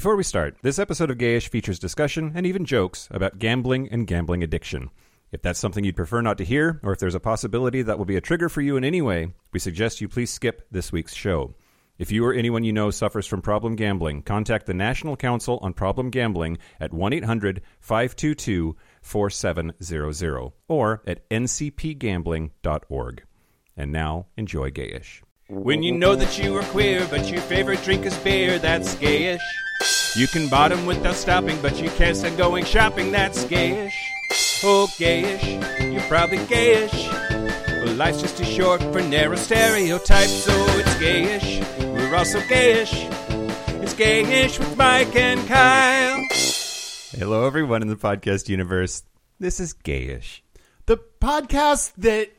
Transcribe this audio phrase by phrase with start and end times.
[0.00, 4.06] Before we start, this episode of Gayish features discussion and even jokes about gambling and
[4.06, 4.88] gambling addiction.
[5.30, 8.06] If that's something you'd prefer not to hear, or if there's a possibility that will
[8.06, 11.12] be a trigger for you in any way, we suggest you please skip this week's
[11.14, 11.52] show.
[11.98, 15.74] If you or anyone you know suffers from problem gambling, contact the National Council on
[15.74, 23.22] Problem Gambling at 1 800 522 4700 or at ncpgambling.org.
[23.76, 25.20] And now, enjoy Gayish.
[25.48, 29.40] When you know that you are queer, but your favorite drink is beer, that's gayish.
[30.16, 33.94] You can bottom without stopping, but you can't stand going shopping, that's gayish.
[34.62, 37.08] Oh, gayish, you're probably gayish.
[37.84, 41.60] Well, life's just too short for narrow stereotypes, so it's gayish.
[41.94, 42.92] We're also gayish.
[43.82, 46.26] It's gayish with Mike and Kyle.
[47.12, 49.02] Hello, everyone in the podcast universe.
[49.38, 50.40] This is gayish.
[50.86, 52.30] the podcast that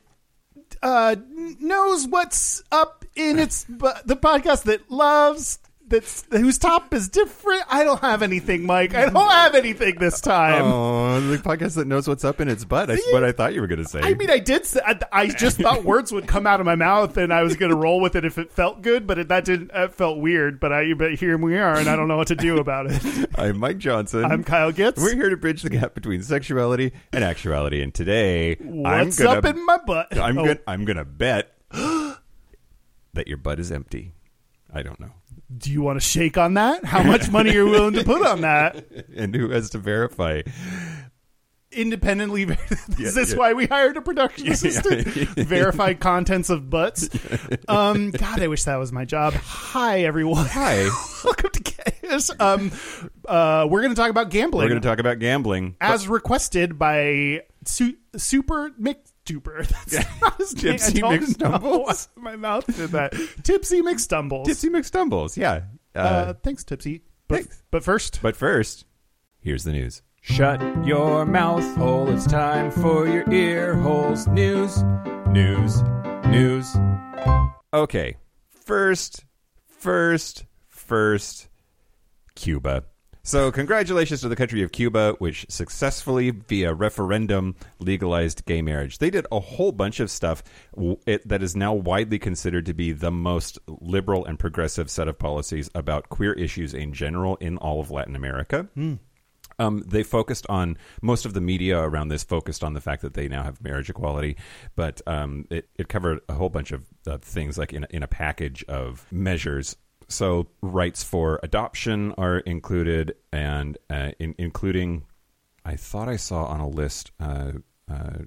[0.84, 1.16] uh,
[1.60, 3.64] knows what's up in its
[4.06, 5.58] the podcast that loves
[5.92, 7.64] that's whose top is different.
[7.70, 8.96] I don't have anything, Mike.
[8.96, 10.64] I don't have anything this time.
[10.64, 12.88] Oh, the podcast that knows what's up in its butt.
[12.88, 14.00] That's what I thought you were going to say.
[14.02, 14.66] I mean, I did.
[14.66, 17.56] Say, I, I just thought words would come out of my mouth, and I was
[17.56, 19.06] going to roll with it if it felt good.
[19.06, 19.72] But it, that didn't.
[19.74, 20.60] It felt weird.
[20.60, 20.94] But I.
[20.94, 23.30] But here we are, and I don't know what to do about it.
[23.36, 24.26] I'm Mike Johnson.
[24.26, 25.02] I'm Kyle Getz.
[25.02, 27.82] We're here to bridge the gap between sexuality and actuality.
[27.82, 30.18] And today, What's I'm gonna, up in my butt?
[30.18, 34.14] I'm Oh, gonna, I'm gonna bet that your butt is empty.
[34.74, 35.12] I don't know.
[35.58, 36.86] Do you want to shake on that?
[36.86, 38.86] How much money are you willing to put on that?
[39.16, 40.42] And who has to verify?
[41.74, 42.44] independently.
[42.44, 42.60] is
[42.98, 43.38] Yeah, this yeah.
[43.38, 45.08] why we hired a production assistant?
[45.08, 47.10] Verify contents of butts.
[47.68, 49.34] Um, God, I wish that was my job.
[49.36, 50.48] Hi, everyone.
[50.48, 50.90] Hi.
[51.24, 52.30] Welcome to Chaos.
[52.42, 52.72] Um,
[53.26, 55.78] uh, we're going to talk about gambling We're going to talk about gambling.
[55.80, 58.72] as requested by Su- Super
[59.26, 59.68] McDuper.
[59.92, 60.74] That's not his name.
[60.74, 62.08] I Tipsy don't McStumbles?
[62.16, 63.14] know My mouth did that.
[63.44, 64.46] Tipsy McStumbles.
[64.46, 65.38] Tipsy McStumbles.
[65.38, 65.62] Yeah.
[65.96, 67.04] Uh, Uh, thanks, Tipsy.
[67.28, 67.64] But, thanks.
[67.72, 68.86] but first, But first,
[69.40, 70.02] here's the news.
[70.22, 72.10] Shut your mouth hole.
[72.10, 74.28] It's time for your ear holes.
[74.28, 74.84] News,
[75.30, 75.82] news,
[76.28, 76.76] news.
[77.74, 78.18] Okay.
[78.50, 79.26] First,
[79.66, 81.50] first, first,
[82.36, 82.84] Cuba.
[83.24, 88.98] So, congratulations to the country of Cuba, which successfully, via referendum, legalized gay marriage.
[88.98, 90.44] They did a whole bunch of stuff
[90.76, 95.70] that is now widely considered to be the most liberal and progressive set of policies
[95.76, 98.68] about queer issues in general in all of Latin America.
[99.60, 103.14] Um, they focused on most of the media around this focused on the fact that
[103.14, 104.38] they now have marriage equality,
[104.76, 108.02] but um, it, it covered a whole bunch of uh, things like in a, in
[108.02, 109.76] a package of measures.
[110.12, 115.04] So rights for adoption are included, and uh, in, including,
[115.66, 117.54] I thought I saw on a list uh,
[117.90, 118.20] uh,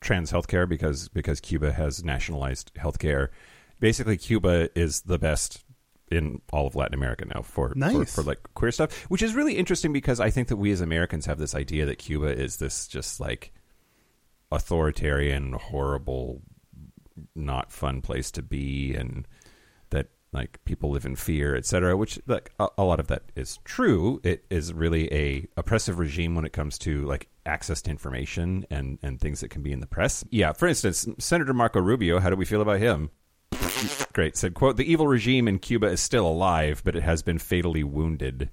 [0.00, 3.28] trans healthcare because because Cuba has nationalized healthcare.
[3.80, 5.64] Basically, Cuba is the best
[6.10, 8.14] in all of Latin America now for, for Nice.
[8.14, 11.26] for like queer stuff, which is really interesting because I think that we as Americans
[11.26, 13.52] have this idea that Cuba is this just like
[14.50, 16.42] authoritarian, horrible,
[17.34, 19.28] not fun place to be, and
[20.32, 21.96] like people live in fear, etc.
[21.96, 24.20] Which like a, a lot of that is true.
[24.24, 28.98] It is really a oppressive regime when it comes to like access to information and
[29.02, 30.24] and things that can be in the press.
[30.30, 32.18] Yeah, for instance, Senator Marco Rubio.
[32.20, 33.10] How do we feel about him?
[34.12, 34.36] Great.
[34.36, 37.84] Said, quote, the evil regime in Cuba is still alive, but it has been fatally
[37.84, 38.50] wounded.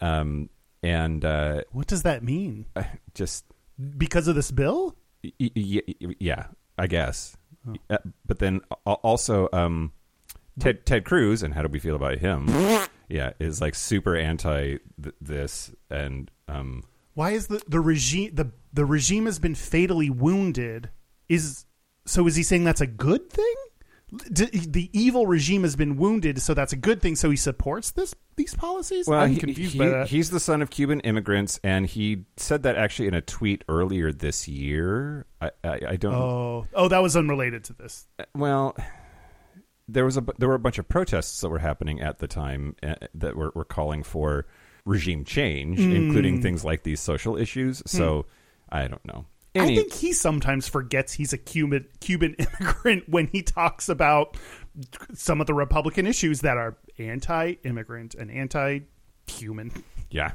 [0.00, 0.50] Um,
[0.82, 2.66] and uh, what does that mean?
[3.14, 3.44] just,
[3.98, 4.94] Because of this bill?
[5.24, 6.46] y- y- y- yeah,
[6.78, 7.36] I guess.
[7.88, 9.92] Uh, but then also, um,
[10.58, 12.48] Ted, Ted Cruz, and how do we feel about him?
[13.08, 15.70] yeah, is like super anti th- this.
[15.90, 16.84] And um,
[17.14, 20.90] Why is the the regime the the regime has been fatally wounded?
[21.28, 21.64] Is
[22.06, 22.26] so?
[22.26, 23.54] Is he saying that's a good thing?
[24.32, 27.14] D- the evil regime has been wounded, so that's a good thing.
[27.14, 29.06] So he supports this these policies.
[29.06, 30.08] Well, I'm he- confused he- by that.
[30.08, 34.12] He's the son of Cuban immigrants, and he said that actually in a tweet earlier
[34.12, 35.26] this year.
[35.40, 36.12] I, I, I don't.
[36.12, 38.08] oh, oh, that was unrelated to this.
[38.34, 38.76] Well,
[39.92, 42.76] there was a there were a bunch of protests that were happening at the time
[42.82, 44.46] uh, that were, were calling for
[44.84, 45.92] regime change, Hmm.
[45.92, 47.82] including things like these social issues.
[47.86, 48.26] So
[48.70, 49.26] I don't know.
[49.56, 54.36] I think he sometimes forgets he's a Cuban Cuban immigrant when he talks about
[55.12, 59.72] some of the Republican issues that are anti-immigrant and anti-human.
[60.10, 60.32] yeah,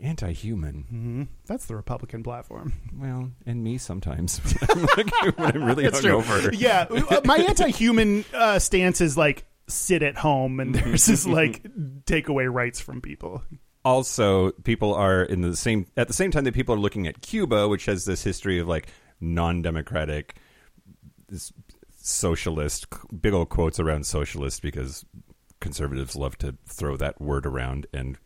[0.00, 1.28] anti-human.
[1.46, 2.72] That's the Republican platform.
[2.96, 4.38] Well, and me sometimes
[4.74, 6.20] when I'm really That's true.
[6.22, 6.54] hungover.
[6.56, 11.64] Yeah, uh, my anti-human uh, stance is like sit at home, and there's this like
[12.06, 13.42] take away rights from people.
[13.84, 17.20] also people are in the same at the same time that people are looking at
[17.22, 18.88] Cuba, which has this history of like
[19.20, 20.36] non-democratic,
[21.28, 21.52] this
[21.96, 22.86] socialist,
[23.22, 25.04] big old quotes around socialist because
[25.60, 28.18] conservatives love to throw that word around, and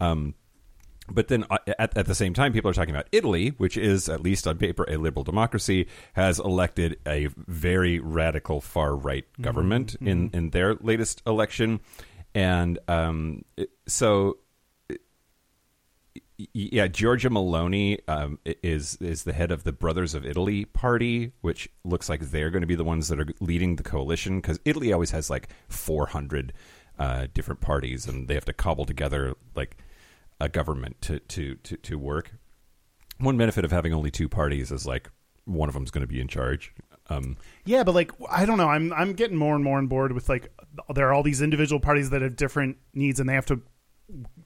[0.00, 0.34] um,
[1.10, 4.08] but then uh, at, at the same time, people are talking about Italy, which is,
[4.08, 9.96] at least on paper, a liberal democracy, has elected a very radical far right government
[10.00, 11.80] in, in their latest election.
[12.34, 13.44] And um,
[13.86, 14.38] so,
[16.52, 21.68] yeah, Giorgia Meloni um, is is the head of the Brothers of Italy party, which
[21.84, 24.92] looks like they're going to be the ones that are leading the coalition because Italy
[24.92, 26.52] always has like 400
[26.98, 29.78] uh, different parties, and they have to cobble together like
[30.40, 32.32] a government to to to, to work.
[33.18, 35.10] One benefit of having only two parties is like
[35.44, 36.72] one of them's going to be in charge.
[37.10, 40.12] Um, Yeah, but like I don't know, I'm I'm getting more and more on board
[40.12, 40.52] with like
[40.94, 43.62] there are all these individual parties that have different needs and they have to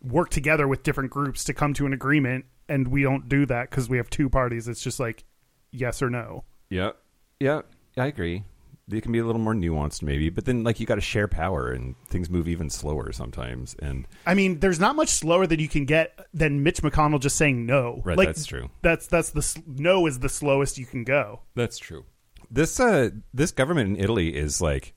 [0.01, 3.71] work together with different groups to come to an agreement and we don't do that
[3.71, 4.69] cuz we have two parties.
[4.69, 5.25] It's just like
[5.71, 6.45] yes or no.
[6.71, 6.93] yeah,
[7.41, 7.63] yeah,
[7.97, 8.45] I agree.
[8.93, 11.27] They can be a little more nuanced, maybe, but then like you got to share
[11.27, 13.75] power, and things move even slower sometimes.
[13.81, 17.37] And I mean, there's not much slower that you can get than Mitch McConnell just
[17.37, 18.03] saying no.
[18.05, 18.69] Right, like, that's true.
[18.83, 21.41] That's that's the no is the slowest you can go.
[21.55, 22.05] That's true.
[22.51, 24.95] This uh this government in Italy is like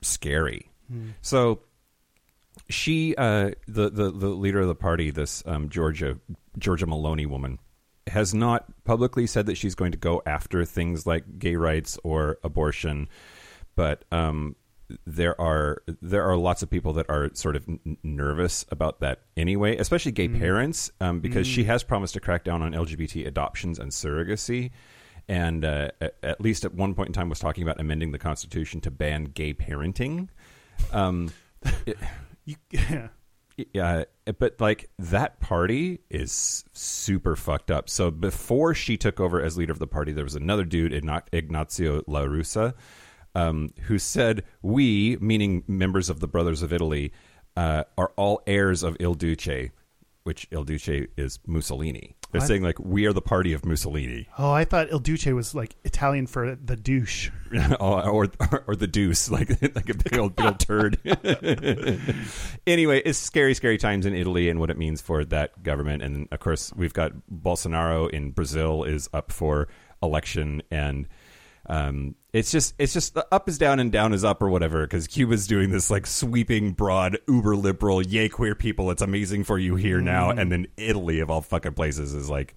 [0.00, 0.70] scary.
[1.20, 1.60] So
[2.70, 6.18] she uh the, the the leader of the party, this um Giorgia
[6.58, 7.58] Giorgia Meloni woman,
[8.08, 12.38] has not publicly said that she's going to go after things like gay rights or
[12.44, 13.08] abortion,
[13.76, 14.56] but um
[15.06, 19.20] there are there are lots of people that are sort of n- nervous about that
[19.36, 23.78] anyway, especially gay parents, um, because she has promised to crack down on LGBT adoptions
[23.78, 24.70] and surrogacy,
[25.28, 28.18] and uh, at, at least at one point in time was talking about amending the
[28.18, 30.28] constitution to ban gay parenting.
[30.92, 31.30] Um,
[31.86, 31.98] it-
[32.46, 33.08] You, yeah.
[33.72, 34.04] Yeah,
[34.38, 37.88] but like that party is super fucked up.
[37.88, 41.28] So before she took over as leader of the party, there was another dude, Igna-
[41.32, 42.74] Ignazio La Russa,
[43.34, 47.12] um, who said, "We, meaning members of the Brothers of Italy,
[47.56, 49.70] uh, are all heirs of Il Duce."
[50.28, 52.14] Which Il Duce is Mussolini.
[52.32, 52.46] They're What?
[52.48, 55.74] saying like we are the party of Mussolini, Oh, I thought Il Duce was like
[55.84, 57.30] Italian for the douche.
[57.80, 58.28] or, or
[58.66, 60.98] or the deuce, like like a big old big old turd.
[62.66, 66.02] anyway, it's scary, scary times in Italy and what it means for that government.
[66.02, 69.68] And of course, we've got Bolsonaro in Brazil is up for
[70.02, 71.08] election, and
[71.66, 74.82] um, it's just it's just the up is down and down is up or whatever.
[74.86, 78.90] Because Cuba's doing this like sweeping, broad, uber liberal, yay queer people.
[78.90, 82.54] It's amazing for you here now, and then Italy of all fucking places is like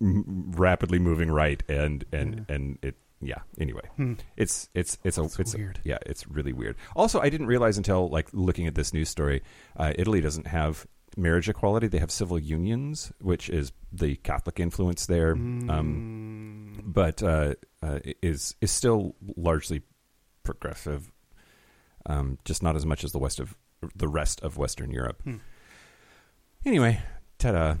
[0.00, 2.96] m- rapidly moving right, and and and it.
[3.24, 3.38] Yeah.
[3.56, 3.88] Anyway,
[4.36, 5.78] it's it's it's a it's weird.
[5.84, 6.74] yeah, it's really weird.
[6.96, 9.42] Also, I didn't realize until like looking at this news story,
[9.76, 11.86] uh, Italy doesn't have marriage equality.
[11.86, 18.54] They have civil unions, which is the Catholic influence there, um, but uh, uh, is
[18.60, 19.82] is still largely
[20.42, 21.10] progressive.
[22.06, 23.56] Um, just not as much as the west of
[23.94, 25.22] the rest of Western Europe.
[26.64, 27.00] Anyway,
[27.38, 27.76] ta-da.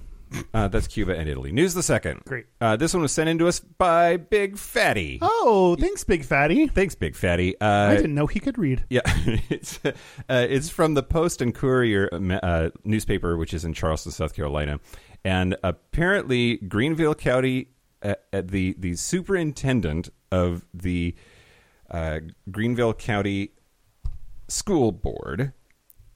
[0.54, 1.52] Uh, that's Cuba and Italy.
[1.52, 2.22] News the second.
[2.24, 2.46] Great.
[2.60, 5.18] Uh, this one was sent in to us by Big Fatty.
[5.20, 6.66] Oh, thanks, Big Fatty.
[6.68, 7.60] Thanks, Big Fatty.
[7.60, 8.84] Uh, I didn't know he could read.
[8.90, 9.92] yeah, it's uh,
[10.28, 12.08] it's from the Post and Courier
[12.42, 14.80] uh, newspaper, which is in Charleston, South Carolina,
[15.24, 17.68] and apparently Greenville County,
[18.02, 21.14] uh, the the superintendent of the
[21.90, 22.20] uh,
[22.50, 23.50] Greenville County
[24.48, 25.52] School Board,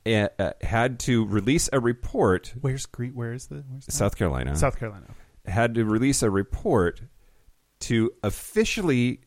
[0.07, 2.55] uh, uh, had to release a report.
[2.61, 5.07] Where's Gre- Where is the where's the South Carolina South Carolina?
[5.47, 7.03] had to release a report
[7.81, 9.21] to officially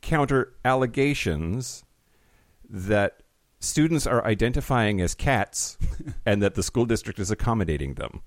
[0.00, 1.84] counter allegations
[2.68, 3.22] that
[3.58, 5.78] students are identifying as cats
[6.26, 8.22] and that the school district is accommodating them.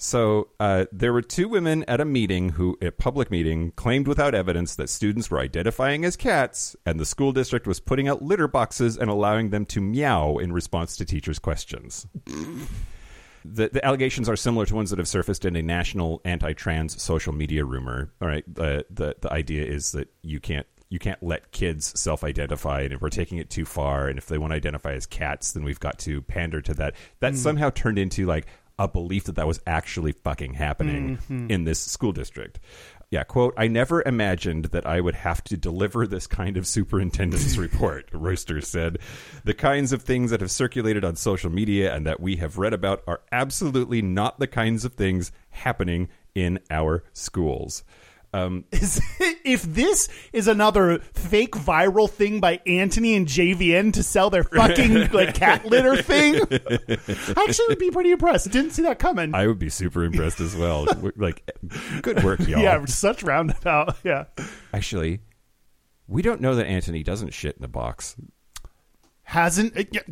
[0.00, 4.32] So uh, there were two women at a meeting who, a public meeting, claimed without
[4.32, 8.46] evidence that students were identifying as cats, and the school district was putting out litter
[8.46, 12.06] boxes and allowing them to meow in response to teachers' questions.
[13.44, 17.32] The, the allegations are similar to ones that have surfaced in a national anti-trans social
[17.32, 18.12] media rumor.
[18.22, 22.82] All right, the the the idea is that you can't you can't let kids self-identify,
[22.82, 25.52] and if we're taking it too far, and if they want to identify as cats,
[25.52, 26.94] then we've got to pander to that.
[27.20, 28.46] That somehow turned into like
[28.78, 31.50] a belief that that was actually fucking happening mm-hmm.
[31.50, 32.60] in this school district.
[33.10, 37.56] Yeah, quote, I never imagined that I would have to deliver this kind of superintendent's
[37.58, 38.98] report, Royster said.
[39.44, 42.74] The kinds of things that have circulated on social media and that we have read
[42.74, 47.82] about are absolutely not the kinds of things happening in our schools.
[48.32, 49.00] Um, Is
[49.44, 55.08] if this is another fake viral thing by Anthony and JVN to sell their fucking
[55.12, 58.50] like cat litter thing, I actually would be pretty impressed.
[58.50, 59.34] Didn't see that coming.
[59.34, 60.86] I would be super impressed as well.
[61.16, 61.50] like,
[62.02, 62.60] good work, y'all.
[62.60, 63.96] yeah, such roundabout.
[64.04, 64.24] Yeah.
[64.74, 65.20] Actually,
[66.06, 68.14] we don't know that Anthony doesn't shit in the box.
[69.22, 70.02] Hasn't uh, yeah,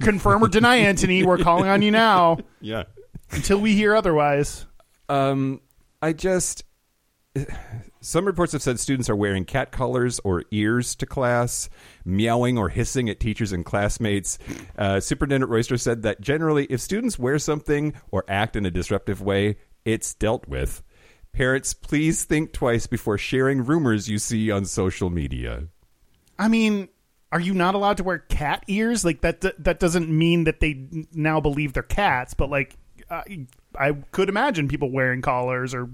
[0.00, 1.24] confirm or deny, Anthony.
[1.24, 2.84] We're calling on you now Yeah.
[3.30, 4.66] until we hear otherwise.
[5.08, 5.60] Um,
[6.00, 6.64] I just.
[8.00, 11.68] Some reports have said students are wearing cat collars or ears to class,
[12.04, 14.38] meowing or hissing at teachers and classmates.
[14.76, 19.22] Uh, Superintendent Royster said that generally, if students wear something or act in a disruptive
[19.22, 20.82] way, it's dealt with.
[21.32, 25.64] Parents, please think twice before sharing rumors you see on social media.
[26.38, 26.88] I mean,
[27.32, 29.04] are you not allowed to wear cat ears?
[29.04, 32.76] Like that that doesn't mean that they now believe they're cats, but like
[33.10, 33.46] I,
[33.78, 35.90] I could imagine people wearing collars or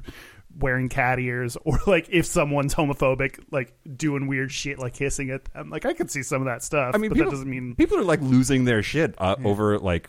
[0.59, 5.45] wearing cat ears or like if someone's homophobic like doing weird shit like hissing at
[5.52, 5.71] them.
[5.71, 6.95] Like I could see some of that stuff.
[6.95, 9.78] I mean, but people, that doesn't mean people are like losing their shit uh, over
[9.78, 10.09] like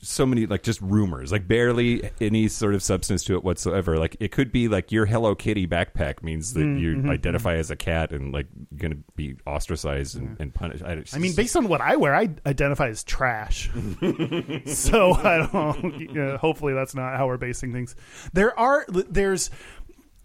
[0.00, 3.98] so many like just rumors, like barely any sort of substance to it whatsoever.
[3.98, 7.54] Like it could be like your Hello Kitty backpack means that Mm, you mm-hmm, identify
[7.54, 10.82] as a cat and like you're going to be ostracized and, and punished.
[10.84, 13.70] I, I mean, based on what I wear, I identify as trash.
[14.66, 15.98] so I don't.
[16.00, 17.94] You know, hopefully, that's not how we're basing things.
[18.32, 19.50] There are there's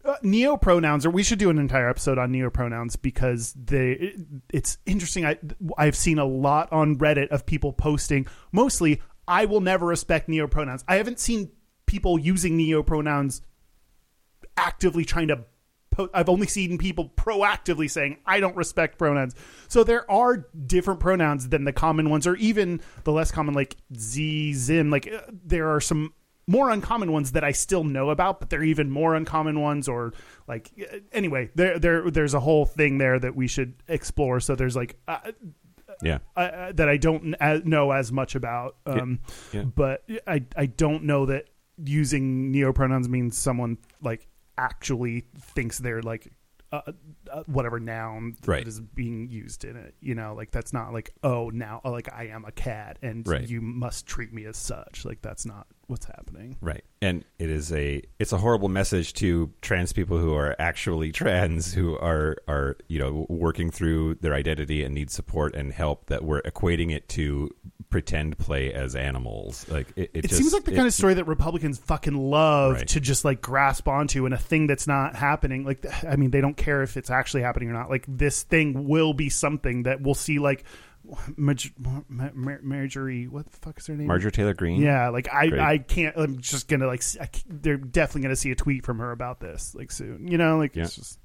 [0.06, 3.92] uh, neo pronouns, or we should do an entire episode on neo pronouns because they
[3.92, 4.16] it,
[4.52, 5.26] it's interesting.
[5.26, 5.38] I
[5.78, 9.02] I've seen a lot on Reddit of people posting mostly.
[9.28, 10.84] I will never respect neo pronouns.
[10.88, 11.52] I haven't seen
[11.86, 13.42] people using neo pronouns
[14.58, 15.46] actively trying to
[16.14, 19.36] I've only seen people proactively saying I don't respect pronouns.
[19.68, 23.78] So there are different pronouns than the common ones or even the less common like
[23.96, 26.14] z zim like uh, there are some
[26.48, 29.88] more uncommon ones that I still know about but there are even more uncommon ones
[29.88, 30.14] or
[30.48, 34.56] like uh, anyway there there there's a whole thing there that we should explore so
[34.56, 35.32] there's like uh,
[36.02, 37.36] yeah, uh, that I don't
[37.66, 38.76] know as much about.
[38.86, 39.20] Um,
[39.52, 39.64] Yeah.
[39.64, 46.32] But I I don't know that using neopronouns means someone like actually thinks they're like
[46.72, 46.82] uh,
[47.32, 48.64] uh, whatever noun Right.
[48.64, 49.96] that is being used in it.
[50.00, 53.48] You know, like that's not like oh now like I am a cat and Right.
[53.48, 55.06] you must treat me as such.
[55.06, 56.58] Like that's not what's happening.
[56.62, 56.84] right.
[57.02, 61.74] And it is a it's a horrible message to trans people who are actually trans
[61.74, 66.24] who are are you know working through their identity and need support and help that
[66.24, 67.50] we're equating it to
[67.90, 69.68] pretend play as animals.
[69.70, 72.16] Like it, it, It just- seems like the it- kind of story that Republicans fucking
[72.16, 72.88] love Right.
[72.88, 75.64] to just like grasp onto and a thing that's not happening.
[75.66, 77.90] Like, I mean, they don't care if it's actually happening or not.
[77.92, 80.64] Like, this thing will be something that we'll see, like,
[81.36, 84.08] Marj- Mar- Mar- Marjorie, what the fuck is her name?
[84.08, 84.82] Marjorie Taylor Greene.
[84.82, 85.62] Yeah, like I, Great.
[85.62, 86.16] I can't.
[86.18, 87.04] I'm just gonna like.
[87.48, 90.28] they're definitely gonna see a tweet from her about this like soon.
[90.28, 90.84] You know, like Yeah.
[90.84, 91.20] it's just.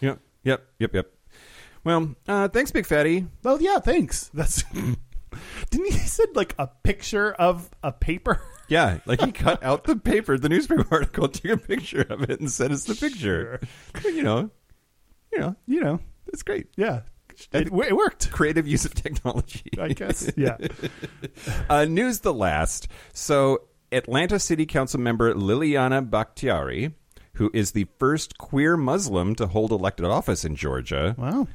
[0.00, 0.18] Yep.
[0.44, 0.66] Yep.
[0.80, 0.94] Yep.
[0.94, 1.12] Yep.
[1.84, 3.26] Well, uh, thanks, Big Fatty.
[3.44, 4.30] Oh yeah, thanks.
[4.34, 4.62] That's.
[5.70, 8.40] Didn't he send like a picture of a paper?
[8.68, 12.40] Yeah, like he cut out the paper, the newspaper article, took a picture of it,
[12.40, 13.60] and sent us the picture.
[14.02, 14.50] You know,
[15.30, 16.68] you know, You know, it's great.
[16.76, 17.00] yeah,
[17.52, 18.30] it, it worked.
[18.30, 19.70] Creative use of technology.
[19.78, 20.30] I guess.
[20.36, 20.56] Yeah.
[21.68, 22.88] Uh, news the last.
[23.12, 26.92] So, Atlanta City Council member Liliana Bakhtiari,
[27.34, 31.46] who is the first queer Muslim to hold elected office in Georgia, Wow.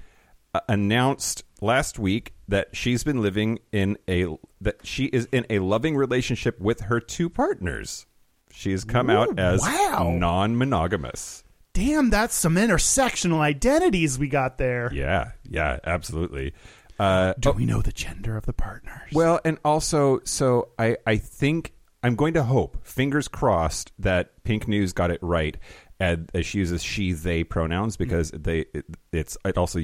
[0.53, 4.27] uh, announced last week that she's been living in a
[4.61, 8.05] that she is in a loving relationship with her two partners.
[8.51, 10.15] She has come out as wow.
[10.17, 11.43] non-monogamous.
[11.77, 14.89] Damn, that's some intersectional identities we got there.
[14.91, 16.53] Yeah, yeah, absolutely.
[16.97, 19.11] Uh, Do we know the gender of the partners?
[19.13, 24.67] Well, and also, so I, I think I'm going to hope, fingers crossed, that Pink
[24.67, 25.55] News got it right,
[25.99, 29.79] and as she uses she they pronouns because they it, it's it also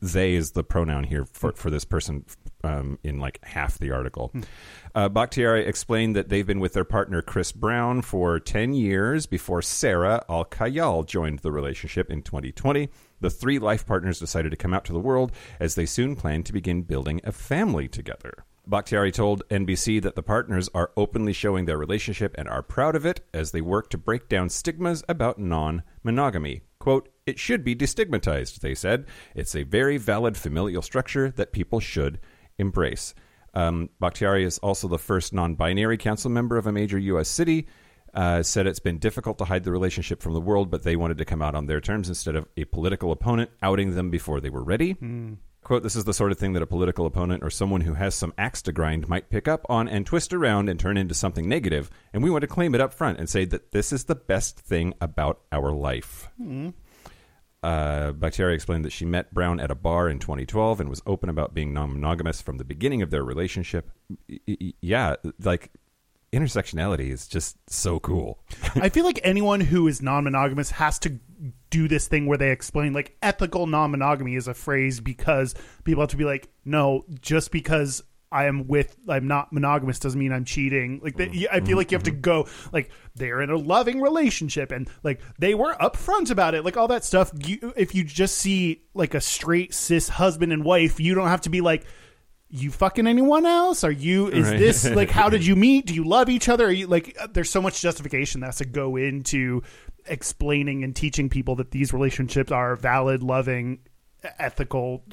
[0.00, 2.24] they is the pronoun here for for this person
[2.62, 4.32] um, in like half the article.
[4.94, 9.62] Uh, Bakhtiari explained that they've been with their partner Chris Brown for 10 years before
[9.62, 12.88] Sarah Al Kayal joined the relationship in 2020.
[13.20, 16.42] The three life partners decided to come out to the world as they soon plan
[16.44, 18.44] to begin building a family together.
[18.66, 23.04] Bakhtiari told NBC that the partners are openly showing their relationship and are proud of
[23.04, 26.62] it as they work to break down stigmas about non monogamy.
[26.80, 29.06] Quote, it should be destigmatized, they said.
[29.34, 32.18] It's a very valid familial structure that people should
[32.58, 33.14] embrace.
[33.52, 37.28] Um, Bakhtiari is also the first non binary council member of a major U.S.
[37.28, 37.68] city.
[38.12, 41.18] Uh, said it's been difficult to hide the relationship from the world, but they wanted
[41.18, 44.50] to come out on their terms instead of a political opponent outing them before they
[44.50, 44.96] were ready.
[45.62, 48.14] Quote, this is the sort of thing that a political opponent or someone who has
[48.14, 51.48] some axe to grind might pick up on and twist around and turn into something
[51.48, 54.14] negative, and we want to claim it up front and say that this is the
[54.14, 56.28] best thing about our life.
[57.62, 61.28] Uh, Bakhtiari explained that she met Brown at a bar in 2012 and was open
[61.28, 63.90] about being non monogamous from the beginning of their relationship.
[64.30, 65.70] Y- y- yeah, like
[66.32, 68.38] intersectionality is just so cool.
[68.76, 71.18] I feel like anyone who is non-monogamous has to
[71.70, 76.10] do this thing where they explain like ethical non-monogamy is a phrase because people have
[76.10, 80.44] to be like, no, just because I am with I'm not monogamous doesn't mean I'm
[80.44, 81.00] cheating.
[81.02, 84.70] Like they, I feel like you have to go like they're in a loving relationship
[84.70, 86.64] and like they were upfront about it.
[86.64, 87.32] Like all that stuff.
[87.44, 91.40] You, if you just see like a straight cis husband and wife, you don't have
[91.42, 91.84] to be like
[92.52, 93.84] you fucking anyone else?
[93.84, 94.58] Are you is Right.
[94.58, 95.86] this like how did you meet?
[95.86, 96.66] Do you love each other?
[96.66, 99.62] Are you like uh, there's so much justification that has to go into
[100.06, 103.80] explaining and teaching people that these relationships are valid, loving,
[104.38, 105.04] ethical,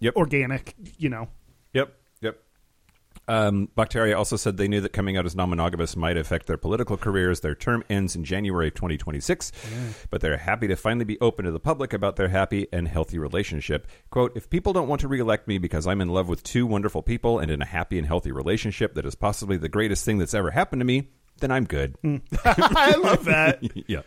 [0.00, 0.16] Yep.
[0.16, 1.28] organic, you know.
[1.72, 1.94] Yep.
[2.20, 2.38] Yep.
[3.28, 6.96] Um, Bakhtiari also said they knew that coming out as non-monogamous might affect their political
[6.96, 7.40] careers.
[7.40, 9.52] Their term ends in January of 2026,
[10.10, 13.18] but they're happy to finally be open to the public about their happy and healthy
[13.18, 13.86] relationship.
[14.10, 17.02] "Quote: If people don't want to reelect me because I'm in love with two wonderful
[17.02, 20.34] people and in a happy and healthy relationship that is possibly the greatest thing that's
[20.34, 21.08] ever happened to me,
[21.40, 21.96] then I'm good."
[22.44, 23.60] I love that.
[23.88, 24.02] yeah.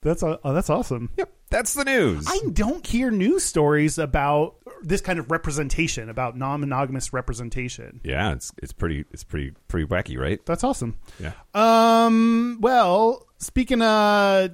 [0.00, 1.10] That's uh, oh, that's awesome.
[1.18, 1.32] Yep.
[1.50, 2.26] That's the news.
[2.28, 8.00] I don't hear news stories about this kind of representation, about non-monogamous representation.
[8.04, 10.44] yeah, it's it's pretty it's pretty pretty wacky, right?
[10.46, 10.96] That's awesome.
[11.18, 11.32] Yeah.
[11.54, 12.58] Um.
[12.60, 14.50] Well, speaking of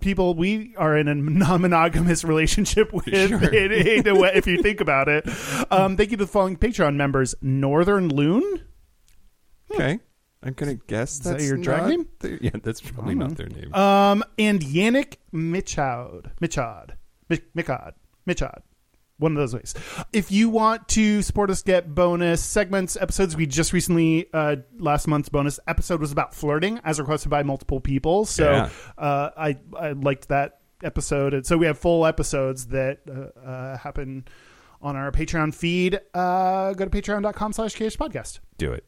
[0.00, 3.54] people we are in a non-monogamous relationship with, Sure.
[3.54, 3.72] in,
[4.06, 5.26] in way, if you think about it.
[5.70, 5.96] Um.
[5.96, 8.62] Thank you to the following Patreon members: Northern Loon.
[9.70, 10.00] Okay.
[10.42, 12.08] I'm gonna guess that that's your drag not name?
[12.20, 13.72] their- yeah, that's probably not their name.
[13.74, 16.32] Um, and Yannick Michaud.
[16.40, 16.94] Michaud.
[17.28, 17.92] Mi- Michaud.
[18.26, 18.62] Michaud.
[19.18, 19.72] One of those ways.
[20.12, 23.36] If you want to support us, get bonus segments, episodes.
[23.36, 27.78] We just recently, uh, last month's bonus episode was about flirting, as requested by multiple
[27.80, 28.24] people.
[28.24, 28.68] So Yeah.
[28.98, 33.76] uh, I I liked that episode, and so we have full episodes that uh, uh,
[33.78, 34.24] happen
[34.80, 36.00] on our Patreon feed.
[36.12, 38.40] Uh, go to patreon.com/slash KH podcast.
[38.58, 38.84] Do it.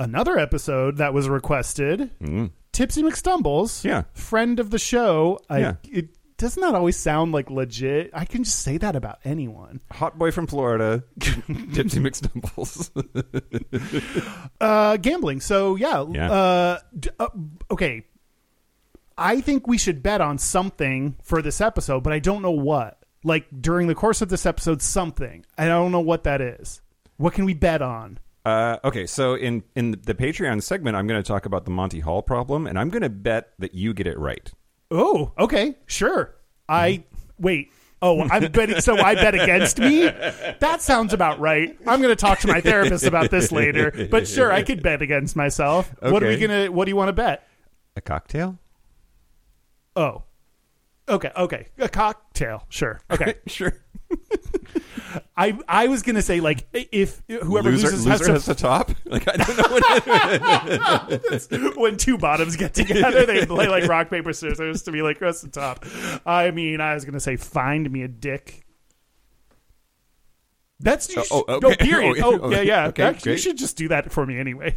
[0.00, 2.50] Another episode that was requested Mm.
[2.72, 4.02] Tipsy McStumbles, Yeah.
[4.14, 5.38] friend of the show.
[5.48, 5.74] I, Yeah.
[5.84, 8.10] It doesn't that always sound like legit.
[8.14, 9.80] I can just say that about anyone.
[9.92, 12.90] Hot boy from Florida, Tipsy McStumbles.
[14.60, 15.40] Uh, gambling.
[15.40, 16.04] So yeah.
[16.10, 16.30] Yeah.
[16.32, 17.28] Uh, d- uh,
[17.70, 18.04] okay.
[19.18, 22.98] I think we should bet on something for this episode, but I don't know what.
[23.22, 25.44] Like during the course of this episode, something.
[25.58, 26.80] I don't know what that is.
[27.18, 28.18] What can we bet on?
[28.44, 32.00] Uh, okay, so in in the Patreon segment, I'm going to talk about the Monty
[32.00, 34.50] Hall problem, and I'm going to bet that you get it right.
[34.90, 36.34] Oh, okay, sure.
[36.68, 37.04] I
[37.38, 37.70] wait.
[38.02, 38.80] Oh, I'm betting.
[38.80, 40.04] So I bet against me.
[40.04, 41.76] That sounds about right.
[41.86, 44.08] I'm going to talk to my therapist about this later.
[44.10, 45.94] But sure, I could bet against myself.
[46.00, 46.72] What are we gonna?
[46.72, 47.46] What do you want to bet?
[47.96, 48.58] A cocktail?
[49.96, 50.22] Oh,
[51.08, 52.64] okay, okay, a cocktail.
[52.70, 53.00] Sure.
[53.10, 53.34] Okay.
[53.46, 53.74] sure.
[55.36, 58.90] I I was gonna say like if whoever loser loses loser has has the top.
[59.04, 61.08] Like I don't know
[61.58, 61.76] what.
[61.76, 65.40] when two bottoms get together, they play like rock paper scissors to be like what's
[65.42, 65.84] the top.
[66.26, 68.64] I mean, I was gonna say find me a dick.
[70.82, 71.76] That's you Oh, sh- oh, no okay.
[71.84, 72.22] period.
[72.24, 72.86] Oh, Oh, yeah, yeah.
[72.86, 74.72] okay, Actually, you should just do that for me anyway.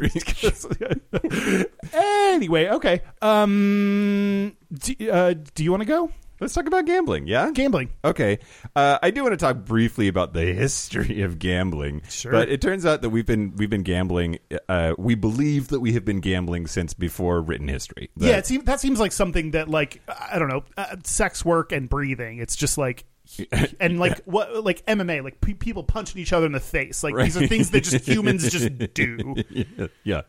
[1.93, 3.01] anyway, okay.
[3.21, 7.27] Um, do, uh, do you want to go Let's talk about gambling.
[7.27, 7.51] Yeah.
[7.51, 7.89] gambling?
[8.03, 8.39] Okay,
[8.75, 12.01] uh, I do want to talk briefly about the history of gambling.
[12.09, 12.31] Sure.
[12.31, 14.39] but it turns out that we've been we've been gambling.
[14.67, 18.09] Uh, we believe that we have been gambling since before written history.
[18.17, 21.45] That- yeah, it seems, that seems like something that like I don't know, uh, sex
[21.45, 22.39] work and breathing.
[22.39, 23.05] It's just like
[23.79, 27.03] and like what like MMA, like pe- people punching each other in the face.
[27.03, 29.35] Like these are things that just humans just do.
[29.49, 30.21] yeah, yeah,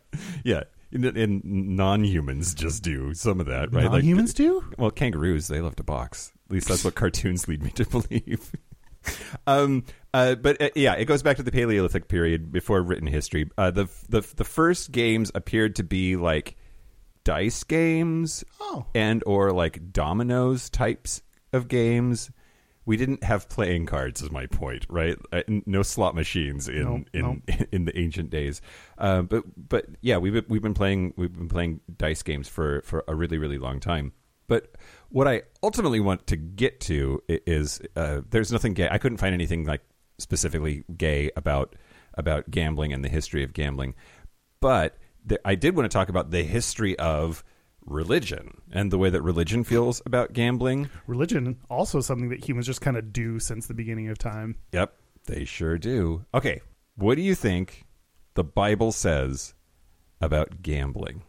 [0.45, 0.63] yeah.
[0.95, 3.91] And, non-humans just do some of that, right?
[3.91, 4.65] Like- humans do.
[4.79, 6.33] Well, kangaroos, they love to box.
[6.49, 8.53] At least that's what cartoons lead me to believe.
[9.47, 13.51] um, uh, but uh, yeah, it goes back to the Paleolithic period before written history.
[13.59, 16.57] Uh, the the the first games appeared to be like
[17.25, 18.87] dice games, Oh.
[18.95, 22.31] and or like dominoes types of games.
[22.87, 25.17] We didn't have playing cards, is my point, right?
[25.33, 27.43] Uh, no slot machines in No, in
[27.73, 28.61] in the ancient days.
[28.99, 32.83] Uh, but but yeah, we've been- we've been playing we've been playing dice games for
[32.83, 34.13] for a really really long time.
[34.47, 34.75] But
[35.09, 38.89] what I ultimately want to get to is uh, there's nothing gay.
[38.91, 39.81] I couldn't find anything like
[40.19, 41.75] specifically gay about
[42.13, 43.95] about gambling and the history of gambling.
[44.61, 47.43] But th- I did want to talk about the history of
[47.87, 50.91] religion and the way that religion feels about gambling.
[51.07, 54.57] Religion also something that humans just kind of do since the beginning of time.
[54.73, 54.95] Yep,
[55.27, 56.25] they sure do.
[56.35, 56.61] Okay,
[56.97, 57.85] what do you think
[58.35, 59.55] the Bible says
[60.21, 61.23] about gambling?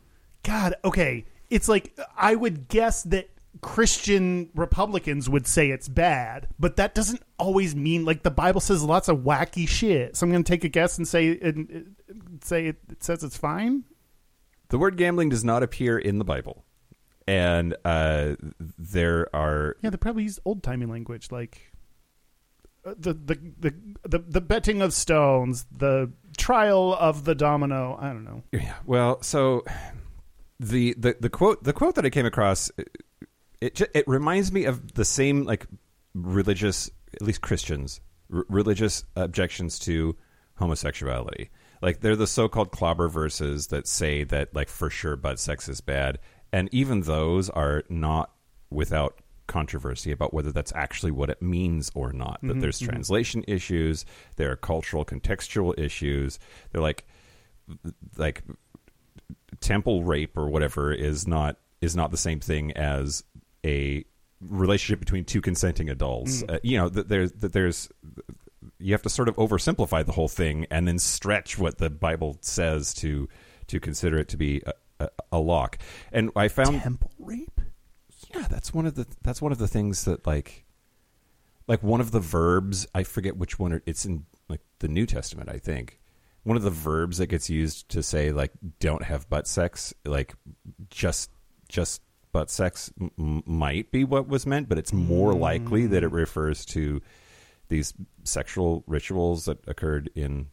[0.44, 1.26] God, okay.
[1.50, 3.30] It's like I would guess that
[3.62, 8.84] Christian Republicans would say it's bad, but that doesn't always mean like the Bible says
[8.84, 10.16] lots of wacky shit.
[10.16, 12.14] So I'm going to take a guess and say and, uh,
[12.44, 13.84] say it, it says it's fine.
[14.70, 16.66] The word gambling does not appear in the Bible.
[17.28, 18.36] and uh,
[18.78, 21.72] there are Yeah, they probably use old timey language like
[22.86, 23.74] uh, the, the the
[24.08, 27.98] the the betting of stones, the trial of the domino.
[28.00, 28.44] I don't know.
[28.52, 28.76] Yeah.
[28.86, 29.64] Well, so
[30.60, 32.70] the the the quote the quote that I came across
[33.60, 35.66] it it reminds me of the same like
[36.14, 38.02] religious at least Christians
[38.32, 40.16] r- religious objections to
[40.60, 41.50] homosexuality.
[41.82, 45.82] Like they're the so-called clobber verses that say that like for sure butt sex is
[45.82, 46.20] bad,
[46.52, 48.32] and even those are not
[48.70, 52.40] without controversy about whether that's actually what it means or not.
[52.42, 52.92] That mm-hmm, there's mm-hmm.
[52.92, 54.06] translation issues,
[54.38, 56.40] there are cultural contextual issues.
[56.72, 57.06] They're like
[58.18, 58.44] like
[59.60, 63.24] temple rape or whatever is not is not the same thing as
[63.66, 64.04] a
[64.42, 66.44] relationship between two consenting adults.
[66.44, 66.56] Mm.
[66.56, 67.90] Uh, you know, that there's that there's
[68.86, 72.38] you have to sort of oversimplify the whole thing and then stretch what the Bible
[72.42, 73.28] says to
[73.66, 75.80] to consider it to be a, a, a lock.
[76.12, 77.62] And I found Temple rape.
[78.34, 80.66] yeah, that's one of the that's one of the things that like
[81.68, 85.50] like one of the verbs, I forget which one it's in like the New Testament,
[85.50, 86.00] I think.
[86.44, 90.36] One of the verbs that gets used to say like don't have butt sex, like
[90.92, 91.32] just
[91.68, 96.12] just butt sex m- might be what was meant, but it's more likely that it
[96.12, 96.18] mm.
[96.18, 97.02] refers to
[97.68, 100.48] these sexual rituals that occurred in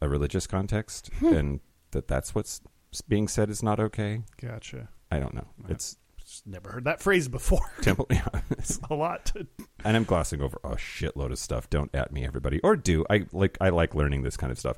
[0.00, 1.32] a religious context hmm.
[1.32, 1.60] and
[1.92, 2.60] that that's what's
[3.08, 4.22] being said is not okay.
[4.40, 4.88] Gotcha.
[5.10, 5.46] I don't know.
[5.68, 7.70] It's Just never heard that phrase before.
[7.80, 8.28] temple yeah.
[8.50, 9.26] It's a lot.
[9.26, 9.46] To,
[9.84, 11.70] and I'm glossing over a shitload of stuff.
[11.70, 13.04] Don't at me, everybody, or do.
[13.10, 14.76] I like I like learning this kind of stuff.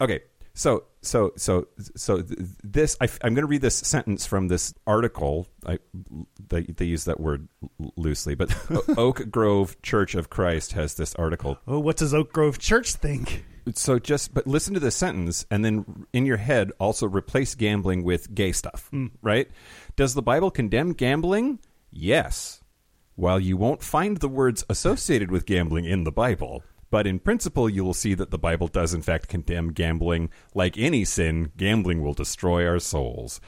[0.00, 0.20] Okay,
[0.54, 2.22] so so so so
[2.62, 5.48] this I, am going to read this sentence from this article.
[5.66, 5.78] I
[6.48, 7.48] they, they use that word
[7.96, 8.56] loosely, but
[8.96, 11.58] Oak Grove Church of Christ has this article.
[11.66, 13.44] oh, what does Oak Grove Church think?
[13.74, 18.04] So just but listen to this sentence, and then in your head also replace gambling
[18.04, 18.88] with gay stuff.
[18.90, 19.06] Hmm.
[19.22, 19.50] Right?
[19.96, 21.58] Does the Bible condemn gambling?
[21.90, 22.60] Yes.
[23.16, 26.64] While you won't find the words associated with gambling in the Bible,
[26.94, 30.30] but in principle, you will see that the Bible does, in fact, condemn gambling.
[30.54, 33.40] Like any sin, gambling will destroy our souls.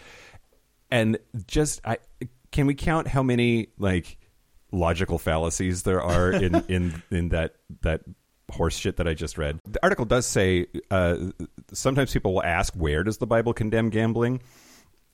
[0.90, 1.98] And just, I
[2.50, 4.18] can we count how many like
[4.72, 8.00] logical fallacies there are in in in that that
[8.50, 9.60] horse shit that I just read?
[9.64, 11.16] The article does say uh,
[11.72, 14.42] sometimes people will ask, "Where does the Bible condemn gambling?"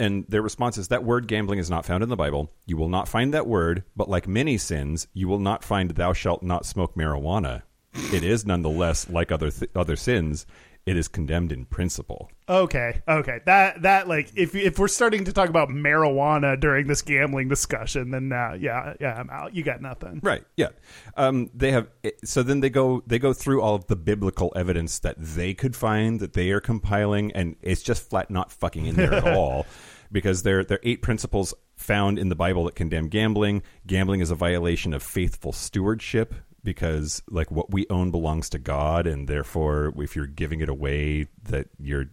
[0.01, 2.51] And their response is that word gambling is not found in the Bible.
[2.65, 6.15] You will not find that word, but like many sins, you will not find thou
[6.15, 7.65] shalt not smoke marijuana.
[7.95, 10.47] It is nonetheless like other th- other sins,
[10.85, 12.31] it is condemned in principle.
[12.49, 13.41] Okay, okay.
[13.47, 18.11] That that like if if we're starting to talk about marijuana during this gambling discussion,
[18.11, 19.55] then uh, yeah, yeah, I'm out.
[19.55, 20.21] You got nothing.
[20.23, 20.43] Right.
[20.57, 20.69] Yeah.
[21.17, 21.89] Um, they have.
[22.25, 23.03] So then they go.
[23.07, 26.61] They go through all of the biblical evidence that they could find that they are
[26.61, 29.67] compiling, and it's just flat not fucking in there at all,
[30.11, 33.63] because there there are eight principles found in the Bible that condemn gambling.
[33.87, 39.07] Gambling is a violation of faithful stewardship because like what we own belongs to God,
[39.07, 42.07] and therefore if you're giving it away, that you're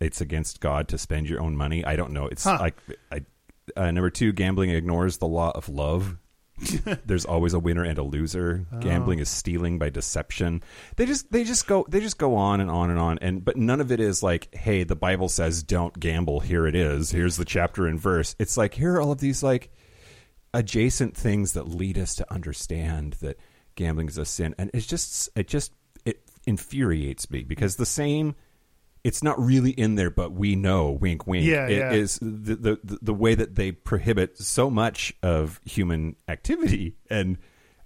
[0.00, 1.84] it's against God to spend your own money.
[1.84, 2.26] I don't know.
[2.26, 2.58] It's Huh.
[2.60, 2.76] like
[3.12, 3.22] I,
[3.76, 6.16] uh, number two, gambling ignores the law of love.
[7.06, 8.66] There's always a winner and a loser.
[8.80, 10.62] Gambling is stealing by deception.
[10.96, 13.56] They just they just go they just go on and on and on and but
[13.56, 16.40] none of it is like, hey, the Bible says don't gamble.
[16.40, 17.10] Here it is.
[17.10, 18.36] Here's the chapter and verse.
[18.38, 19.70] It's like here are all of these like
[20.54, 23.38] adjacent things that lead us to understand that
[23.74, 25.72] gambling is a sin and it's just it just
[26.04, 28.34] it infuriates me because the same
[29.02, 31.92] it's not really in there but we know wink wink Yeah, It yeah.
[31.92, 37.38] is the, the the way that they prohibit so much of human activity and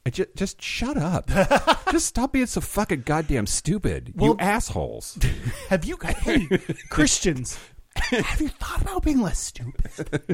[0.04, 1.28] I just just shut up
[1.92, 5.16] just stop being so fucking goddamn stupid Well- you assholes
[5.68, 6.48] Have you got hey
[6.90, 7.58] Christians?
[7.96, 10.30] Have you thought about being less stupid?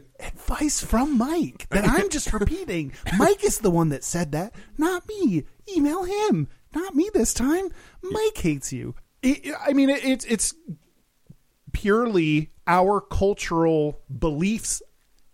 [0.20, 2.92] Advice from Mike that I'm just repeating.
[3.16, 5.44] Mike is the one that said that, not me.
[5.76, 7.68] Email him, not me this time.
[8.02, 8.94] Mike hates you.
[9.22, 10.54] It, I mean, it, it's it's
[11.72, 14.82] purely our cultural beliefs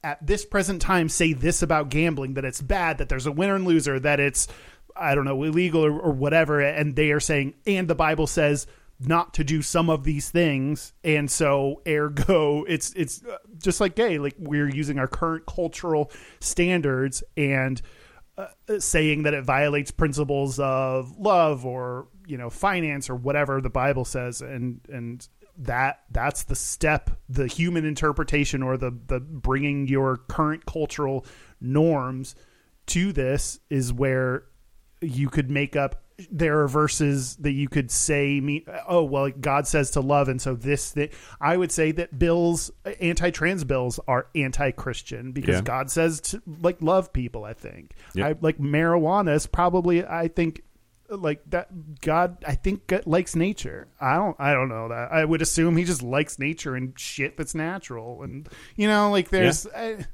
[0.02, 3.54] at this present time say this about gambling that it's bad that there's a winner
[3.54, 4.46] and loser that it's
[4.94, 8.66] i don't know illegal or, or whatever and they are saying and the bible says
[9.06, 13.94] not to do some of these things and so ergo it's it's uh, just like
[13.94, 17.82] gay like we're using our current cultural standards and
[18.36, 18.46] uh,
[18.78, 24.04] saying that it violates principles of love or you know finance or whatever the bible
[24.04, 30.16] says and and that that's the step the human interpretation or the the bringing your
[30.16, 31.24] current cultural
[31.60, 32.34] norms
[32.86, 34.44] to this is where
[35.00, 39.66] you could make up there are verses that you could say me oh well god
[39.66, 44.28] says to love and so this that i would say that bills anti-trans bills are
[44.36, 45.62] anti-christian because Yeah.
[45.62, 48.26] god says to like love people i think Yep.
[48.26, 50.62] I, like marijuana is probably i think
[51.08, 55.24] like that god i think uh, likes nature i don't i don't know that i
[55.24, 59.66] would assume he just likes nature and shit that's natural and you know like there's
[59.66, 60.06] I,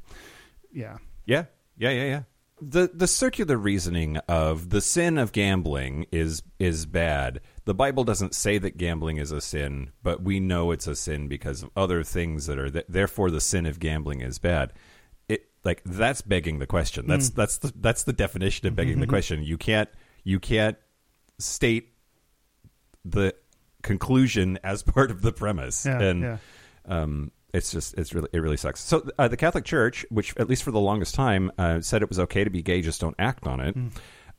[0.73, 1.45] yeah Yeah,
[1.77, 2.23] yeah, yeah, yeah.
[2.63, 7.41] The the circular reasoning of the sin of gambling is is bad.
[7.65, 11.29] The Bible doesn't say that gambling is a sin, but we know it's a sin
[11.29, 14.73] because of other things that are th- therefore the sin of gambling is bad.
[15.29, 17.07] It like that's begging the question.
[17.07, 19.43] That's that's the that's the definition of begging the question.
[19.43, 19.89] You can't
[20.25, 20.77] you can't
[21.39, 21.95] state
[23.05, 23.35] the
[23.83, 25.87] conclusion as part of the premise.
[25.87, 26.37] Yeah, and yeah.
[26.87, 28.81] um, it's just it's really it really sucks.
[28.81, 32.09] So uh, the Catholic Church, which at least for the longest time uh, said it
[32.09, 33.77] was okay to be gay, just don't act on it.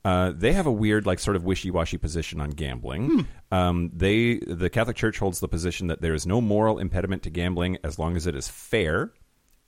[0.04, 3.24] Uh, they have a weird, like, sort of wishy-washy position on gambling.
[3.52, 7.30] Um, they, the Catholic Church, holds the position that there is no moral impediment to
[7.30, 9.12] gambling as long as it is fair.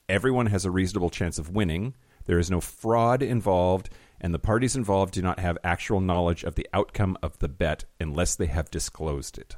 [0.09, 1.93] Everyone has a reasonable chance of winning.
[2.25, 6.55] There is no fraud involved, and the parties involved do not have actual knowledge of
[6.55, 9.55] the outcome of the bet unless they have disclosed it.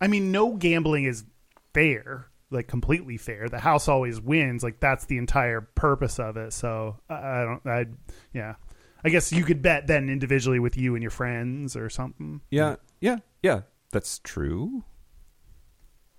[0.00, 1.24] I mean, no gambling is
[1.72, 3.48] fair, like completely fair.
[3.48, 4.62] The house always wins.
[4.62, 6.52] Like that's the entire purpose of it.
[6.52, 7.66] So I, don't.
[7.66, 7.86] I
[8.32, 8.54] yeah.
[9.02, 12.42] I guess you could bet then individually with you and your friends or something.
[12.50, 13.62] Yeah, yeah, yeah.
[13.92, 14.84] That's true.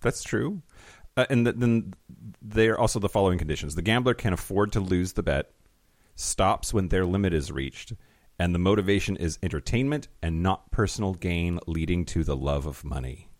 [0.01, 0.63] That's true.
[1.15, 1.93] Uh, and th- then
[2.41, 5.51] there are also the following conditions: the gambler can afford to lose the bet,
[6.15, 7.93] stops when their limit is reached,
[8.39, 13.30] and the motivation is entertainment and not personal gain, leading to the love of money.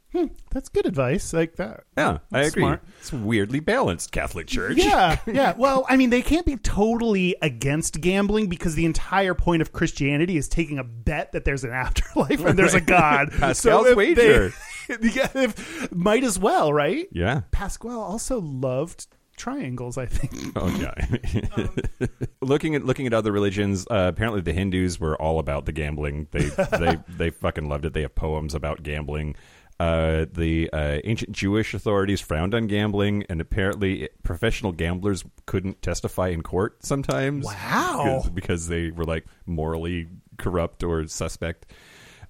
[0.51, 1.33] That's good advice.
[1.33, 1.85] Like that.
[1.97, 2.63] Yeah, I agree.
[2.63, 2.83] smart.
[2.99, 4.77] It's weirdly balanced Catholic Church.
[4.77, 5.53] Yeah, yeah.
[5.57, 10.37] Well, I mean, they can't be totally against gambling because the entire point of Christianity
[10.37, 13.31] is taking a bet that there's an afterlife and there's a God.
[13.39, 14.53] Pascal's if wager.
[14.89, 17.07] They, yeah, if, might as well, right?
[17.11, 17.41] yeah.
[17.51, 19.97] Pasquale also loved triangles.
[19.97, 20.51] I think.
[20.57, 22.07] Oh yeah.
[22.41, 26.27] looking at looking at other religions, uh, apparently the Hindus were all about the gambling.
[26.31, 27.93] They they they fucking loved it.
[27.93, 29.35] They have poems about gambling.
[29.81, 36.27] Uh, the uh, ancient Jewish authorities frowned on gambling, and apparently professional gamblers couldn't testify
[36.27, 37.45] in court sometimes.
[37.45, 38.23] Wow.
[38.31, 41.65] because, they were like morally corrupt or suspect.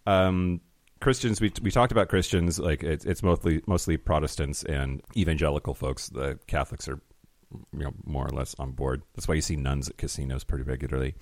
[0.07, 0.61] Um,
[1.01, 2.57] Christians, we we talked about Christians.
[2.57, 6.07] Like it's it's mostly mostly Protestants and evangelical folks.
[6.07, 7.01] The Catholics are
[7.73, 9.01] you know more or less on board.
[9.13, 11.15] That's why you see nuns at casinos pretty regularly.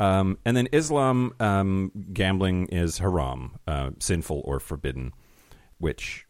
[0.00, 5.12] Um, and then Islam, um, gambling is haram, uh, sinful or forbidden.
[5.82, 6.26] Which,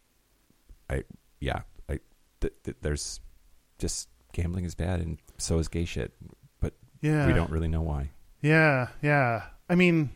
[0.89, 1.03] I
[1.39, 1.99] yeah, I
[2.41, 3.19] th- th- there's
[3.77, 6.11] just gambling is bad and so is gay shit,
[6.59, 7.27] but Yeah.
[7.27, 8.09] we don't really know why.
[8.41, 9.43] Yeah, yeah.
[9.69, 10.09] I mean,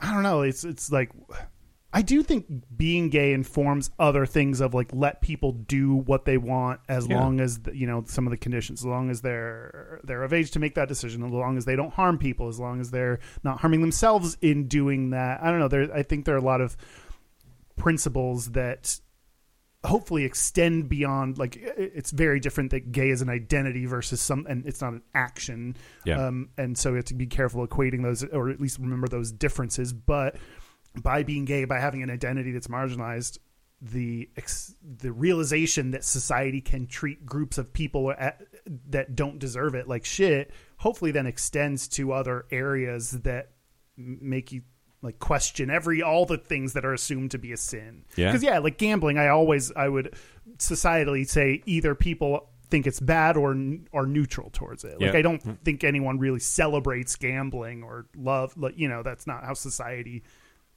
[0.00, 0.40] I don't know.
[0.40, 1.10] It's it's like
[1.92, 6.38] I do think being gay informs other things of like let people do what they
[6.38, 7.20] want as Yeah.
[7.20, 10.50] long as you know some of the conditions, as long as they're they're of age
[10.52, 13.18] to make that decision, as long as they don't harm people, as long as they're
[13.44, 15.42] not harming themselves in doing that.
[15.42, 15.68] I don't know.
[15.68, 16.74] There, I think there are a lot of
[17.78, 18.98] principles that
[19.84, 24.66] hopefully extend beyond like it's very different that gay is an identity versus some and
[24.66, 26.26] it's not an action Yeah.
[26.26, 29.30] um, and so we have to be careful equating those or at least remember those
[29.30, 30.34] differences but
[31.00, 33.38] by being gay by having an identity that's marginalized
[33.80, 38.40] the ex- the realization that society can treat groups of people at,
[38.88, 43.52] that don't deserve it like shit hopefully then extends to other areas that
[43.96, 44.62] make you
[45.02, 48.04] like question every all the things that are assumed to be a sin.
[48.16, 48.26] Yeah.
[48.26, 50.14] because yeah like gambling i always i would
[50.58, 53.56] societally say either people think it's bad or
[53.92, 55.00] or neutral towards it.
[55.00, 55.18] Like Yeah.
[55.18, 55.52] i don't hmm.
[55.64, 60.22] think anyone really celebrates gambling or love like you know that's not how society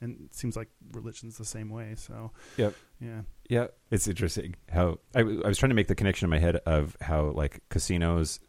[0.01, 2.31] and it seems like religion's the same way so.
[2.57, 3.21] Yeah, yeah.
[3.49, 6.55] Yeah, it's interesting how I, I was trying to make the connection in my head
[6.65, 8.39] of how like casinos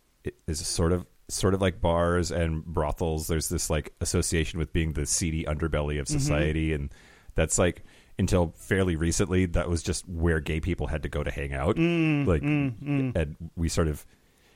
[0.46, 3.26] is sort of sort of like bars and brothels.
[3.26, 6.90] There's this like association with being the seedy underbelly of society, and
[7.34, 7.84] that's like
[8.18, 11.76] until fairly recently that was just where gay people had to go to hang out.
[11.78, 14.04] like, and we sort of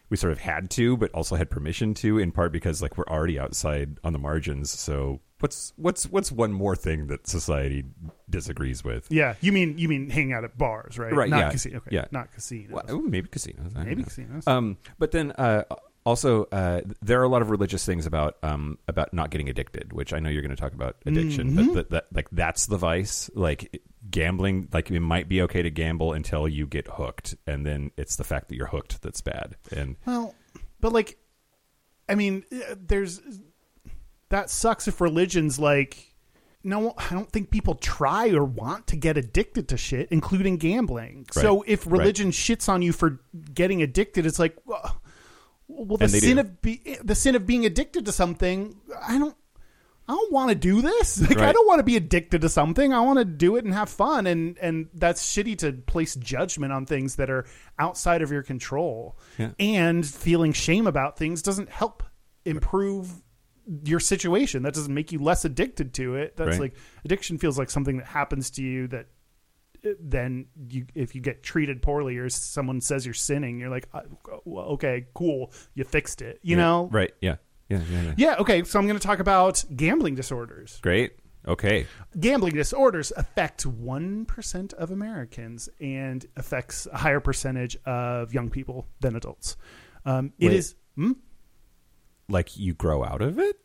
[0.09, 3.09] we sort of had to, but also had permission to, in part because like we're
[3.09, 4.71] already outside on the margins.
[4.71, 7.85] So what's what's what's one more thing that society
[8.31, 9.07] disagrees with?
[9.11, 11.51] yeah you mean you mean hanging out at bars right Right, not yeah.
[11.51, 12.05] casino okay Yeah.
[12.11, 13.73] not casinos Well, maybe casinos.
[13.77, 15.65] I maybe casinos Um, but then uh,
[16.07, 19.93] also uh, there are a lot of religious things about um, about not getting addicted,
[19.93, 21.75] which I know you're going to talk about addiction, Mm-hmm.
[21.75, 23.29] but that, that like that's the vice.
[23.35, 27.91] Like gambling, like it might be okay to gamble until you get hooked, and then
[27.97, 29.57] it's the fact that you're hooked that's bad.
[29.71, 30.35] And Well,
[30.81, 31.19] but like,
[32.09, 33.21] I mean, uh, there's
[34.29, 36.15] that sucks if religion's like
[36.63, 41.27] no, I don't think people try or want to get addicted to shit, including gambling.
[41.31, 41.99] So if right.
[42.01, 43.21] religion shits on you for
[43.55, 45.01] getting addicted, it's like, well,
[45.77, 46.41] well the sin do.
[46.41, 48.77] of be, the sin of being addicted to something.
[49.07, 49.37] I don't.
[50.09, 51.21] I don't want to do this.
[51.29, 52.93] Like I don't want to be addicted to something.
[52.93, 54.27] I want to do it and have fun.
[54.29, 57.45] And and that's shitty to place judgment on things that are
[57.79, 59.19] outside of your control.
[59.37, 59.51] Yeah.
[59.59, 62.05] And feeling shame about things doesn't help
[62.45, 63.21] improve
[63.85, 64.63] your situation.
[64.63, 66.37] That doesn't make you less addicted to it.
[66.37, 66.61] That's Right.
[66.61, 69.07] like addiction feels like something that happens to you that
[70.01, 74.01] then you if you get treated poorly or someone says you're sinning, you're like, uh,
[74.47, 76.39] okay, cool, you fixed it.
[76.43, 76.63] You Yeah.
[76.63, 77.13] know, Right.
[77.21, 77.37] Yeah.
[77.69, 77.81] Yeah.
[77.91, 78.03] Yeah.
[78.03, 78.15] yeah.
[78.17, 80.79] yeah, okay, so I'm going to talk about gambling disorders.
[80.83, 81.13] Great.
[81.49, 81.87] Okay.
[82.19, 89.15] Gambling disorders affect 1% of Americans and affects a higher percentage of young people than
[89.15, 89.57] adults.
[90.05, 90.57] Um, it Wait.
[90.57, 91.13] is hmm?
[92.29, 93.57] Like you grow out of it?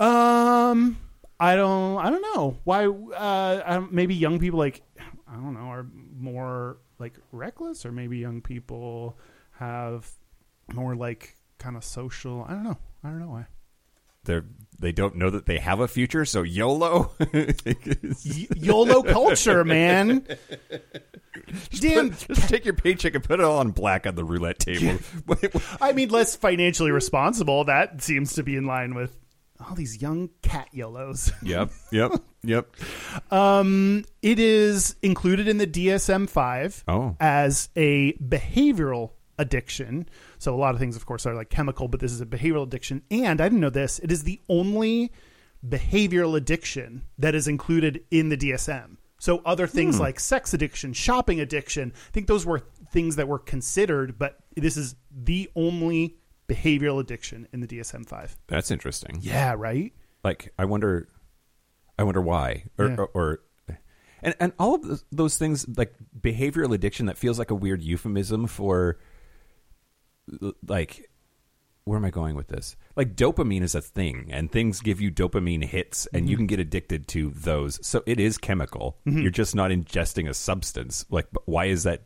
[0.00, 0.96] um
[1.42, 2.56] I don't I don't know.
[2.62, 4.82] Why uh maybe young people like
[5.26, 9.18] I don't know are more like reckless or maybe young people
[9.58, 10.08] have
[10.72, 12.44] more like kind of social.
[12.48, 12.78] I don't know.
[13.02, 13.46] I don't know why.
[14.24, 14.44] They're
[14.78, 17.10] they don't know that they have a future, so YOLO.
[17.34, 20.24] Y- YOLO culture, man.
[21.72, 24.98] Damn, Just take your paycheck and put it all on black on the roulette table.
[25.80, 27.64] I mean, less financially responsible.
[27.64, 29.16] That seems to be in line with
[29.62, 31.32] all these young cat YOLOs.
[31.42, 31.70] yep.
[31.90, 32.12] Yep.
[32.44, 32.74] Yep.
[33.30, 37.16] Um, it is included in the DSM five Oh.
[37.20, 40.08] as a behavioral addiction.
[40.38, 42.64] So a lot of things, of course, are like chemical, but this is a behavioral
[42.64, 43.02] addiction.
[43.10, 43.98] And I didn't know this.
[44.00, 45.12] It is the only
[45.66, 48.96] behavioral addiction that is included in the DSM.
[49.18, 53.38] So other things like sex addiction, shopping addiction, I think those were things that were
[53.38, 56.16] considered, but this is the only
[56.54, 58.36] behavioral addiction in the DSM five.
[58.48, 59.18] That's interesting.
[59.20, 59.92] Yeah, right.
[60.24, 61.08] Like I wonder
[61.98, 62.96] I wonder why or Yeah.
[62.98, 63.40] or, or
[64.22, 67.82] and and all of those, those things like behavioral addiction that feels like a weird
[67.82, 68.98] euphemism for
[70.66, 71.08] like
[71.84, 72.76] where am I going with this?
[72.94, 76.30] Like dopamine is a thing, and things give you dopamine hits, and Mm-hmm.
[76.30, 77.84] you can get addicted to those.
[77.84, 78.98] So it is chemical.
[79.04, 81.04] You're just not ingesting a substance.
[81.10, 82.02] Like, why is that?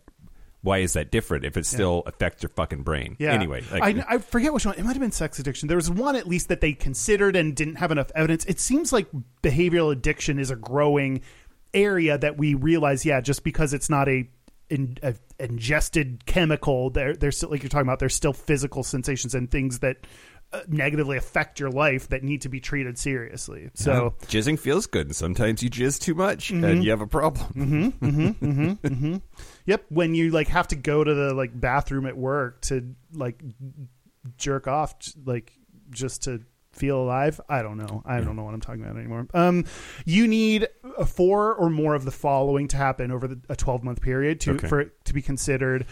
[0.62, 3.16] Why is that different if it still affects your fucking brain?
[3.20, 3.32] Yeah.
[3.32, 4.74] Anyway, like, I, I forget which one.
[4.76, 5.68] It might have been sex addiction.
[5.68, 8.44] There was one at least that they considered and didn't have enough evidence.
[8.46, 9.06] It seems like
[9.42, 11.20] behavioral addiction is a growing
[11.72, 13.04] area that we realize.
[13.04, 14.28] Yeah, just because it's not a,
[14.68, 18.00] in, a ingested chemical, there there's still like you're talking about.
[18.00, 19.98] There's still physical sensations and things that
[20.68, 23.70] negatively affect your life that need to be treated seriously.
[23.74, 24.14] So.
[24.22, 26.64] jizzing feels good, and sometimes you jizz too much, Mm-hmm.
[26.64, 27.92] and you have a problem.
[29.66, 33.40] Yep, when you like have to go to the like bathroom at work to like
[34.38, 35.52] jerk off like
[35.90, 37.40] just to feel alive.
[37.48, 38.02] I don't know.
[38.04, 39.26] I don't know what I'm talking about anymore.
[39.34, 39.64] Um
[40.04, 43.82] you need uh, four or more of the following to happen over the, a 12
[43.82, 44.68] month period to Okay.
[44.68, 45.86] for it to be considered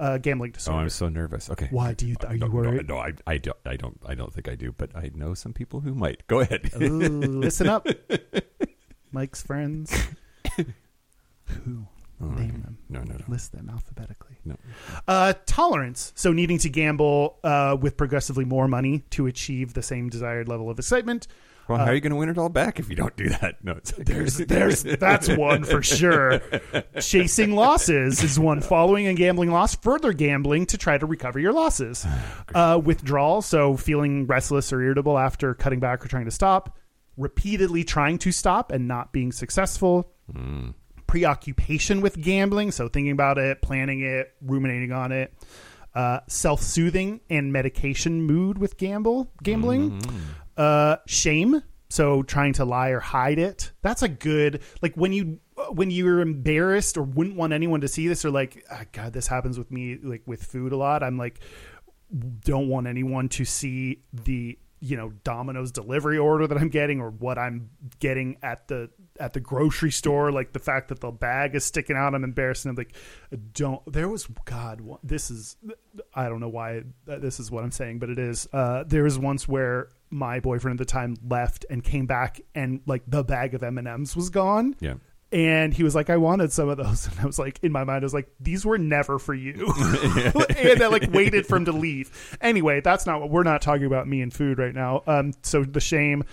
[0.00, 0.72] uh, gambling Oh.
[0.72, 1.50] I'm so nervous.
[1.50, 1.68] Okay.
[1.70, 2.88] Why do you are no, you no, worried?
[2.88, 3.56] No, I, I don't.
[3.64, 4.00] I don't.
[4.04, 4.72] I don't think I do.
[4.72, 6.26] But I know some people who might.
[6.26, 6.70] Go ahead.
[6.80, 7.86] Ooh, listen up.
[9.12, 9.92] Mike's friends.
[11.64, 11.86] Who?
[12.20, 12.78] Name them.
[12.88, 13.24] No, no, no.
[13.28, 14.36] List them alphabetically.
[14.44, 14.56] No.
[15.08, 16.12] Uh, tolerance.
[16.14, 20.68] So needing to gamble uh, with progressively more money to achieve the same desired level
[20.68, 21.26] of excitement.
[21.70, 23.62] Well, how are you going to win it all back if you don't do that?
[23.62, 26.40] No, it's There's, there's, that's one for sure.
[27.00, 28.60] Chasing losses is one.
[28.60, 32.06] Following a gambling loss, further gambling to try to recover your losses.
[32.52, 33.42] Uh, withdrawal.
[33.42, 36.76] So feeling restless or irritable after cutting back or trying to stop.
[37.16, 40.10] Repeatedly trying to stop and not being successful.
[41.06, 42.72] Preoccupation with gambling.
[42.72, 45.32] So thinking about it, planning it, ruminating on it.
[45.94, 50.00] Uh, self-soothing and medication mood with gamble gambling
[50.60, 51.62] uh shame.
[51.88, 53.72] So trying to lie or hide it.
[53.82, 55.40] That's a good like when you
[55.72, 59.26] when you're embarrassed or wouldn't want anyone to see this or like ah, god this
[59.26, 61.40] happens with me like with food a lot i'm like
[62.40, 67.10] don't want anyone to see the you know Domino's delivery order that I'm getting or
[67.10, 67.68] what I'm
[67.98, 70.32] getting at the at the grocery store.
[70.32, 72.94] Like the fact that the bag is sticking out I'm embarrassed and I'm like
[73.52, 75.56] don't there was god this is
[76.14, 78.48] I don't know why this is what I'm saying but it is.
[78.52, 82.80] Uh there was once where my boyfriend at the time left and came back and
[82.86, 84.94] like the bag of M&Ms was gone Yeah.
[85.30, 87.06] and he was like, I wanted some of those.
[87.10, 89.72] And I was like, in my mind, I was like, these were never for you.
[90.56, 92.36] and I like waited for him to leave.
[92.40, 95.02] Anyway, that's not what we're not talking about me and food right now.
[95.06, 96.24] Um, so the shame,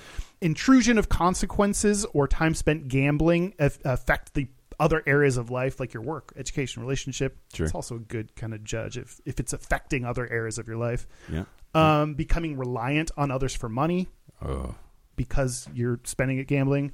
[0.41, 4.47] intrusion of consequences or time spent gambling aff- affect the
[4.80, 7.36] other areas of life, like your work, education, relationship.
[7.51, 7.65] Sure.
[7.65, 10.78] It's also a good kind of judge if, if it's affecting other areas of your
[10.78, 11.07] life.
[11.32, 11.45] Yeah.
[11.74, 14.07] Um, becoming reliant on others for money,
[14.43, 14.74] Oh.
[15.15, 16.91] because you're spending it gambling.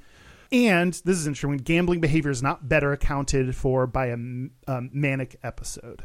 [0.52, 4.50] And this is interesting when gambling behavior is not better accounted for by a um,
[4.92, 6.04] manic episode.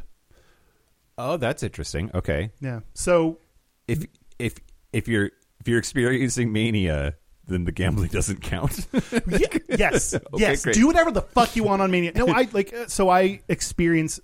[1.17, 2.09] Oh, that's interesting.
[2.13, 2.51] Okay.
[2.61, 2.80] Yeah.
[2.93, 3.39] So
[3.88, 4.05] If
[4.39, 4.55] if
[4.93, 7.15] if you're if you're experiencing mania,
[7.47, 8.88] then the gambling doesn't count.
[9.28, 9.47] yeah,
[9.78, 10.63] yes, yes.
[10.63, 10.76] great.
[10.76, 12.13] Do whatever the fuck you want on Mania.
[12.15, 12.74] No, I like.
[12.74, 14.20] uh, So I experience.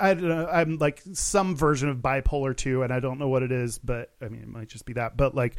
[0.00, 0.46] I don't know.
[0.46, 4.12] I'm like some version of bipolar too, and I don't know what it is, but
[4.20, 5.16] I mean, it might just be that.
[5.16, 5.58] But like,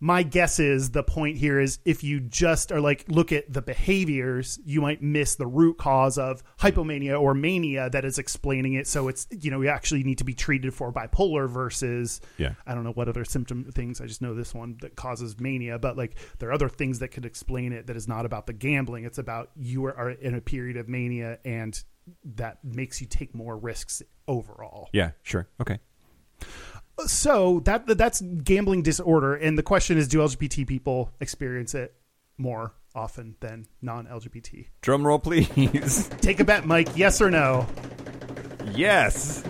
[0.00, 3.62] my guess is the point here is if you just are like look at the
[3.62, 8.86] behaviors, you might miss the root cause of hypomania or mania that is explaining it.
[8.86, 12.54] So it's you know you actually need to be treated for bipolar versus Yeah.
[12.66, 14.00] I don't know what other symptom things.
[14.00, 17.08] I just know this one that causes mania, but like there are other things that
[17.08, 19.04] could explain it that is not about the gambling.
[19.04, 21.82] It's about you are, are in a period of mania and
[22.36, 24.88] that makes you take more risks overall.
[24.92, 25.48] yeah, sure.
[25.60, 25.78] Okay.
[27.06, 31.94] So that that's gambling disorder, and the question is, do LGBT people experience it
[32.36, 34.66] more often than non-LGBT?
[34.80, 36.08] Drum roll, please.
[36.20, 36.88] Take a bet, Mike.
[36.96, 37.66] Yes or no?
[38.74, 39.44] yes.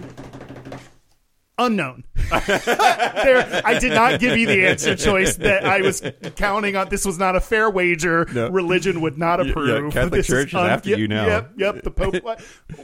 [1.59, 2.05] Unknown.
[2.47, 6.03] there, I did not give you the answer choice that I was
[6.37, 6.89] counting on.
[6.89, 8.27] This was not a fair wager.
[8.33, 8.49] No.
[8.49, 9.93] Religion would not yeah, approve.
[9.93, 11.27] Catholic This Church is after yep, you now.
[11.27, 11.83] Yep, yep.
[11.83, 12.15] The Pope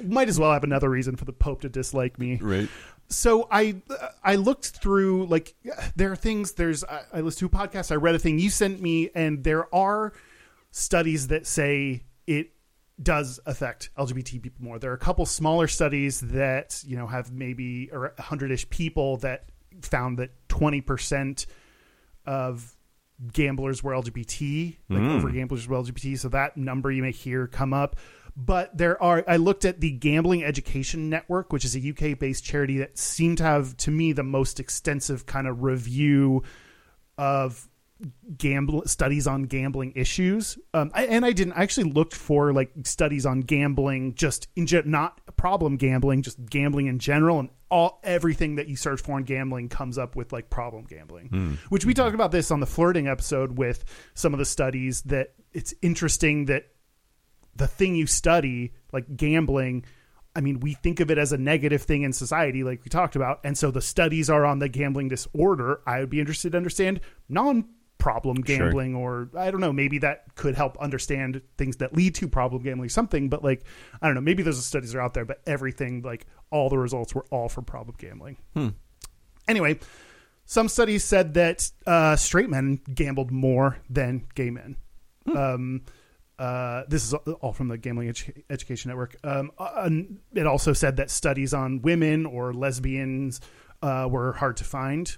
[0.05, 2.39] might as well have another reason for the Pope to dislike me.
[2.41, 2.69] Right.
[3.09, 3.83] So I
[4.23, 5.55] I looked through like
[5.95, 6.53] there are things.
[6.53, 7.93] There's I, I listened to a podcast.
[7.93, 10.13] I read a thing you sent me, and there are
[10.71, 12.54] studies that say it
[13.03, 14.79] does affect LGBT people more.
[14.79, 19.17] There are a couple smaller studies that you know have maybe a hundred ish people
[19.19, 19.47] that
[19.83, 21.47] found that twenty percent
[22.27, 22.77] of
[23.33, 25.11] gamblers were LGBT, like hmm.
[25.11, 26.19] over gamblers were LGBT.
[26.19, 27.97] So that number you may hear come up.
[28.37, 32.45] But there are, I looked at the Gambling Education Network, which is a UK based
[32.45, 36.43] charity that seemed to have, to me, the most extensive kind of review
[37.17, 37.69] of
[38.37, 40.59] gamble studies on gambling issues.
[40.73, 44.67] Um, I, and I didn't I actually looked for like studies on gambling, just in
[44.67, 49.19] gen- not problem gambling, just gambling in general, and all everything that you search for
[49.19, 51.29] in gambling comes up with like problem gambling.
[51.69, 53.85] Which we talked about this on the flirting episode with
[54.15, 56.69] some of the studies that it's interesting that
[57.57, 59.85] the thing you study, like gambling,
[60.37, 63.15] I mean, we think of it as a negative thing in society, like we talked
[63.15, 63.41] about.
[63.45, 65.81] And so the studies are on the gambling disorder.
[65.87, 67.65] I would be interested to understand non
[68.05, 72.29] problem gambling, or I don't know, maybe that could help understand things that lead to
[72.29, 73.31] problem gambling, something.
[73.31, 73.65] But like,
[74.03, 77.15] I don't know, maybe those studies are out there, but everything, like all the results
[77.15, 78.37] were all for problem gambling.
[79.49, 79.79] Anyway,
[80.45, 84.77] some studies said that uh, straight men gambled more than gay men.
[85.35, 85.83] Um,
[86.39, 89.17] uh, this is all from the Gambling Edu- Education Network.
[89.25, 89.89] Um, uh,
[90.35, 93.41] it also said that studies on women or lesbians
[93.83, 95.17] uh, were hard to find.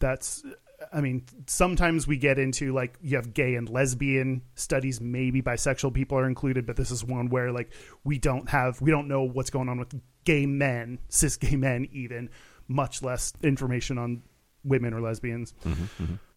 [0.00, 0.44] That's,
[0.92, 5.00] I mean, sometimes we get into like you have gay and lesbian studies.
[5.00, 7.72] Maybe bisexual people are included, but this is one where like
[8.04, 11.88] we don't have, we don't know what's going on with gay men, cis gay men,
[11.92, 12.30] even
[12.68, 14.22] much less information on
[14.64, 15.54] women or lesbians.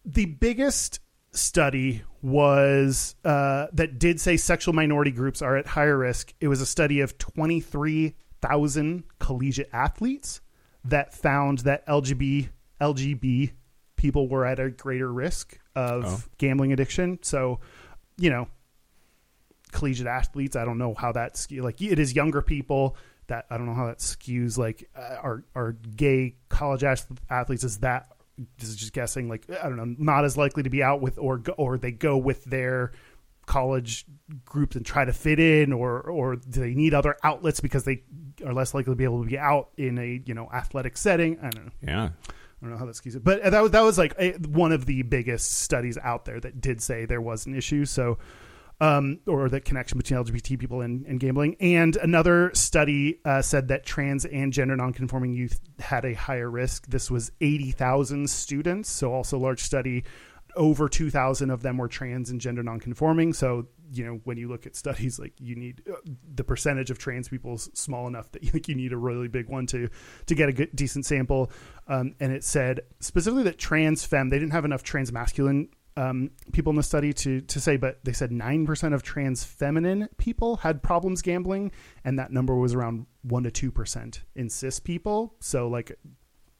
[0.04, 1.00] The biggest
[1.32, 6.32] study was uh, that did say sexual minority groups are at higher risk.
[6.40, 10.40] It was a study of 23,000 collegiate athletes
[10.84, 12.48] that found that LGB
[12.80, 13.52] LGB
[14.00, 16.22] people were at a greater risk of Oh.
[16.38, 17.18] gambling addiction.
[17.22, 17.60] So,
[18.18, 18.48] you know,
[19.72, 22.96] collegiate athletes, I don't know how that skew like it is younger people
[23.28, 26.82] that I don't know how that skews like uh, are are gay college
[27.30, 28.08] athletes is that
[28.58, 31.18] this is just guessing like I don't know not as likely to be out with
[31.18, 32.90] or go, or they go with their
[33.46, 34.06] college
[34.44, 38.02] groups and try to fit in or or do they need other outlets because they
[38.44, 41.38] are less likely to be able to be out in a you know athletic setting
[41.40, 42.08] I don't know Yeah.
[42.60, 44.72] I don't know how that skews it, but that was that was like a, one
[44.72, 47.86] of the biggest studies out there that did say there was an issue.
[47.86, 48.18] So,
[48.82, 51.56] um, or the connection between LGBT people and, and gambling.
[51.60, 56.86] And another study uh, said that trans and gender nonconforming youth had a higher risk.
[56.86, 60.04] This was eighty thousand students, so also large study.
[60.56, 63.34] Over two thousand of them were trans and gender nonconforming.
[63.34, 65.96] So you know when you look at studies like you need uh,
[66.34, 69.28] the percentage of trans people is small enough that you think you need a really
[69.28, 69.88] big one to
[70.26, 71.50] to get a good decent sample
[71.88, 76.30] um, and it said specifically that trans femme they didn't have enough trans masculine um,
[76.52, 80.56] people in the study to to say but they said 9% of trans feminine people
[80.56, 81.72] had problems gambling
[82.04, 85.98] and that number was around 1 to 2% in cis people so like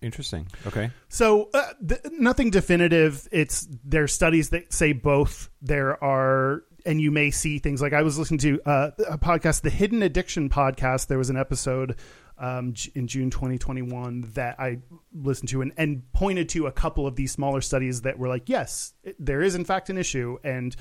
[0.03, 0.47] Interesting.
[0.67, 0.91] Okay.
[1.09, 3.29] so uh, th- nothing definitive.
[3.31, 5.51] It's there are studies that say both.
[5.61, 9.61] There are and you may see things like I was listening to uh, a podcast,
[9.63, 11.09] the Hidden Addiction podcast.
[11.09, 11.97] There was an episode
[12.39, 14.79] um, in June 2021 that I
[15.13, 18.49] listened to and, and pointed to a couple of these smaller studies that were like,
[18.49, 20.39] yes, there is in fact an issue.
[20.43, 20.75] And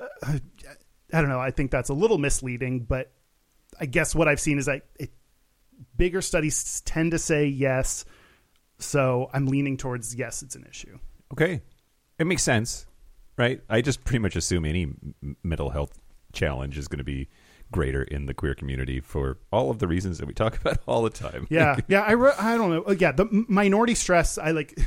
[0.00, 0.38] uh,
[1.12, 1.40] I don't know.
[1.40, 3.12] I think that's a little misleading, but
[3.80, 5.10] I guess what I've seen is that it,
[5.96, 8.04] bigger studies tend to say yes.
[8.80, 10.98] So I'm leaning towards yes, it's an issue.
[11.32, 11.62] Okay,
[12.18, 12.86] it makes sense,
[13.36, 13.60] right?
[13.68, 16.00] I just pretty much assume any m- mental health
[16.32, 17.28] challenge is going to be
[17.72, 21.02] greater in the queer community for all of the reasons that we talk about all
[21.02, 21.46] the time.
[21.50, 22.02] Yeah, yeah.
[22.02, 22.92] I re- I don't know.
[22.92, 24.38] Yeah, the minority stress.
[24.38, 24.78] I like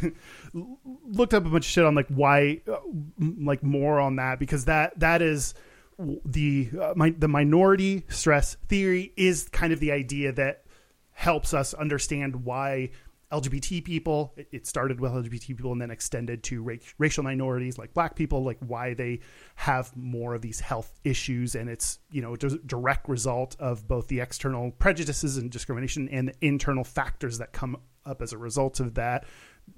[0.54, 2.78] looked up a bunch of shit on like why, uh,
[3.20, 5.54] like more on that because that that is
[6.26, 10.64] the uh, my, the minority stress theory is kind of the idea that
[11.12, 12.89] helps us understand why
[13.34, 14.34] LGBT people.
[14.52, 18.44] It, started with LGBT people and then extended to ra- racial minorities like Black people,
[18.44, 19.20] like why they
[19.56, 24.08] have more of these health issues, and it's you know a direct result of both
[24.08, 28.80] the external prejudices and discrimination and the internal factors that come up as a result
[28.80, 29.26] of that.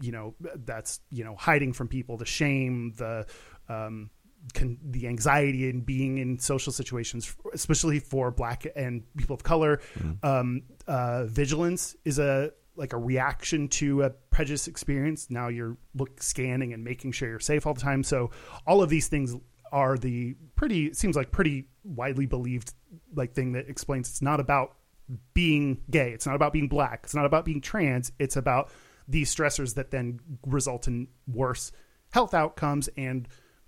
[0.01, 0.35] You know,
[0.65, 3.25] that's you know hiding from people, the shame, the
[3.69, 4.09] um,
[4.53, 9.81] con- the anxiety in being in social situations, especially for Black and people of color.
[10.23, 15.29] Um, uh, vigilance is a like a reaction to a prejudice experience.
[15.29, 18.03] Now you're look scanning and making sure you're safe all the time.
[18.03, 18.31] So
[18.67, 19.35] all of these things
[19.71, 22.73] are the pretty seems like pretty widely believed
[23.13, 24.75] like thing that explains it's not about
[25.33, 26.11] being gay.
[26.11, 27.01] It's not about being black.
[27.03, 28.11] It's not about being trans.
[28.19, 28.71] It's about
[29.07, 31.71] these stressors that then result in worse
[32.11, 33.27] health outcomes and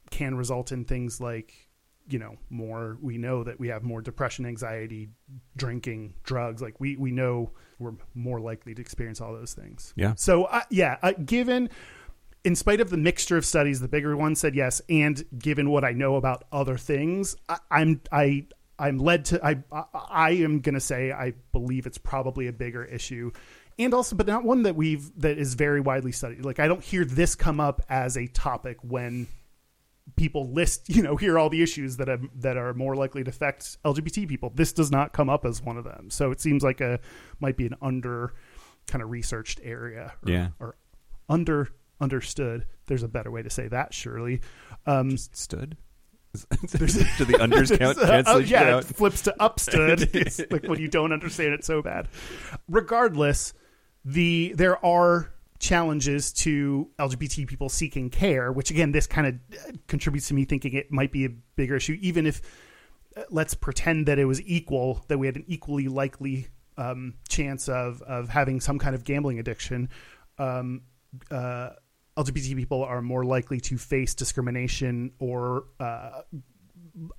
[0.09, 1.66] can result in things like
[2.09, 5.09] you know more we know that we have more depression anxiety
[5.55, 6.61] drinking drugs.
[6.61, 9.93] Like we we know we're more likely to experience all those things.
[9.95, 10.13] Yeah.
[10.15, 11.69] so uh, yeah uh, given
[12.43, 15.83] in spite of the mixture of studies the bigger one said yes and given what
[15.83, 18.45] i know about other things I, i'm i
[18.79, 22.53] i'm led to i i, I am going to say i believe it's probably a
[22.53, 23.31] bigger issue.
[23.79, 26.45] And also but not one that we've that is very widely studied.
[26.45, 29.27] Like i don't hear this come up as a topic when
[30.15, 33.23] people list you know here are all the issues that are that are more likely
[33.23, 36.39] to affect lgbt people this does not come up as one of them so it
[36.39, 36.99] seems like a
[37.39, 38.33] might be an under
[38.87, 40.47] kind of researched area or, Yeah.
[40.59, 40.75] or
[41.29, 44.41] under understood there's a better way to say that surely
[44.85, 45.77] um stood.
[46.37, 46.45] Do
[47.25, 47.97] the unders count?
[48.01, 48.89] uh, Cancel oh, yeah, out?
[48.89, 50.13] it flips to upstood.
[50.13, 52.07] it's like when you don't understand it so bad.
[52.67, 53.53] Regardless,
[54.05, 60.27] the there are challenges to LGBT people seeking care, which again, this kind of contributes
[60.29, 62.41] to me thinking it might be a bigger issue, even if
[63.15, 66.47] uh, let's pretend that it was equal, that we had an equally likely
[66.77, 69.89] um, chance of of having some kind of gambling addiction.
[70.37, 70.83] Um,
[71.31, 71.71] uh,
[72.17, 76.21] LGBT people are more likely to face discrimination or uh,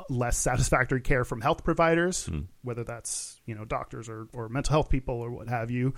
[0.09, 2.28] less satisfactory care from health providers,
[2.62, 5.95] whether that's you know doctors or, or mental health people or what have you.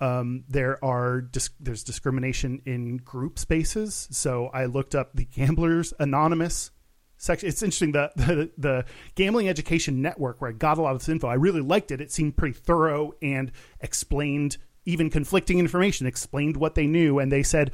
[0.00, 4.08] Um, there are dis- there's discrimination in group spaces.
[4.10, 6.70] So I looked up the Gamblers Anonymous
[7.16, 7.48] section.
[7.48, 8.84] It's interesting that the, the
[9.14, 12.00] Gambling Education Network, where I got a lot of this info, I really liked it.
[12.00, 17.42] It seemed pretty thorough and explained even conflicting information, explained what they knew, and they
[17.42, 17.70] said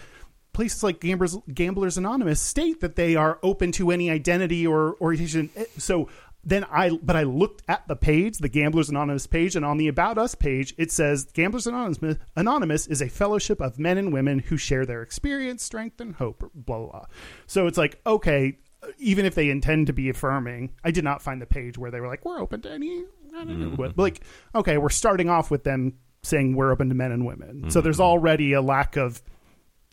[0.53, 5.51] places like Gamblers, Gamblers Anonymous state that they are open to any identity or orientation.
[5.79, 6.09] So
[6.43, 9.89] then I, but I looked at the page, the Gamblers Anonymous page, and on the
[9.89, 14.39] About Us page, it says Gamblers Anonymous, Anonymous is a fellowship of men and women
[14.39, 16.51] who share their experience, strength, and hope.
[16.55, 16.91] Blah blah.
[16.91, 17.05] blah.
[17.47, 18.59] So it's like okay,
[18.99, 22.01] even if they intend to be affirming, I did not find the page where they
[22.01, 23.05] were like, we're open to any.
[23.37, 23.77] I don't know mm-hmm.
[23.77, 23.97] what.
[23.97, 24.21] But like,
[24.55, 27.71] okay, we're starting off with them saying we're open to men and women.
[27.71, 27.85] So mm-hmm.
[27.85, 29.23] there's already a lack of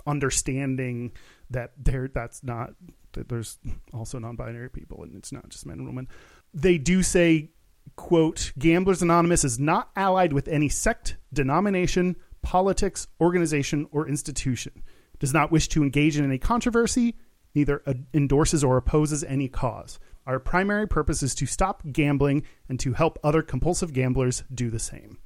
[0.06, 1.12] understanding
[1.50, 2.72] that there that's not
[3.14, 3.58] that there's
[3.94, 6.08] also non-binary people and it's not just men and women
[6.54, 7.52] they do say
[7.96, 14.84] quote gamblers anonymous is not allied with any sect denomination politics organization or institution.
[15.20, 17.16] Does not wish to engage in any controversy
[17.56, 17.82] neither
[18.14, 20.00] endorses or opposes any cause.
[20.28, 24.80] Our primary purpose is to stop gambling and to help other compulsive gamblers do the
[24.80, 25.18] same.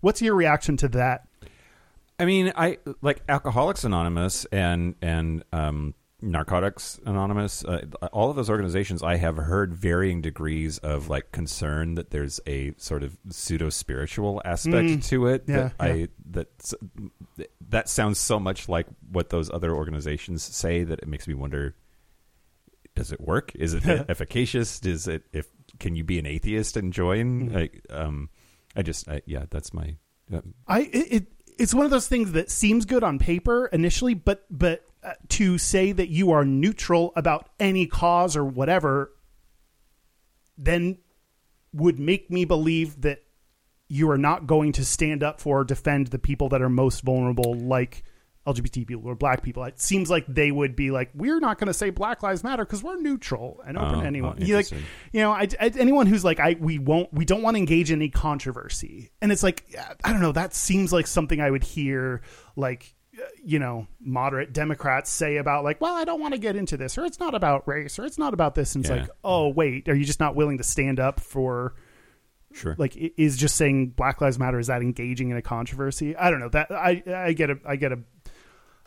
[0.00, 1.28] What's your reaction to that?
[2.18, 5.94] I mean, I like Alcoholics Anonymous and and um,
[6.26, 7.64] Narcotics Anonymous.
[7.64, 12.40] Uh, all of those organizations, I have heard varying degrees of like concern that there's
[12.46, 15.46] a sort of pseudo spiritual aspect to it.
[15.46, 15.48] Mm.
[15.48, 20.98] Yeah, that I that that sounds so much like what those other organizations say that
[20.98, 21.74] it makes me wonder:
[22.94, 23.52] Does it work?
[23.54, 24.80] Is it efficacious?
[24.80, 25.46] Is it if
[25.78, 27.48] can you be an atheist and join?
[27.48, 27.54] Mm-hmm.
[27.54, 28.30] Like, um,
[28.74, 29.96] I just I, yeah, that's my.
[30.32, 31.26] Uh, I it, it
[31.58, 34.84] it's one of those things that seems good on paper initially, but but
[35.28, 39.12] to say that you are neutral about any cause or whatever
[40.58, 40.98] then
[41.72, 43.22] would make me believe that
[43.88, 47.02] you are not going to stand up for or defend the people that are most
[47.02, 48.02] vulnerable, like
[48.46, 49.62] LGBT people or black people.
[49.64, 52.64] It seems like they would be like, we're not going to say Black Lives Matter
[52.64, 54.38] because we're neutral and open Oh, to anyone.
[54.40, 57.42] oh, You like, you know, I, I- anyone who's like, I we won't, we don't
[57.42, 59.64] want to engage in any controversy, and it's like,
[60.02, 62.22] I don't know, that seems like something I would hear,
[62.56, 62.95] like, uh,
[63.44, 66.98] you know, moderate Democrats say about like, well, I don't want to get into this,
[66.98, 69.00] or it's not about race, or it's not about this, and it's Yeah.
[69.02, 71.74] like, oh wait, are you just not willing to stand up for?
[72.52, 72.74] Sure.
[72.78, 76.40] like is just saying black lives matter is that engaging in a controversy i don't
[76.40, 77.98] know that i i get a i get a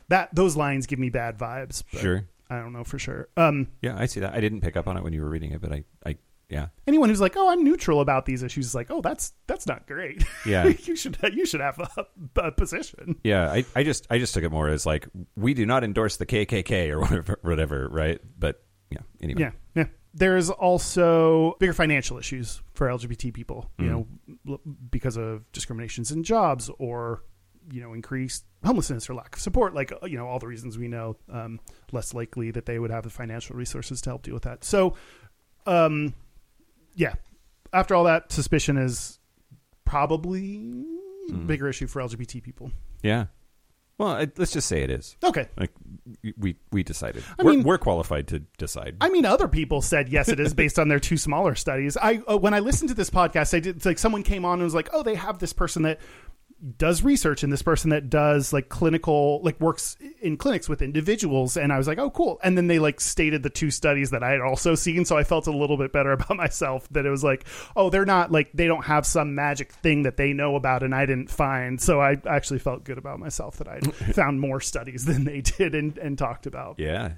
[0.08, 2.26] that those lines give me bad vibes but Sure.
[2.50, 4.34] i don't know for sure um Yeah, I see that.
[4.34, 6.16] I didn't pick up on it when you were reading it, but I, I,
[6.50, 9.68] yeah, anyone who's like oh i'm neutral about these issues is like oh that's that's
[9.68, 10.66] not great Yeah.
[10.84, 12.06] you should you should have a,
[12.42, 13.52] a position yeah.
[13.52, 16.26] I, I just, I just took it more as like we do not endorse the
[16.26, 18.20] KKK or whatever, whatever, right?
[18.38, 19.00] But yeah.
[19.22, 19.42] Anyway.
[19.42, 19.86] yeah yeah
[20.16, 24.08] there's also bigger financial issues for lgbt people you Mm.
[24.48, 27.24] know because of discriminations in jobs or
[27.72, 30.88] you know increased homelessness or lack of support like you know all the reasons we
[30.88, 31.60] know um,
[31.92, 34.96] less likely that they would have the financial resources to help deal with that so
[35.68, 36.16] um
[37.00, 37.14] yeah
[37.74, 39.18] after all that suspicion is
[39.86, 40.62] probably
[41.32, 41.46] Mm.
[41.46, 42.72] bigger issue for lgbt people
[43.04, 43.26] Yeah.
[44.00, 45.16] Well, I, let's just say it is.
[45.24, 45.72] okay Like
[46.38, 47.24] we we decided.
[47.38, 48.96] I we're, mean- we're qualified to decide.
[49.02, 51.98] I mean, other people said yes, it is based on their two smaller studies.
[51.98, 54.54] I uh, when I listened to this podcast, I did it's like someone came on
[54.54, 56.00] and was like, "Oh, they have this person that
[56.78, 61.58] does research and this person that does like clinical like works in clinics with individuals."
[61.58, 64.24] And I was like, "Oh, cool." And then they like stated the two studies that
[64.24, 67.10] I had also seen, so I felt a little bit better about myself that it
[67.10, 67.46] was like,
[67.76, 70.94] "Oh, they're not like they don't have some magic thing that they know about and
[70.94, 73.80] I didn't find." So I actually felt good about myself that I
[74.14, 76.76] found more studies than they did and, and talked about.
[76.80, 77.14] yeah.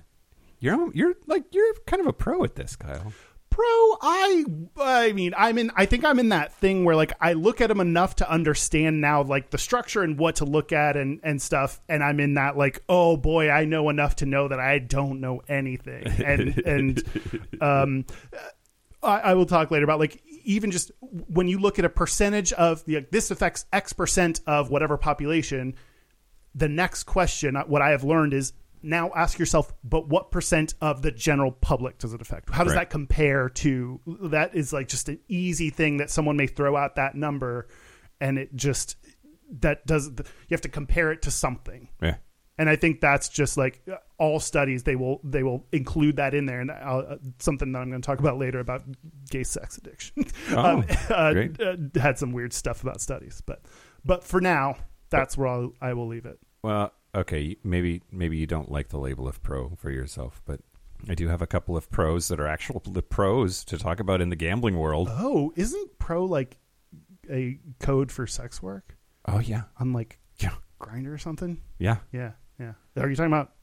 [0.60, 3.12] You're you're like you're kind of a pro at this, Kyle.
[3.52, 3.66] Pro,
[4.02, 4.45] I,
[4.78, 5.72] I mean, I'm in.
[5.76, 9.02] I think I'm in that thing where like I look at them enough to understand
[9.02, 11.82] now, like the structure and what to look at and and stuff.
[11.89, 15.20] And I'm in that like, oh boy, I know enough to know that I don't
[15.20, 16.08] know anything.
[16.08, 17.04] And and
[17.62, 18.06] um,
[19.04, 22.54] I, I will talk later about like even just when you look at a percentage
[22.54, 25.76] of the this affects X percent of whatever population.
[26.56, 28.54] The next question, uh, what I have learned is
[28.84, 32.50] now ask yourself, but what percent of the general public does it affect?
[32.50, 32.82] How does Right.
[32.82, 34.56] that compare to that?
[34.56, 37.68] Is like just an easy thing that someone may throw out that number,
[38.20, 38.96] and it just
[39.60, 41.90] that does you have to compare it to something.
[42.02, 42.16] Yeah.
[42.58, 46.34] And I think that's just like uh, all studies they will they will include that
[46.36, 48.84] in there, and I'll, uh, something that I'm going to talk about later about
[49.30, 50.26] gay sex addiction.
[50.52, 51.60] Oh, uh, great.
[51.62, 53.62] uh, had some weird stuff about studies, but
[54.06, 54.76] but for now,
[55.10, 56.40] that's where I'll, I will leave it.
[56.64, 60.62] Well, okay, maybe maybe you don't like the label of pro for yourself, but
[61.09, 64.22] I do have a couple of pros that are actual the pros to talk about
[64.22, 65.09] in the gambling world.
[65.12, 66.57] Oh, isn't pro like
[67.30, 71.62] a code for sex work Oh yeah, on like yeah, Grindr or something?
[71.78, 71.97] yeah.
[72.12, 72.74] Yeah, yeah.
[72.97, 73.53] Are you talking about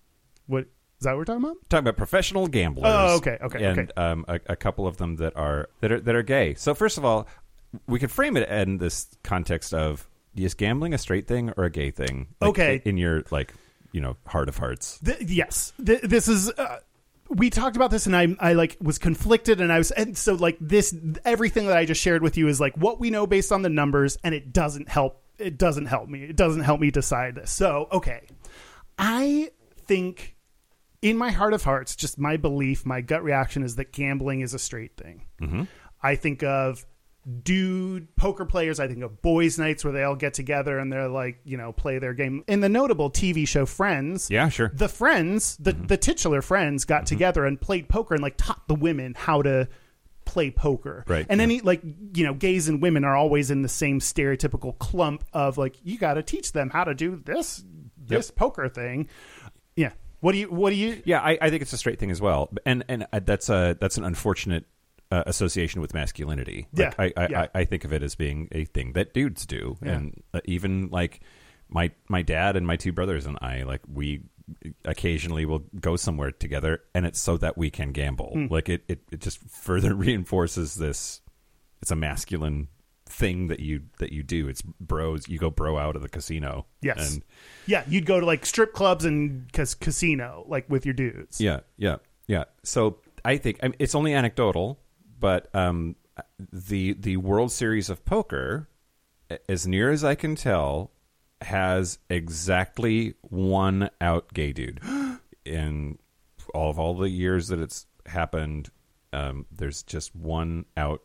[0.47, 0.67] what?
[1.01, 1.57] Is that what we're talking about?
[1.69, 2.87] Talking about professional gamblers.
[2.89, 3.93] Oh, okay, okay, and okay.
[3.97, 6.55] um, a, a couple of them that are that are that are gay.
[6.55, 7.29] So first of all,
[7.87, 10.09] we could frame it in this context of
[10.45, 12.29] is gambling a straight thing or a gay thing?
[12.41, 12.83] Like, Okay.
[12.85, 13.55] in your like
[13.93, 14.99] you know heart of hearts.
[15.01, 16.51] Th- yes, Th- this is.
[16.51, 16.79] Uh,
[17.31, 20.35] we talked about this, and I, I like was conflicted, and I was, and so
[20.35, 20.95] like this,
[21.27, 23.69] everything that I just shared with you is like what we know based on the
[23.69, 25.23] numbers, and it doesn't help.
[25.39, 26.23] It doesn't help me.
[26.25, 27.51] It doesn't help me decide this.
[27.51, 28.23] So okay,
[28.99, 29.51] I
[29.87, 30.37] think
[31.03, 34.55] in my heart of hearts, just my belief, my gut reaction is that gambling is
[34.55, 35.23] a straight thing.
[35.41, 35.63] Mm-hmm.
[36.03, 36.85] I think of
[37.43, 38.81] dude poker players.
[38.81, 41.73] I think of boys' nights where they all get together and they're like, you know,
[41.73, 42.43] play their game.
[42.49, 44.71] In the notable TV show Friends, Yeah, sure.
[44.75, 45.87] the friends, the, Mm-hmm.
[45.87, 49.69] the titular friends got together and played poker and like taught the women how to
[50.25, 51.05] play poker.
[51.07, 51.45] Right, And yeah.
[51.45, 51.83] any like,
[52.15, 55.99] you know, gays and women are always in the same stereotypical clump of like, you
[55.99, 57.63] got to teach them how to do this,
[57.99, 59.09] this poker thing.
[59.77, 59.93] Yeah.
[60.21, 62.21] What do you, what do you, Yeah, I, I think it's a straight thing as
[62.21, 64.65] well, and and uh, that's a that's an unfortunate
[65.11, 66.67] uh, association with masculinity.
[66.73, 67.47] Like, Yeah, I I, yeah.
[67.55, 69.93] I I think of it as being a thing that dudes do, Yeah.
[69.93, 71.21] and uh, even like
[71.69, 74.23] my my dad and my two brothers and I, like we
[74.85, 78.31] occasionally will go somewhere together, and it's so that we can gamble.
[78.33, 78.47] Hmm.
[78.51, 81.21] Like it, it it just further reinforces this.
[81.83, 82.69] It's a masculine
[83.07, 84.49] thing that you that you do.
[84.49, 85.29] It's bros.
[85.29, 86.67] You go bro out of the casino.
[86.83, 87.15] yes.
[87.15, 87.23] and
[87.67, 87.85] yeah.
[87.89, 91.41] You'd go to like strip clubs and cas- casino, like with your dudes.
[91.41, 91.97] Yeah, yeah,
[92.27, 92.45] yeah.
[92.65, 94.81] So I think I mean, it's only anecdotal,
[95.19, 95.97] but um,
[96.53, 98.69] the the World Series of Poker,
[99.49, 100.91] as near as I can tell,
[101.43, 104.81] has exactly one out gay dude
[105.45, 105.99] in
[106.55, 108.71] all of all the years that it's happened.
[109.13, 111.03] um, there's just one out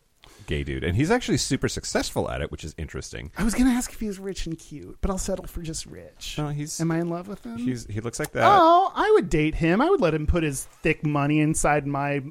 [0.47, 3.31] gay dude, and he's actually super successful at it, which is interesting.
[3.37, 5.85] I was gonna ask if he was rich and cute, but I'll settle for just
[5.85, 6.35] rich.
[6.37, 7.57] No, he's Am I in love with him?
[7.57, 8.43] he's he looks like that.
[8.45, 9.81] oh, I would date him.
[9.81, 12.21] I would let him put his thick money inside my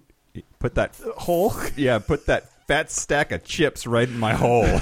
[0.59, 1.55] Put that hole.
[1.77, 4.81] yeah, put that fat stack of chips right in my hole.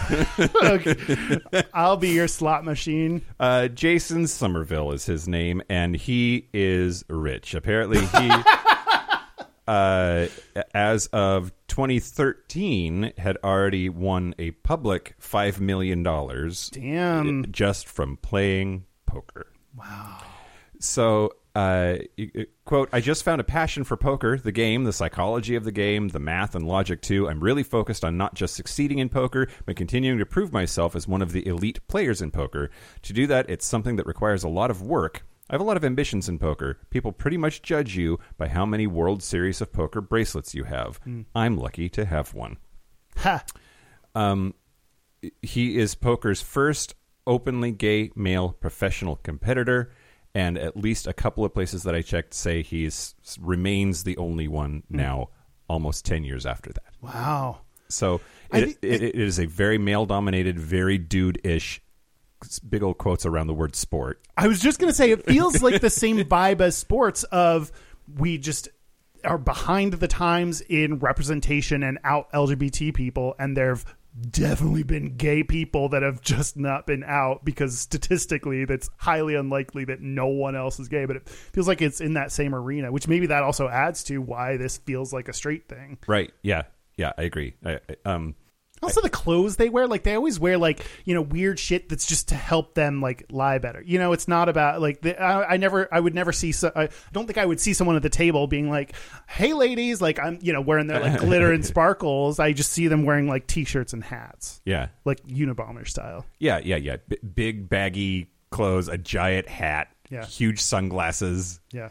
[1.75, 3.23] I'll be your slot machine.
[3.39, 7.55] Uh, Jason Somerville is his name, and he is rich.
[7.55, 8.31] Apparently, he,
[9.67, 10.27] uh,
[10.75, 17.51] as of 2013, had already won a public five million dollars Damn.
[17.51, 19.47] just from playing poker.
[19.77, 20.19] Wow.
[20.79, 25.57] So, uh, y- quote, I just found a passion for poker, the game, the psychology
[25.57, 27.29] of the game, the math and logic too.
[27.29, 31.09] I'm really focused on not just succeeding in poker, but continuing to prove myself as
[31.09, 32.71] one of the elite players in poker.
[33.03, 35.27] To do that, it's something that requires a lot of work.
[35.49, 36.79] I have a lot of ambitions in poker.
[36.91, 41.01] People pretty much judge you by how many World Series of Poker bracelets you have.
[41.35, 42.59] I'm lucky to have one
[43.17, 43.45] Ha.
[44.15, 44.55] Um,
[45.43, 46.95] he is poker's first
[47.27, 49.93] openly gay male professional competitor
[50.35, 54.49] and at least a couple of places that i checked say he's remains the only
[54.49, 54.97] one hmm.
[54.97, 55.29] now
[55.69, 56.93] almost 10 years after that.
[57.01, 57.61] Wow.
[57.89, 58.21] so
[58.53, 61.81] it, it, it is a very male dominated very dude-ish
[62.69, 64.21] big old quotes around the word sport.
[64.37, 67.71] I was just gonna say it feels like the same vibe as sports of
[68.17, 68.69] we just
[69.25, 73.85] are behind the times in representation and out LGBT people, and there've
[74.31, 79.85] definitely been gay people that have just not been out because statistically that's highly unlikely
[79.85, 82.91] that no one else is gay but it feels like it's in that same arena
[82.93, 85.99] which maybe that also adds to why this feels like a straight thing.
[86.07, 86.33] Right.
[86.43, 86.63] Yeah.
[86.97, 87.13] Yeah.
[87.17, 87.55] I agree.
[87.65, 88.35] I, I- um
[88.83, 92.07] Also, the clothes they wear, like they always wear like you know weird shit that's
[92.07, 93.83] just to help them like lie better.
[93.85, 96.53] You know, it's not about like the, I, I never, I would never see.
[96.53, 98.95] So, I don't think I would see someone at the table being like,
[99.29, 102.39] "Hey, ladies," like I'm, you know, wearing their like glitter and sparkles.
[102.39, 106.25] I just see them wearing like t-shirts and hats, yeah like Unabomber style.
[106.39, 106.97] Yeah, yeah, yeah.
[107.09, 110.25] B- big baggy clothes, a giant hat, Yeah.
[110.25, 111.91] huge sunglasses, Yeah.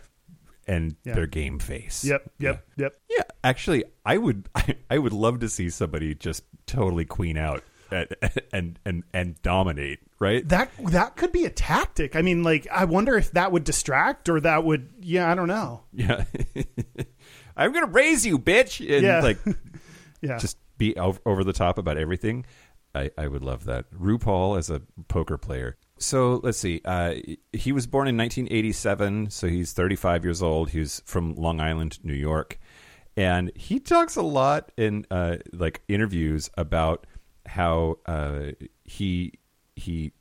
[0.70, 1.16] And Yeah.
[1.16, 2.06] their game face.
[2.06, 2.32] Yep.
[2.40, 2.66] Yep.
[2.78, 2.96] Yep.
[3.10, 7.64] Yeah, actually, I would, I, I would love to see somebody just totally queen out
[7.92, 8.08] and
[8.54, 10.00] and and, and dominate.
[10.20, 10.48] Right?
[10.48, 12.16] That that could be a tactic.
[12.16, 14.90] I mean, like I wonder if that would distract or that would.
[15.02, 15.84] Yeah, I don't know.
[15.94, 16.24] Yeah.
[17.58, 19.22] I'm gonna raise you, bitch, and Yeah.
[19.22, 19.40] like
[20.22, 20.38] Yeah.
[20.38, 22.46] just be over, over the top about everything.
[22.96, 23.92] I, I would love that.
[23.92, 25.78] RuPaul as a poker player.
[26.00, 26.82] So let's see.
[26.86, 27.16] Uh,
[27.52, 30.70] he was born in 1987, so he's 35 years old.
[30.70, 32.58] He's from Long Island, New York,
[33.18, 37.06] and he talks a lot in uh, like interviews about
[37.46, 38.52] how uh,
[38.86, 39.34] he
[39.76, 40.14] he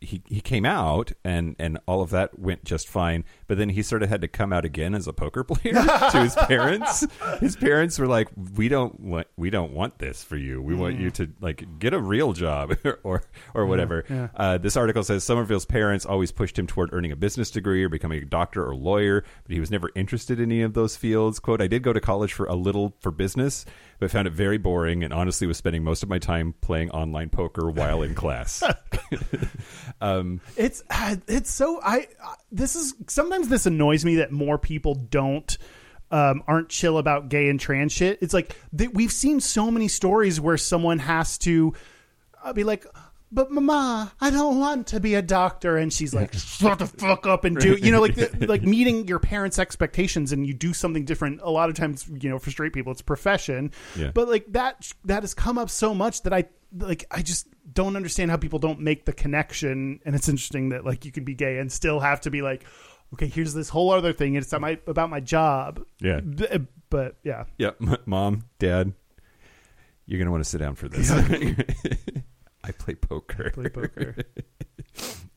[0.00, 3.82] he he came out and and all of that went just fine but then he
[3.82, 7.06] sort of had to come out again as a poker player to his parents.
[7.38, 10.62] His parents were like we don't want we don't want this for you.
[10.62, 13.22] We want you to like get a real job or
[13.54, 14.04] or whatever.
[14.08, 14.28] yeah.
[14.36, 17.88] uh, this article says Somerville's parents always pushed him toward earning a business degree or
[17.88, 21.38] becoming a doctor or lawyer but he was never interested in any of those fields.
[21.38, 23.66] Quote I did go to college for a little for business
[24.00, 27.28] but found it very boring and honestly was spending most of my time playing online
[27.28, 28.62] poker while in class
[30.00, 34.58] um, It's uh, it's so I uh, this is sometimes this annoys me that more
[34.58, 35.56] people don't
[36.10, 38.18] um, aren't chill about gay and trans shit.
[38.20, 41.74] It's like th- we've seen so many stories where someone has to
[42.42, 42.84] uh, be like.
[43.32, 47.26] But mama, I don't want to be a doctor, and she's like, "Shut the fuck
[47.26, 50.72] up and do." You know, like the, like meeting your parents' expectations, and you do
[50.72, 51.40] something different.
[51.42, 53.70] A lot of times, you know, for straight people, it's profession.
[53.96, 54.10] Yeah.
[54.12, 57.04] But like that, that has come up so much that I like.
[57.10, 60.00] I just don't understand how people don't make the connection.
[60.04, 62.64] And it's interesting that like you can be gay and still have to be like,
[63.14, 64.34] okay, here's this whole other thing.
[64.34, 65.84] It's about my, about my job.
[66.00, 66.18] Yeah.
[66.18, 66.58] B- uh,
[66.88, 68.92] But yeah, Yeah, m- mom, dad,
[70.06, 71.12] you're gonna want to sit down for this.
[72.70, 73.50] I play poker.
[73.50, 74.16] play poker.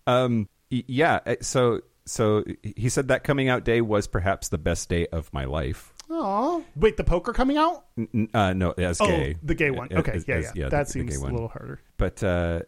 [0.07, 1.19] Um, yeah.
[1.25, 5.31] uh, So, so he said that coming out day was perhaps the best day of
[5.34, 5.93] my life.
[6.09, 7.86] Oh, wait, the poker coming out?
[7.97, 9.88] N- n- Uh, no, as Oh, gay, the gay one.
[9.93, 10.63] Okay, as- yeah, as- yeah.
[10.65, 11.79] the- That the seems gay a little harder.
[11.97, 12.61] But uh,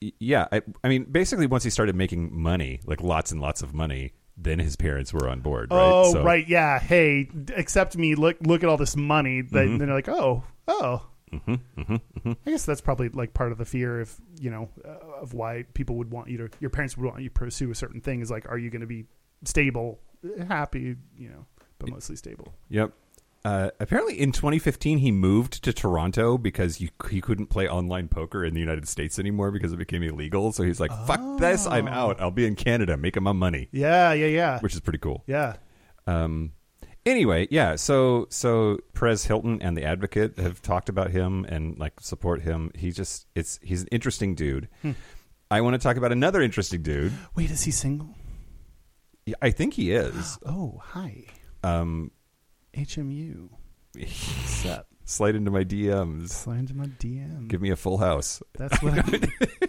[0.00, 3.74] yeah, I, I mean, basically, once he started making money, like lots and lots of
[3.74, 5.70] money, then his parents were on board.
[5.70, 5.78] Right?
[5.92, 6.78] Oh, So- right, yeah.
[6.78, 8.14] Hey, accept me.
[8.14, 9.42] Look, look at all this money.
[9.42, 11.06] That then they're like, oh, oh.
[11.32, 15.34] Mm-hmm, I guess that's probably like part of the fear of you know uh, of
[15.34, 18.00] why people would want you to your parents would want you to pursue a certain
[18.00, 19.06] thing is like, are you going to be
[19.44, 20.00] stable,
[20.48, 21.46] happy, you know,
[21.78, 22.54] but mostly stable.
[22.68, 22.92] Yep.
[23.44, 28.44] Uh, apparently, in 2015, he moved to Toronto because you, he couldn't play online poker
[28.44, 30.50] in the United States anymore because it became illegal.
[30.52, 31.64] So he's like, "Fuck this!
[31.64, 32.20] I'm out.
[32.20, 35.22] I'll be in Canada making my money," Yeah, yeah, yeah, which is pretty cool.
[35.28, 35.56] yeah.
[36.08, 36.52] Um,
[37.06, 37.76] Anyway, yeah.
[37.76, 42.72] So so Perez Hilton and the Advocate have talked about him and like support him.
[42.74, 44.68] He just it's he's an interesting dude.
[45.50, 47.12] I want to talk about another interesting dude.
[47.36, 48.08] Wait, is he single?
[49.24, 50.38] Yeah, I think he is.
[50.46, 51.24] Oh, hi.
[51.62, 52.10] Um,
[52.74, 53.50] HMU.
[53.94, 54.88] What's up?
[55.04, 56.30] slide into my DMs.
[56.30, 57.48] Slide into my DM.
[57.48, 58.42] Give me a full house.
[58.58, 59.02] That's what I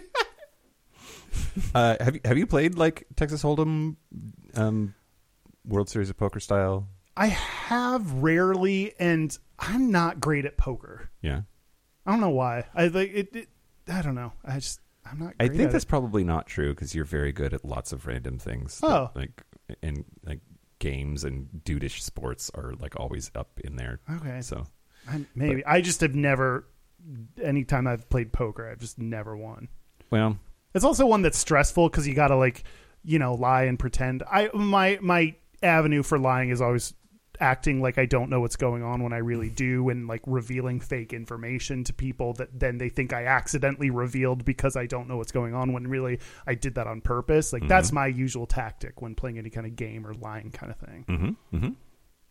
[1.74, 3.96] Uh, have you have you played like Texas Hold'em,
[4.54, 4.94] um,
[5.64, 6.88] World Series of Poker style?
[7.18, 11.10] I have rarely, and I'm not great at poker.
[11.20, 11.42] Yeah,
[12.06, 12.64] I don't know why.
[12.74, 13.34] I like it.
[13.36, 13.48] it
[13.88, 14.32] I don't know.
[14.44, 15.34] I just I'm not.
[15.40, 15.88] I think at that's it.
[15.88, 18.78] probably not true because you're very good at lots of random things.
[18.80, 19.10] that, Oh.
[19.14, 19.42] like
[19.82, 20.40] and like
[20.78, 23.98] games and dudeish sports are like always up in there.
[24.16, 24.40] okay.
[24.40, 24.66] So
[25.10, 26.66] I, maybe I just have never.
[27.42, 29.68] Anytime I've played poker, I've just never won.
[30.10, 30.38] well,
[30.74, 32.64] It's also one that's stressful because you got to like,
[33.02, 34.22] you know, lie and pretend.
[34.30, 36.92] I my my avenue for lying is always
[37.40, 40.80] acting like I don't know what's going on when I really do, and like revealing
[40.80, 45.16] fake information to people that then they think I accidentally revealed because I don't know
[45.16, 47.52] what's going on when really I did that on purpose.
[47.52, 50.78] Like that's my usual tactic when playing any kind of game or lying kind of
[50.78, 51.04] thing.
[51.08, 51.70] mm-hmm, mm-hmm.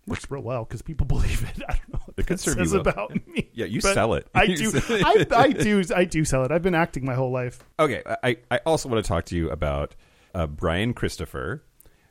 [0.08, 1.62] Works real well because people believe it.
[1.68, 2.80] I don't know what It that says well.
[2.82, 3.50] about me.
[3.54, 4.26] yeah, you sell it.
[4.34, 4.72] I do.
[4.90, 5.84] I, I do.
[5.94, 6.52] I do sell it.
[6.52, 7.60] I've been acting my whole life.
[7.78, 9.96] Okay, I, I also want to talk to you about
[10.34, 11.62] uh, Brian Christopher,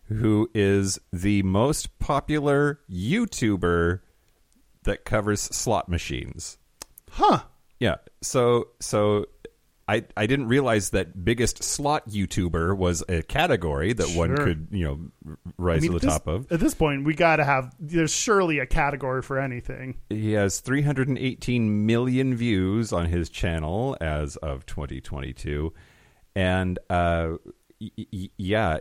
[0.08, 4.00] who is the most popular YouTuber
[4.84, 6.58] that covers slot machines.
[7.10, 7.40] Huh.
[7.80, 9.26] Yeah, so so
[9.88, 14.84] I I didn't realize that biggest slot YouTuber was a category that one could you
[14.84, 16.50] know rise I mean, to the this- top of.
[16.50, 17.74] At this point, we got to have.
[17.78, 19.96] There's surely a category for anything.
[20.08, 25.72] He has 318 million views on his channel as of 2022,
[26.34, 27.32] and uh,
[27.80, 28.78] y- y- yeah,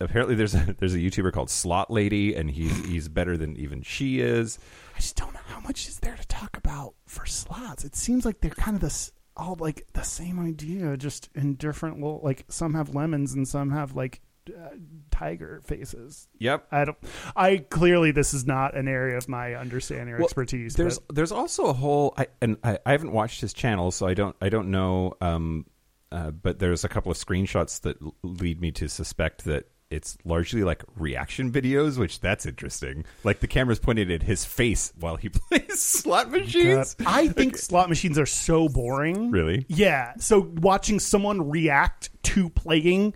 [0.00, 3.82] apparently there's a, there's a YouTuber called Slot Lady, and he's he's better than even
[3.82, 4.58] she is.
[4.96, 7.84] I just don't know how much is there to talk about for slots.
[7.84, 12.00] It seems like they're kind of this all like the same idea, just in different.
[12.00, 14.70] Well, like some have lemons and some have like uh,
[15.10, 16.28] tiger faces.
[16.38, 16.66] Yep.
[16.72, 16.98] I don't.
[17.36, 20.74] I clearly this is not an area of my understanding or Well, expertise.
[20.74, 24.06] There's but there's also a whole I, and I, I haven't watched his channel, so
[24.06, 25.14] I don't I don't know.
[25.20, 25.66] Um,
[26.12, 30.18] uh, but there's a couple of screenshots that l- lead me to suspect that it's
[30.24, 33.04] largely like reaction videos, which that's interesting.
[33.24, 36.94] Like the camera's pointed at his face while he plays slot machines.
[36.94, 39.30] God, I think slot machines are so boring.
[39.30, 39.64] Really?
[39.68, 40.12] Yeah.
[40.18, 43.14] So watching someone react to playing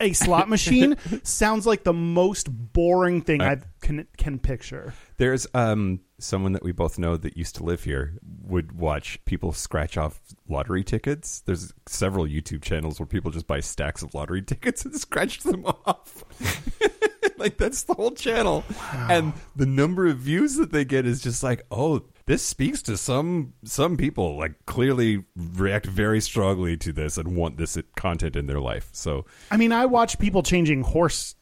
[0.00, 4.94] a slot machine sounds like the most boring thing I can can picture.
[5.16, 9.52] There's um someone that we both know that used to live here would watch people
[9.52, 11.40] scratch off lottery tickets.
[11.40, 15.64] There's several YouTube channels where people just buy stacks of lottery tickets and scratch them
[15.66, 16.24] off.
[17.38, 18.64] like that's the whole channel.
[18.92, 22.96] And the number of views that they get is just like, "Oh, this speaks to
[22.96, 28.46] some some people like clearly react very strongly to this and want this content in
[28.46, 31.34] their life." So, I mean, I watch people changing horse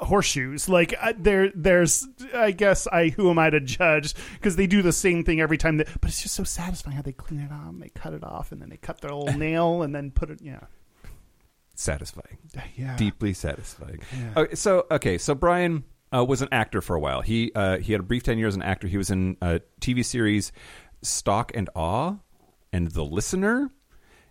[0.00, 0.68] horseshoes.
[0.68, 2.06] Like uh, there, there's.
[2.34, 4.14] I guess I who am I to judge?
[4.34, 5.78] Because they do the same thing every time.
[5.78, 8.24] That, but it's just so satisfying how they clean it off, and they cut it
[8.24, 10.40] off, and then they cut their little nail, and then put it.
[10.42, 10.60] Yeah,
[11.74, 12.38] satisfying.
[12.76, 12.96] yeah.
[12.96, 14.00] deeply satisfying.
[14.16, 14.42] Yeah.
[14.42, 15.84] Okay, so okay, so Brian
[16.14, 17.20] uh, was an actor for a while.
[17.20, 18.86] He uh, he had a brief tenure as an actor.
[18.86, 20.52] He was in a TV series
[21.02, 22.16] Stock and Awe
[22.72, 23.70] and The Listener,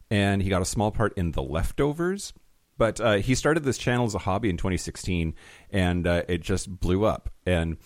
[0.09, 2.33] and he got a small part in The Leftovers.
[2.77, 5.35] But uh, he started this channel as a hobby in 2016,
[5.71, 7.29] and uh, it just blew up.
[7.45, 7.77] And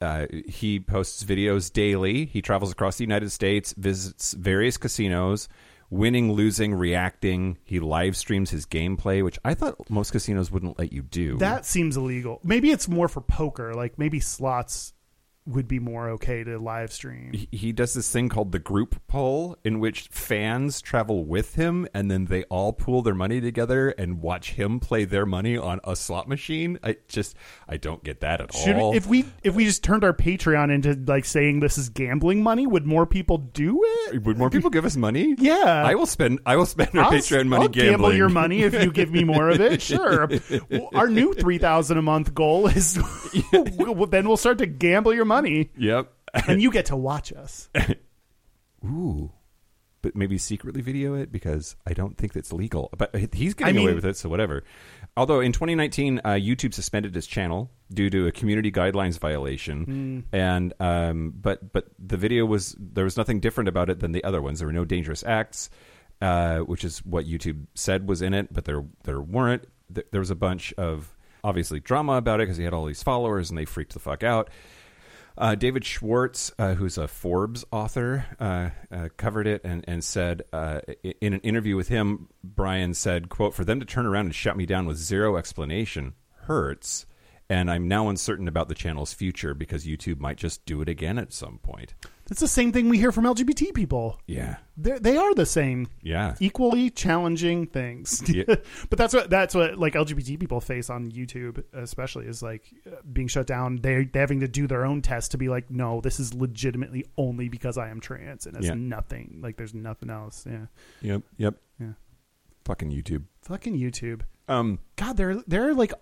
[0.00, 2.26] uh, he posts videos daily.
[2.26, 5.48] He travels across the United States, visits various casinos,
[5.90, 7.58] winning, losing, reacting.
[7.64, 11.38] He live streams his gameplay, which I thought most casinos wouldn't let you do.
[11.38, 12.40] That seems illegal.
[12.44, 13.74] Maybe it's more for poker.
[13.74, 14.92] Like maybe slots
[15.48, 17.32] would be more okay to live stream.
[17.32, 21.86] he- he does this thing called the group pull in which fans travel with him
[21.94, 25.80] and then they all pool their money together and watch him play their money on
[25.84, 27.34] a slot machine i just
[27.68, 30.72] i don't get that at Should all if we if we just turned our Patreon
[30.72, 33.80] into like saying this is gambling money, would more people do
[34.10, 34.22] it?
[34.24, 35.82] would more people give us money Yeah.
[35.86, 38.62] i will spend i will spend our I'll, patreon money I'll gambling gamble your money
[38.62, 39.80] if you give me more of it.
[39.88, 40.28] Sure.
[40.94, 42.94] Our new three thousand a month goal is
[43.52, 45.37] then we'll start to gamble your money,
[45.76, 46.12] yep
[46.46, 47.68] and you get to watch us.
[48.84, 49.30] ooh
[50.00, 52.88] but maybe secretly video it because I don't think that's legal.
[52.96, 54.62] But he's getting I mean- away with it, so whatever.
[55.16, 60.72] Although in 2019, uh, YouTube suspended his channel due to a community guidelines violation, and
[60.78, 64.40] um, but but the video was there was nothing different about it than the other
[64.40, 64.60] ones.
[64.60, 65.68] There were no dangerous acts,
[66.22, 69.66] uh, which is what YouTube said was in it, but there there weren't.
[69.92, 71.12] Th- There was a bunch of
[71.42, 74.22] obviously drama about it because he had all these followers and they freaked the fuck
[74.22, 74.48] out.
[75.38, 80.42] Uh, David Schwartz, uh, who's a Forbes author, uh, uh, covered it and, and said
[80.52, 80.80] uh,
[81.20, 84.56] in an interview with him, Brian said, "quote For them to turn around and shut
[84.56, 86.14] me down with zero explanation
[86.46, 87.06] hurts,
[87.48, 91.18] and I'm now uncertain about the channel's future because YouTube might just do it again
[91.18, 91.94] at some point."
[92.30, 94.20] It's the same thing we hear from LGBT people.
[94.26, 95.88] Yeah, They're, they are the same.
[96.02, 98.22] yeah, equally challenging things.
[98.28, 98.44] Yeah.
[98.90, 102.64] but that's what that's what like LGBT people face on YouTube, especially is like
[103.12, 103.76] being shut down.
[103.76, 107.06] They they having to do their own test to be like, no, this is legitimately
[107.16, 108.74] only because I am trans, and it's Yeah.
[108.74, 109.40] nothing.
[109.42, 110.44] Like there's nothing else.
[110.48, 110.66] Yeah,
[111.00, 111.92] yep, yep, Yeah.
[112.66, 113.24] Fucking YouTube.
[113.42, 114.20] fucking YouTube.
[114.48, 115.92] Um, God, there there are like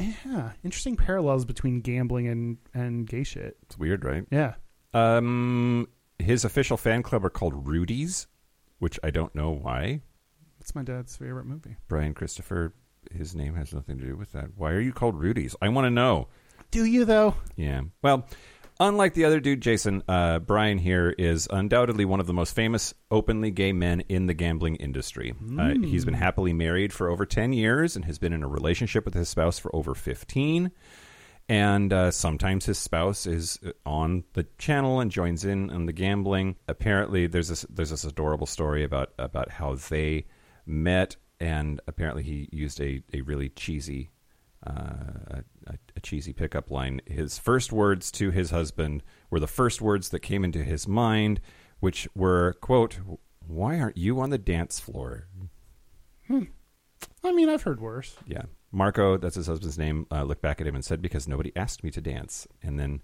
[0.00, 3.56] yeah interesting parallels between gambling and and gay shit.
[3.64, 4.24] it's weird, right?
[4.30, 4.54] Yeah.
[4.94, 5.88] Um,
[6.18, 8.26] his official fan club are called Rudy's,
[8.78, 10.00] which I don't know why.
[10.60, 11.76] It's my dad's favorite movie.
[11.88, 12.72] Brian Christopher,
[13.12, 14.56] his name has nothing to do with that.
[14.56, 15.54] Why are you called Rudy's?
[15.60, 16.28] I want to know.
[16.70, 17.34] Do you though?
[17.56, 17.82] Yeah.
[18.02, 18.26] Well,
[18.80, 22.94] unlike the other dude, Jason, uh, Brian here is undoubtedly one of the most famous
[23.10, 25.34] openly gay men in the gambling industry.
[25.58, 29.04] Uh, he's been happily married for over 10 years and has been in a relationship
[29.04, 30.70] with his spouse for over 15.
[31.48, 35.92] And uh, sometimes his spouse is uh, on the channel and joins in on the
[35.92, 36.56] gambling.
[36.68, 40.24] Apparently, there's this there's this adorable story about about how they
[40.64, 44.10] met, and apparently he used a, a really cheesy
[44.66, 47.00] uh, a, a cheesy pickup line.
[47.06, 51.40] His first words to his husband were the first words that came into his mind,
[51.80, 52.98] which were quote
[53.46, 55.28] Why aren't you on the dance floor?
[56.26, 56.44] Hmm.
[57.22, 58.16] I mean, I've heard worse.
[58.26, 58.44] Yeah.
[58.74, 61.84] Marco, that's his husband's name, uh, looked back at him and said, Because nobody asked
[61.84, 62.46] me to dance.
[62.62, 63.00] And then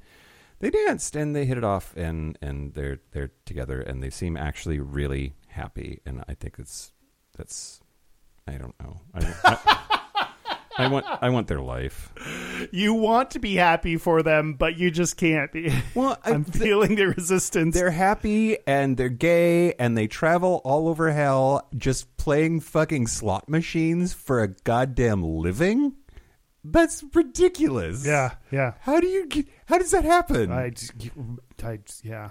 [0.58, 4.36] they danced and they hit it off and, and they're they're together and they seem
[4.36, 6.00] actually really happy.
[6.04, 6.92] And I think it's
[7.36, 7.80] that's
[8.46, 9.00] I don't know.
[9.14, 9.99] I, I,
[10.80, 12.12] I want I want their life.
[12.72, 15.72] You want to be happy for them, but you just can't be.
[15.94, 17.74] Well, I- I'm feeling the resistance.
[17.74, 23.48] They're happy and they're gay and they travel all over hell just playing fucking slot
[23.48, 25.94] machines for a goddamn living?
[26.62, 28.04] That's ridiculous.
[28.04, 28.74] yeah, yeah.
[28.80, 30.52] How do you get, how does that happen?
[30.52, 30.72] I,
[31.62, 32.30] I, yeah.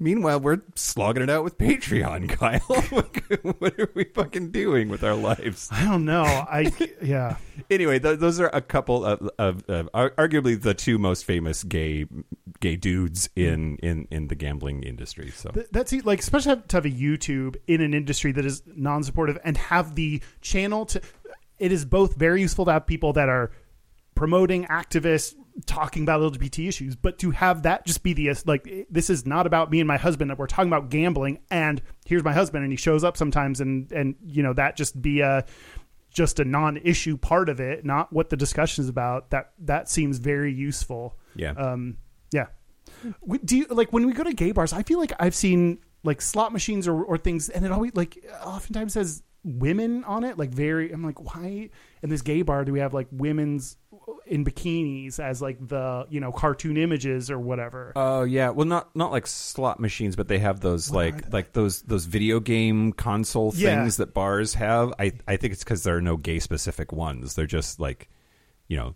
[0.00, 2.60] Meanwhile, we're slogging it out with Patreon, Kyle.
[3.58, 5.68] what are we fucking doing with our lives?
[5.72, 6.22] I don't know.
[6.22, 6.72] I
[7.02, 7.36] yeah.
[7.68, 12.06] Anyway, th- those are a couple of, of, of arguably the two most famous gay
[12.60, 15.30] gay dudes in, in, in the gambling industry.
[15.30, 19.38] So Th- That's like especially to have a YouTube in an industry that is non-supportive
[19.44, 21.00] and have the channel to.
[21.58, 23.50] It is both very useful to have people that are
[24.14, 25.34] promoting activists
[25.66, 29.46] talking about LGBT issues, but to have that just be the like this is not
[29.46, 32.72] about me and my husband that we're talking about gambling and here's my husband and
[32.72, 35.44] he shows up sometimes and and you know that just be a
[36.10, 39.30] just a non-issue part of it, not what the discussion is about.
[39.30, 41.16] That that seems very useful.
[41.34, 41.52] yeah.
[41.52, 41.98] Um,
[42.32, 42.46] yeah.
[43.44, 44.72] Do you like when we go to gay bars?
[44.72, 48.24] I feel like I've seen like slot machines or, or things, and it always like
[48.42, 50.38] oftentimes says women on it.
[50.38, 51.70] Like very, I'm like, why
[52.02, 53.76] in this gay bar do we have like women's
[54.26, 57.92] in bikinis as like the you know cartoon images or whatever?
[57.96, 61.82] Oh yeah, well not not like slot machines, but they have those like like those
[61.82, 63.80] those video game console Yeah.
[63.80, 64.92] things that bars have.
[64.98, 67.34] I I think it's because there are no gay specific ones.
[67.34, 68.08] They're just like,
[68.66, 68.94] you know,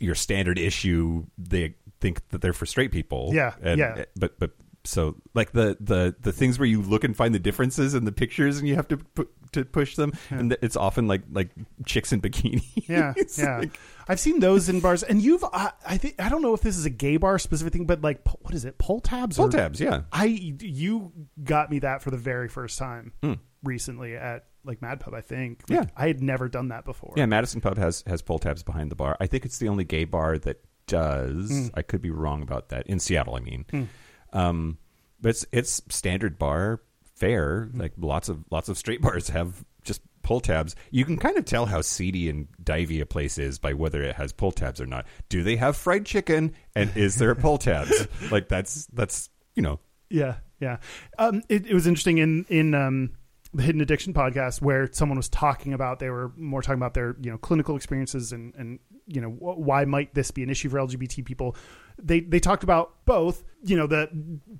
[0.00, 1.26] your standard issue.
[1.38, 3.30] They think that they're for straight people.
[3.32, 3.94] Yeah, and, yeah.
[3.98, 4.50] Eh, but but
[4.84, 8.12] so like the the the things where you look and find the differences in the
[8.12, 11.50] pictures, and you have to pu- to push them, and it's often like like
[11.86, 12.88] chicks in bikinis.
[12.88, 13.58] yeah, yeah.
[13.58, 13.78] like-
[14.08, 16.76] I've seen those in bars, and you've I, I think I don't know if this
[16.76, 18.76] is a gay bar specific thing, but like what is it?
[18.78, 19.36] Pull tabs.
[19.36, 20.02] Pull or- tabs, yeah.
[20.12, 21.12] I you
[21.44, 23.34] got me that for the very first time Hmm.
[23.62, 25.14] recently at like Mad Pub.
[25.14, 25.62] I think.
[25.68, 25.86] Like, Yeah.
[25.96, 27.14] I had never done that before.
[27.16, 29.16] Yeah, Madison Pub has has pull tabs behind the bar.
[29.20, 31.70] I think it's the only gay bar that does.
[31.74, 32.86] I could be wrong about that.
[32.88, 33.88] In Seattle, I mean.
[34.32, 34.78] Um,
[35.20, 36.80] but it's it's standard bar
[37.20, 37.68] fare.
[37.72, 40.74] Like lots of lots of straight bars have just pull tabs.
[40.90, 44.16] You can kind of tell how seedy and divey a place is by whether it
[44.16, 45.06] has pull tabs or not.
[45.28, 48.08] Do they have fried chicken and is there pull tabs?
[48.30, 50.78] like that's that's you know Yeah, yeah.
[51.18, 53.12] Um, it, it was interesting in in um,
[53.52, 57.16] the Hidden Addiction podcast where someone was talking about they were more talking about their
[57.20, 60.68] you know clinical experiences and and you know wh- why might this be an issue
[60.68, 61.56] for LGBT people.
[62.02, 64.08] They they talked about both you know the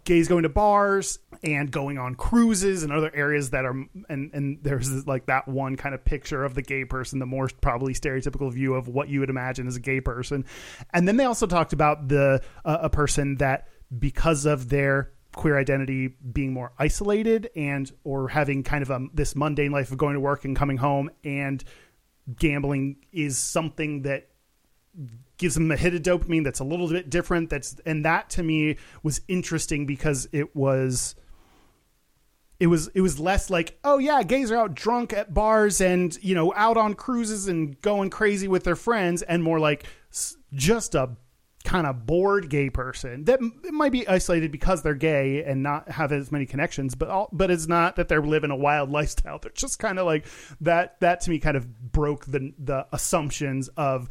[0.05, 4.59] gays going to bars and going on cruises and other areas that are and and
[4.63, 8.53] there's like that one kind of picture of the gay person the more probably stereotypical
[8.53, 10.45] view of what you would imagine as a gay person.
[10.93, 13.69] And then they also talked about the uh, a person that
[13.99, 19.37] because of their queer identity being more isolated and or having kind of a, this
[19.37, 21.63] mundane life of going to work and coming home and
[22.37, 24.29] gambling is something that
[25.41, 27.49] gives them a hit of dopamine that's a little bit different.
[27.49, 31.17] That's and that to me was interesting because it was
[32.61, 36.23] it was it was less like oh yeah gays are out drunk at bars and
[36.23, 39.87] you know out on cruises and going crazy with their friends and more like
[40.53, 41.17] just a
[41.65, 43.39] kind of bored gay person that
[43.71, 47.51] might be isolated because they're gay and not have as many connections but all, but
[47.51, 50.27] it's not that they're living a wild lifestyle they're just kind of like
[50.61, 54.09] that that to me kind of broke the the assumptions of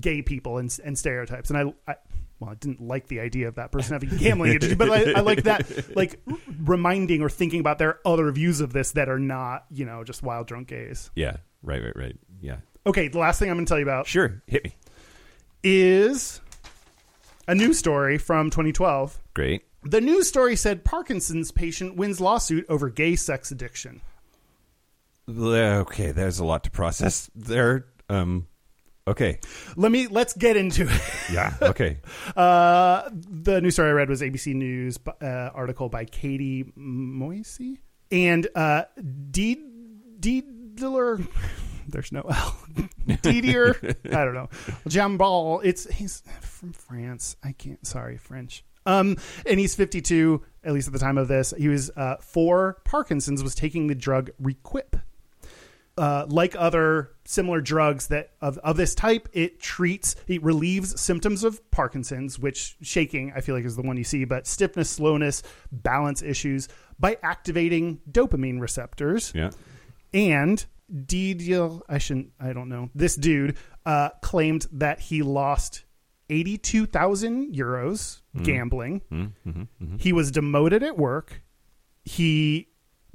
[0.00, 1.96] gay people and, and stereotypes and I, I
[2.42, 5.20] well, I didn't like the idea of that person having gambling addiction, but I, I
[5.20, 6.20] like that, like
[6.64, 10.24] reminding or thinking about their other views of this that are not, you know, just
[10.24, 11.12] wild drunk gays.
[11.14, 11.36] Yeah.
[11.62, 11.80] Right.
[11.80, 11.94] Right.
[11.94, 12.16] Right.
[12.40, 12.56] Yeah.
[12.84, 14.42] Okay, the last thing I'm going to tell you about Sure.
[14.48, 14.74] Hit me.
[15.62, 16.40] is
[17.46, 19.20] a news story from 2012.
[19.34, 19.62] Great.
[19.84, 24.00] The news story said Parkinson's patient wins lawsuit over gay sex addiction.
[25.28, 26.10] Okay.
[26.10, 27.86] There's a lot to process there.
[28.08, 28.48] Um.
[29.06, 29.40] Okay.
[29.76, 31.00] Let me let's get into it.
[31.32, 31.54] Yeah.
[31.60, 31.98] Okay.
[32.36, 37.78] Uh, the news story I read was ABC News uh, article by Katie Moisse
[38.10, 38.84] and uh,
[39.30, 39.66] Diedler.
[41.88, 42.56] There's no L.
[43.22, 43.76] Didier.
[44.06, 44.48] I don't know.
[44.86, 45.60] Jambal.
[45.64, 47.36] It's he's from France.
[47.42, 47.84] I can't.
[47.86, 48.64] Sorry, French.
[48.86, 50.42] Um, and he's 52.
[50.64, 53.42] At least at the time of this, he was uh, for Parkinson's.
[53.42, 54.96] Was taking the drug Requip
[55.98, 61.44] uh, like other similar drugs that of, of this type, it treats, it relieves symptoms
[61.44, 65.42] of Parkinson's, which shaking, I feel like is the one you see, but stiffness, slowness,
[65.70, 66.68] balance issues
[66.98, 69.32] by activating dopamine receptors.
[69.34, 69.50] Yeah.
[70.14, 70.64] And
[71.06, 72.90] Didier, I shouldn't, I don't know.
[72.94, 75.84] This dude uh, claimed that he lost
[76.30, 79.02] 82,000 euros gambling.
[79.98, 81.42] He was demoted at work.
[82.04, 82.68] He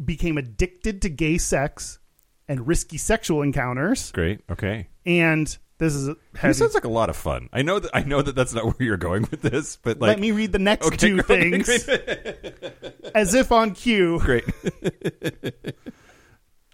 [0.04, 2.00] became addicted to gay sex
[2.48, 4.12] and risky sexual encounters.
[4.12, 4.41] Great.
[4.50, 4.88] Okay.
[5.06, 5.45] And
[5.80, 6.50] this is heavy.
[6.50, 7.50] This sounds like a lot of fun.
[7.54, 10.10] I know that I know that that's not where you're going with this, but like,
[10.10, 11.70] Let me read the next Okay, two okay, things
[13.16, 14.20] as if on cue.
[14.20, 14.43] great.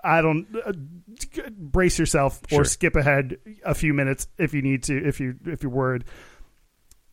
[0.04, 0.74] I don't uh,
[1.52, 2.66] brace yourself or Sure.
[2.66, 6.04] skip ahead a few minutes if you need to if you if you're worried.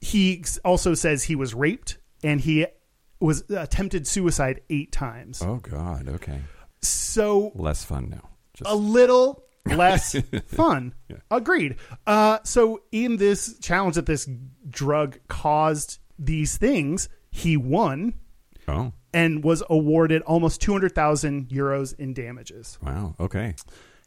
[0.01, 2.67] He also says he was raped and he
[3.21, 5.43] was attempted suicide 8 times.
[5.43, 6.09] Oh God.
[6.09, 6.41] Okay.
[6.83, 8.29] So Less fun now.
[8.61, 10.15] Just a little less
[10.47, 10.95] fun.
[11.09, 11.17] Yeah.
[11.31, 11.77] Agreed.
[12.07, 14.29] Uh, so in this challenge that this
[14.69, 18.15] drug caused these things, he won
[18.69, 22.79] oh and was awarded almost 200,000 euros in damages.
[22.83, 23.15] wow.
[23.19, 23.55] Okay.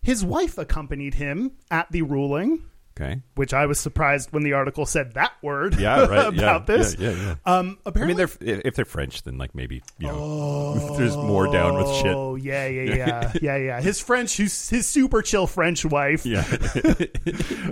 [0.02, 2.64] His wife accompanied him at the ruling,
[2.96, 3.22] Okay.
[3.36, 6.06] which I was surprised when the article said that word Yeah.
[6.08, 6.28] Right.
[6.28, 6.96] about yeah, this.
[7.00, 7.10] Yeah.
[7.10, 7.16] Yeah.
[7.16, 7.32] yeah.
[7.32, 11.52] Um, I mean, apparently, they're if they're French, then like maybe you know, there's more
[11.52, 12.14] down with shit.
[12.14, 13.82] Oh yeah, yeah, yeah, yeah, yeah.
[13.82, 16.44] His French, who's his super chill French wife, Yeah.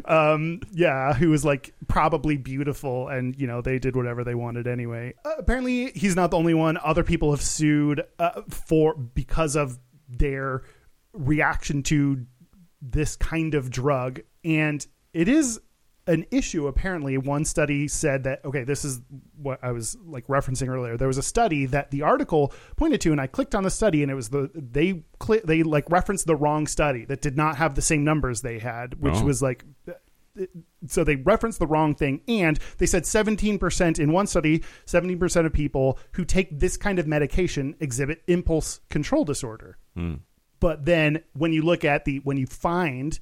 [0.06, 4.68] um, yeah, who was like probably beautiful, and you know they did whatever they wanted
[4.68, 5.14] anyway.
[5.26, 6.78] Uh, apparently, he's not the only one.
[6.84, 9.78] Other people have sued uh, for because of
[10.10, 10.64] their
[11.14, 12.26] reaction to
[12.82, 15.60] this kind of drug, and it is
[16.08, 16.68] an issue.
[16.68, 19.02] Apparently, one study said that okay, this is
[19.38, 20.98] what I was like referencing earlier.
[20.98, 24.02] There was a study that the article pointed to, and I clicked on the study,
[24.02, 27.58] and it was the they cli they like referenced the wrong study that did not
[27.58, 29.24] have the same numbers they had, which Oh.
[29.24, 29.64] was like
[30.88, 35.52] so they referenced the wrong thing and they said 17% in one study 17% of
[35.52, 40.16] people who take this kind of medication exhibit impulse control disorder hmm.
[40.62, 43.20] but then when you look at the when you find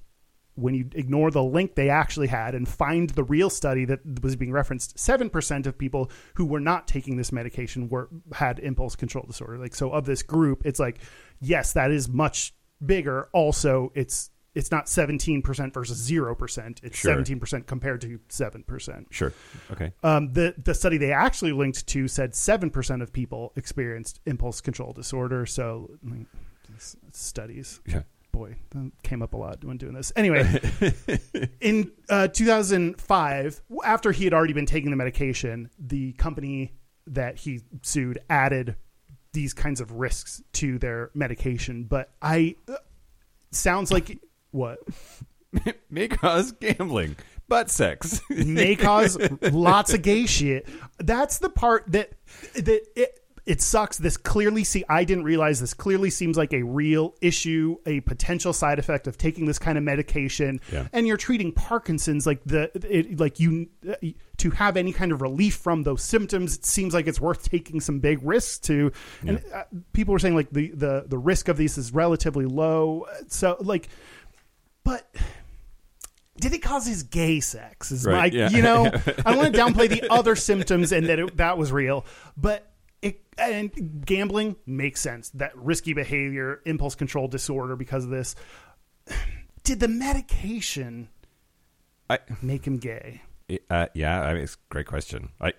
[0.60, 4.36] when you ignore the link they actually had and find the real study that was
[4.36, 9.26] being referenced 7% of people who were not taking this medication were had impulse control
[9.26, 11.00] disorder like so of this group it's like
[11.42, 12.54] yes that is much
[12.86, 17.16] bigger also it's it's not 17% versus 0% it's Sure.
[17.16, 19.32] 17% compared to 7% Sure.
[19.72, 19.94] Okay.
[20.04, 24.60] um, the the study they actually linked to said seven percent of people experienced impulse
[24.60, 25.46] control disorder.
[25.46, 26.26] So I mean,
[27.12, 28.02] studies, Yeah.
[28.40, 30.14] Boy, that came up a lot when doing this.
[30.16, 30.62] Anyway,
[31.62, 36.74] in uh, 2005, after he had already been taking the medication, the company
[37.08, 38.76] that he sued added
[39.34, 41.84] these kinds of risks to their medication.
[41.84, 42.76] But I uh,
[43.52, 44.20] sounds like
[44.52, 44.80] what
[45.90, 47.16] May cause gambling,
[47.48, 48.22] butt sex.
[48.30, 49.18] may cause
[49.52, 50.68] lots of gay shit.
[50.98, 52.12] That's the part that
[52.54, 53.19] that it
[53.50, 53.98] it sucks.
[53.98, 58.54] This clearly see I didn't realize this clearly seems like a real issue, a potential
[58.54, 60.62] side effect of taking this kind of medication.
[60.72, 60.88] Yeah.
[60.94, 63.68] And you're treating Parkinson's like the it, like you
[64.38, 66.58] to have any kind of relief from those symptoms.
[66.58, 68.92] It seems like it's worth taking some big risks to.
[69.26, 69.64] And uh,
[69.94, 73.08] people were saying like the the the risk of these is relatively low.
[73.30, 73.90] So like,
[74.84, 75.10] but
[76.40, 77.92] did it cause his gay sex?
[77.92, 78.50] Is Right, my, yeah.
[78.52, 78.86] you know,
[79.26, 82.06] I want to downplay the other symptoms and that it, that was real,
[82.38, 82.69] but
[83.02, 85.30] it and gambling makes sense.
[85.32, 88.36] That risky behavior, impulse control disorder because of this.
[89.64, 91.10] Did the medication
[92.10, 93.22] I, make him gay?
[93.70, 95.30] uh, yeah, I mean, it's a great question.
[95.40, 95.54] I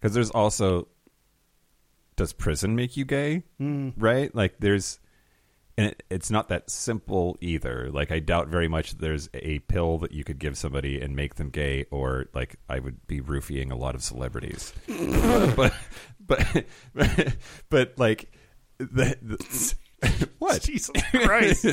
[0.00, 0.88] because there's also
[2.16, 3.44] does prison make you gay?
[3.60, 3.94] Mm.
[3.96, 4.34] Right?
[4.34, 4.98] Like there's
[5.76, 7.88] and it, it's not that simple either.
[7.90, 11.16] Like I doubt very much that there's a pill that you could give somebody and
[11.16, 14.72] make them gay, or like I would be roofying a lot of celebrities.
[15.56, 15.74] but,
[16.26, 17.36] but but
[17.70, 18.30] but like
[18.78, 21.66] the, the what Jesus Christ!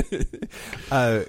[0.92, 1.24] uh,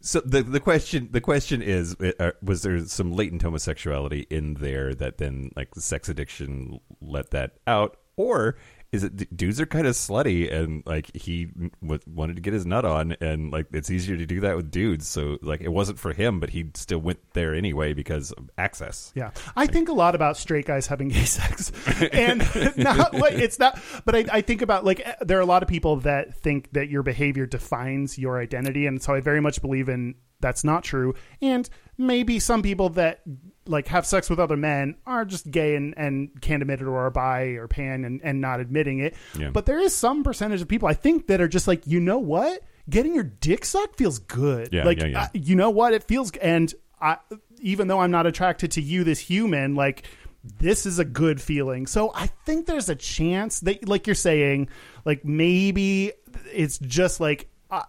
[0.00, 4.94] so the the question the question is uh, was there some latent homosexuality in there
[4.94, 8.56] that then like the sex addiction let that out or
[8.92, 11.46] is it dudes are kind of slutty and like he
[11.80, 14.70] w- wanted to get his nut on and like it's easier to do that with
[14.70, 18.50] dudes so like it wasn't for him but he still went there anyway because of
[18.58, 21.72] access Yeah, I think a lot about straight guys having gay sex,
[22.12, 22.40] and
[22.76, 23.78] not like it's not.
[24.04, 26.72] But I, I think about like eh, there are a lot of people that think
[26.72, 30.84] that your behavior defines your identity, and so I very much believe in that's not
[30.84, 31.14] true.
[31.40, 33.22] And maybe some people that
[33.66, 37.06] like have sex with other men are just gay and, and can't admit it or
[37.06, 39.14] are bi or pan and, and not admitting it.
[39.38, 39.50] Yeah.
[39.50, 42.18] But there is some percentage of people I think that are just like, you know
[42.18, 42.62] what?
[42.90, 44.70] Getting your dick sucked feels good.
[44.72, 45.22] Yeah, like yeah, yeah.
[45.22, 45.94] uh, you know what?
[45.94, 47.18] It feels and I
[47.60, 50.04] even though I'm not attracted to you, this human, like
[50.42, 51.86] this is a good feeling.
[51.86, 54.68] So I think there's a chance that, like you're saying,
[55.04, 56.12] like maybe
[56.52, 57.84] it's just like uh,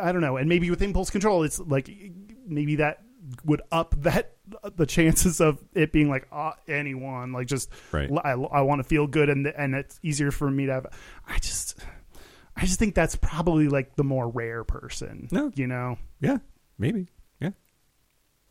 [0.00, 1.90] I don't know, and maybe with impulse control, it's like
[2.46, 3.02] maybe that
[3.44, 4.32] would up that
[4.76, 8.10] the chances of it being like uh, anyone like just Right.
[8.24, 10.86] I, I want to feel good and and it's easier for me to have
[11.26, 11.78] I just
[12.56, 15.52] I just think that's probably like the more rare person No.
[15.54, 16.38] you know yeah
[16.78, 17.08] maybe
[17.40, 17.50] yeah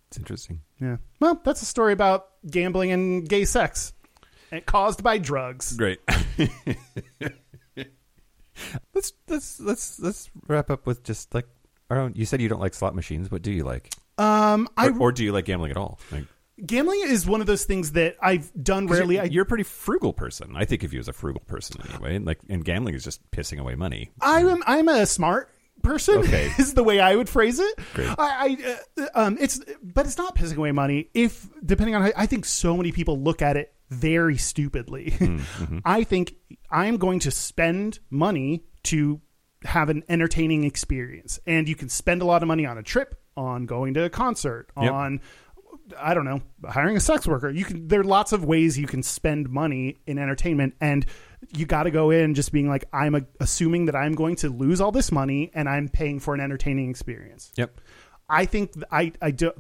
[0.08, 3.92] it's interesting yeah well that's a story about gambling and gay sex
[4.52, 6.00] and caused by drugs Great.
[8.94, 11.48] let's let's let's let's wrap up with just like
[11.90, 12.14] our own.
[12.16, 13.30] You said you don't like slot machines.
[13.32, 13.94] What do you like?
[14.22, 16.00] Um I Or, or do you like gambling at all?
[16.12, 16.26] Like,
[16.66, 19.64] gambling is one of those things that I've done rarely You're, I you're a pretty
[19.64, 20.54] frugal person.
[20.56, 22.16] I think of you as a frugal person anyway.
[22.16, 24.12] And like, and gambling is just pissing away money.
[24.22, 25.50] I'm I'm a smart
[25.82, 26.20] person.
[26.20, 26.52] Okay.
[26.60, 27.80] is the way I would phrase it.
[27.94, 28.10] Great.
[28.10, 31.10] I, I uh, um, it's but it's not pissing away money.
[31.14, 35.14] If depending on, how, I think so many people look at it very stupidly.
[35.86, 36.36] I think
[36.70, 39.22] I'm going to spend money to
[39.64, 43.21] have an entertaining experience, and you can spend a lot of money on a trip,
[43.38, 44.92] on going to a concert, Yep.
[44.92, 45.22] on
[46.00, 47.50] I don't know, hiring a sex worker.
[47.50, 51.06] You can there are lots of ways you can spend money in entertainment and
[51.50, 54.50] you got to go in just being like I'm a, assuming that I'm going to
[54.50, 57.52] lose all this money and I'm paying for an entertaining experience.
[57.58, 57.82] Yep.
[58.30, 59.52] I think I I do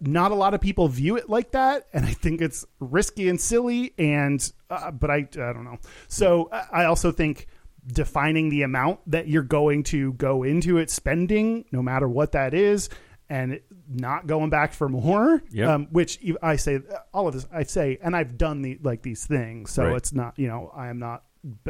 [0.00, 3.40] not a lot of people view it like that and I think it's risky and
[3.40, 5.78] silly and uh, but I I don't know.
[6.08, 7.46] So I I also think
[7.92, 12.52] defining the amount that you're going to go into it spending no matter what that
[12.54, 12.88] is
[13.30, 15.68] and not going back for more Yep.
[15.68, 16.80] um, which I say
[17.14, 19.96] all of this I say and I've done the like these things so Right.
[19.96, 21.24] it's not you know I am not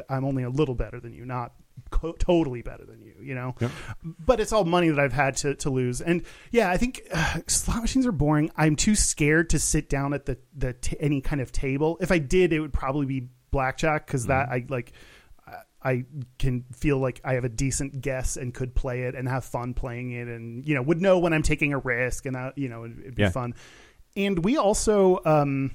[0.08, 1.52] I'm only a little better than you not
[1.90, 3.70] co- totally better than you you know Yep.
[4.18, 6.00] but it's all money that I've had to, to lose.
[6.00, 8.50] And yeah, I think uh, slot machines are boring.
[8.56, 11.98] I'm too scared to sit down at the the t- any kind of table.
[12.00, 14.92] If I did, it would probably be blackjack because that I like.
[15.82, 16.04] I-
[16.38, 19.74] can feel like I have a decent guess and could play it and have fun
[19.74, 22.68] playing it, and you know would know when I'm taking a risk, and I, you
[22.68, 23.30] know it'd, it'd be Yeah.
[23.30, 23.54] fun.
[24.16, 25.70] And we also, um,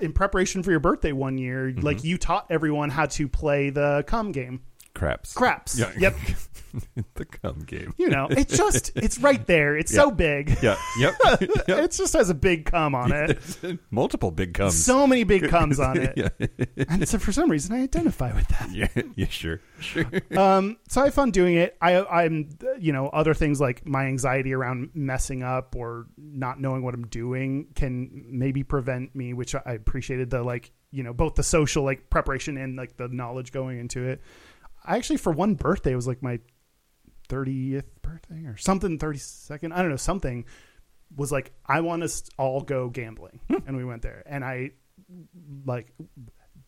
[0.00, 4.04] in preparation for your birthday one year, like you taught everyone how to play the
[4.06, 4.62] cum game,
[5.02, 5.34] Craps.
[5.34, 5.78] craps.
[5.78, 5.90] Yeah.
[5.98, 6.16] Yep.
[7.14, 7.92] the cum game.
[7.98, 9.76] You know, it's just it's right there.
[9.76, 10.56] It's so big.
[10.62, 10.76] Yeah.
[10.98, 11.14] Yep.
[11.40, 11.68] yep.
[11.68, 13.40] It just has a big cum on it.
[13.90, 14.82] Multiple big cums.
[14.84, 16.12] So many big cums on it.
[16.16, 16.28] yeah.
[16.88, 18.70] And so for some reason I identify with that.
[18.70, 18.88] yeah.
[19.16, 19.26] Yeah.
[19.26, 19.60] Sure.
[19.80, 20.04] Sure.
[20.36, 21.76] Um so I have fun doing it.
[21.80, 26.82] I I'm you know, other things like my anxiety around messing up or not knowing
[26.84, 31.34] what I'm doing can maybe prevent me, which I appreciated the like, you know, both
[31.34, 34.22] the social like preparation and like the knowledge going into it.
[34.84, 36.40] I actually for one birthday it was like my
[37.28, 40.44] 30th birthday or something 32nd, I don't know, something
[41.14, 43.56] was like I want us to all go gambling, hmm.
[43.66, 44.70] and we went there, and I
[45.66, 45.92] like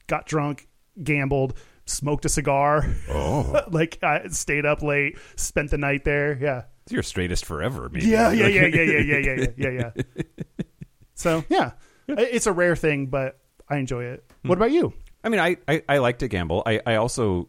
[0.06, 0.68] got drunk,
[1.02, 1.54] gambled,
[1.86, 3.62] smoked a cigar, Oh.
[3.70, 6.38] like I stayed up late, spent the night there.
[6.40, 8.06] Yeah, You're straightest forever, maybe.
[8.06, 10.22] yeah, yeah, yeah, yeah, yeah, yeah, yeah, yeah, yeah, yeah.
[11.16, 11.72] So yeah,
[12.08, 13.38] it's a rare thing, but
[13.68, 14.24] I enjoy it.
[14.42, 14.48] Hmm.
[14.48, 14.92] What about you?
[15.22, 16.62] I mean, I, I, I like to gamble.
[16.66, 17.46] I, I also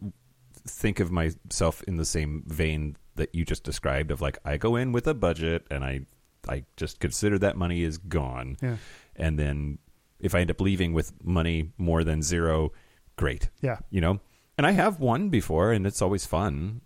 [0.68, 4.76] think of myself in the same vein that you just described of like I go
[4.76, 6.02] in with a budget and I
[6.48, 8.56] I just consider that money is gone.
[8.62, 8.76] Yeah.
[9.16, 9.78] And then
[10.20, 12.72] if I end up leaving with money more than zero,
[13.16, 13.50] great.
[13.60, 13.78] Yeah.
[13.90, 14.20] You know?
[14.56, 16.82] And I have won before and it's always fun.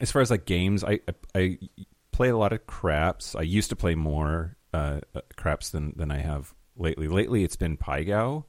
[0.00, 1.00] As far as like games, I
[1.34, 1.58] I
[2.12, 3.34] play a lot of craps.
[3.34, 7.08] I used to play more uh, uh, craps than than I have lately.
[7.08, 8.44] Lately it's been Pai Gow,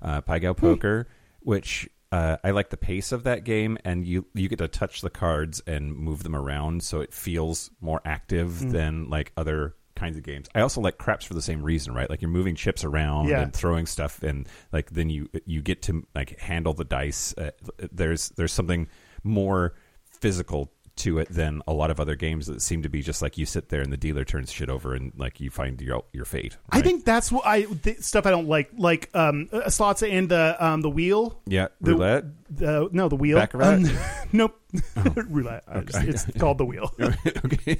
[0.00, 1.06] uh, Pai Gow poker,
[1.40, 5.00] which uh, I like the pace of that game, and you you get to touch
[5.00, 10.16] the cards and move them around, so it feels more active than like other kinds
[10.16, 10.48] of games.
[10.54, 12.08] I also like craps for the same reason, right?
[12.08, 13.42] Like you're moving chips around Yeah.
[13.42, 17.34] and throwing stuff, and like then you you get to like handle the dice.
[17.36, 17.50] Uh,
[17.92, 18.88] there's there's something
[19.22, 19.74] more
[20.20, 23.38] physical to it than a lot of other games that seem to be just like
[23.38, 26.24] you sit there and the dealer turns shit over and like you find your your
[26.24, 26.56] fate.
[26.70, 27.66] I think that's what I
[28.00, 31.40] stuff I don't like, like um, uh, slots and the um, the wheel.
[31.46, 32.24] yeah, The- roulette.
[32.52, 33.38] The, no, the wheel.
[33.54, 33.88] Um,
[34.32, 34.60] nope.
[35.28, 35.62] Roulette.
[35.68, 36.92] I just- it's called the wheel.
[37.00, 37.78] okay,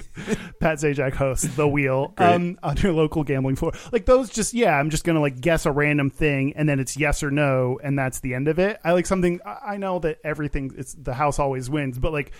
[0.61, 3.73] Pat Sajak hosts the wheel um, on your local gambling floor.
[3.93, 4.79] Like those, just yeah.
[4.79, 7.99] I'm just gonna like guess a random thing, and then it's yes or no, and
[7.99, 8.79] that's the end of it.
[8.85, 9.41] I like something.
[9.45, 10.73] I know that everything.
[10.79, 12.33] It's the house always wins, but like.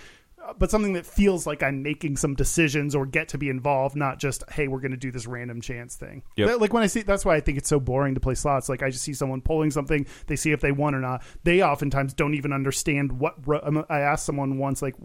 [0.57, 4.19] But something that feels like I'm making some decisions or get to be involved, not
[4.19, 6.23] just hey, we're going to do this random chance thing.
[6.35, 6.47] Yep.
[6.47, 8.67] That- Like when I see, that's why I think it's so boring to play slots.
[8.69, 11.23] Like I just see someone pulling something, they see if they won or not.
[11.43, 13.35] They oftentimes don't even understand what.
[13.47, 14.95] ro- I'm- um, I asked someone once, like,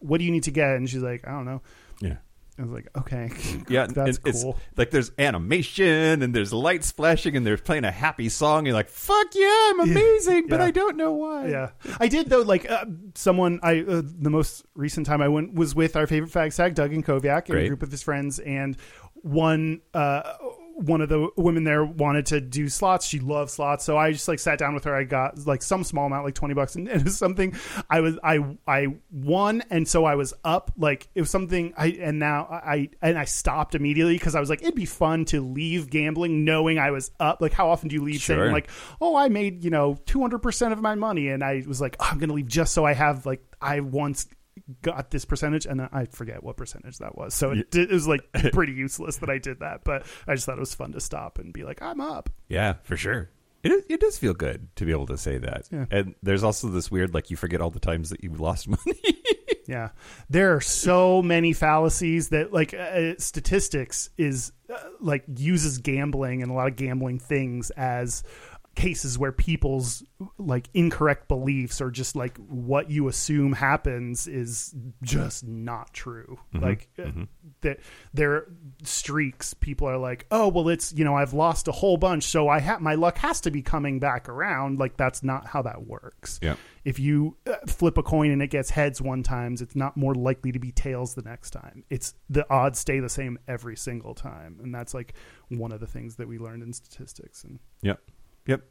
[0.00, 1.60] "What do you need to get?" And she's like, "I don't know."
[2.00, 2.16] yeah.
[2.58, 3.30] I was like, okay,
[3.68, 4.56] Yeah, that's and it's cool.
[4.76, 8.64] like there's animation and there's lights flashing and they're playing a happy song.
[8.66, 10.66] You're like, "Fuck yeah, I'm amazing," but Yeah.
[10.66, 11.48] I don't know why.
[11.48, 12.42] Yeah, I did though.
[12.42, 16.30] Like uh, someone, I uh, the most recent time I went was with our favorite
[16.30, 18.76] fag sag, Doug and Kovac, and a group of his friends, and
[19.14, 19.80] one.
[19.92, 20.34] Uh,
[20.74, 23.06] one of the women there wanted to do slots.
[23.06, 24.94] She loved slots, so I just like sat down with her.
[24.94, 27.54] I got like some small amount, like twenty bucks, and it was something
[27.88, 30.72] I was I I won, and so I was up.
[30.76, 34.50] Like it was something I and now I and I stopped immediately because I was
[34.50, 37.40] like it'd be fun to leave gambling knowing I was up.
[37.40, 38.36] Like how often do you leave Sure.
[38.36, 38.68] saying like
[39.00, 41.96] oh I made you know two hundred percent of my money, and I was like
[42.00, 44.26] oh, I'm gonna leave just so I have like I once
[44.82, 47.34] got this percentage and I forget what percentage that was.
[47.34, 48.22] So it, it was like
[48.52, 51.38] pretty useless that I did that, but I just thought it was fun to stop
[51.38, 52.30] and be like, I'm up.
[52.48, 53.30] Yeah, for sure.
[53.62, 55.68] It it does feel good to be able to say that.
[55.70, 55.86] Yeah.
[55.90, 59.00] And there's also this weird like you forget all the times that you've lost money.
[59.66, 59.90] Yeah.
[60.28, 66.50] There are so many fallacies that like uh, statistics is uh, like uses gambling and
[66.50, 68.22] a lot of gambling things as
[68.74, 70.02] cases where people's
[70.38, 76.38] like incorrect beliefs or just like what you assume happens is just not true.
[76.52, 77.10] Like uh,
[77.62, 77.80] that
[78.12, 78.46] their
[78.82, 79.54] streaks.
[79.54, 82.58] People are like oh well it's you know i've lost a whole bunch so i
[82.58, 84.78] have my luck has to be coming back around.
[84.78, 86.38] Like that's not how that works.
[86.42, 86.56] Yeah.
[86.84, 90.14] if you uh, flip a coin and it gets heads one times it's not more
[90.14, 91.84] likely to be tails the next time.
[91.90, 95.14] It's the odds stay the same every single time and that's like
[95.48, 98.00] one of the things that we learned in statistics and yep.
[98.46, 98.62] Yep.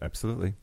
[0.00, 0.54] Absolutely.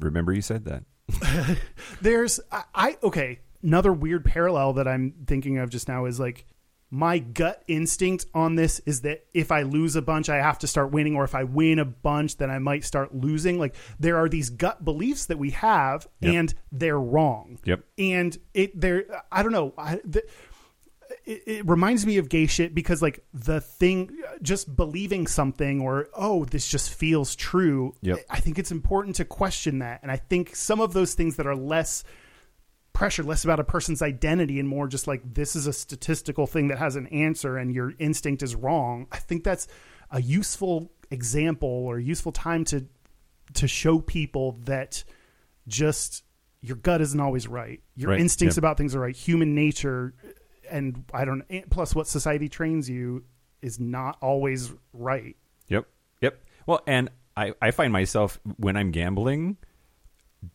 [0.00, 0.84] Remember you said that.
[2.00, 6.46] there's I, I okay another weird parallel that i'm thinking of just now is like
[6.90, 10.66] my gut instinct on this is that if i lose a bunch i have to
[10.66, 14.16] start winning or if i win a bunch then i might start losing like there
[14.16, 16.34] are these gut beliefs that we have Yep.
[16.34, 17.84] and they're wrong Yep.
[17.98, 20.22] and it there i don't know I, the,
[21.24, 24.10] it, it reminds me of gay shit because like the thing
[24.42, 28.18] just believing something or oh this just feels true Yep.
[28.30, 31.46] i think it's important to question that and i think some of those things that
[31.46, 32.02] are less
[32.92, 36.68] pressure less about a person's identity and more just like this is a statistical thing
[36.68, 39.66] that has an answer and your instinct is wrong i think that's
[40.10, 42.84] a useful example or a useful time to
[43.54, 45.04] to show people that
[45.68, 46.24] just
[46.60, 48.60] your gut isn't always right your Right, instincts yeah.
[48.60, 50.14] about things are right human nature
[50.72, 53.22] and i don't plus what society trains you
[53.60, 55.36] is not always right
[55.68, 55.86] Yep.
[56.20, 56.42] Yep.
[56.66, 59.56] Well, and I, I find myself when I'm gambling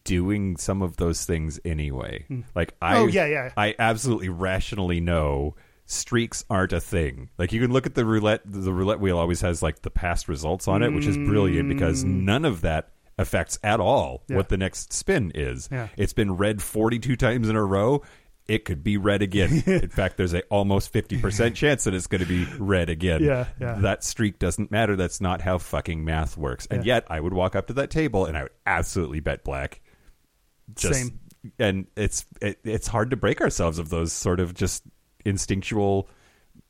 [0.03, 2.25] doing some of those things anyway.
[2.29, 2.43] Mm.
[2.55, 3.51] Like I Oh, yeah, yeah.
[3.55, 7.29] I absolutely rationally know streaks aren't a thing.
[7.37, 10.27] Like you can look at the roulette the roulette wheel always has like the past
[10.27, 12.23] results on it, which is brilliant because mm.
[12.23, 14.35] none of that affects at all Yeah.
[14.35, 15.69] what the next spin is.
[15.71, 15.87] Yeah.
[15.97, 18.03] It's been red 42 times in a row.
[18.47, 19.51] It could be red again.
[19.65, 23.23] in fact, there's a almost 50% chance that it's going to be red again.
[23.23, 23.75] Yeah, yeah.
[23.79, 24.95] That streak doesn't matter.
[24.95, 26.67] That's not how fucking math works.
[26.71, 26.95] And Yeah.
[26.95, 29.81] yet, I would walk up to that table and I would absolutely bet black.
[30.77, 31.19] Same.
[31.59, 34.83] And it's it, it's hard to break ourselves of those sort of just
[35.25, 36.09] instinctual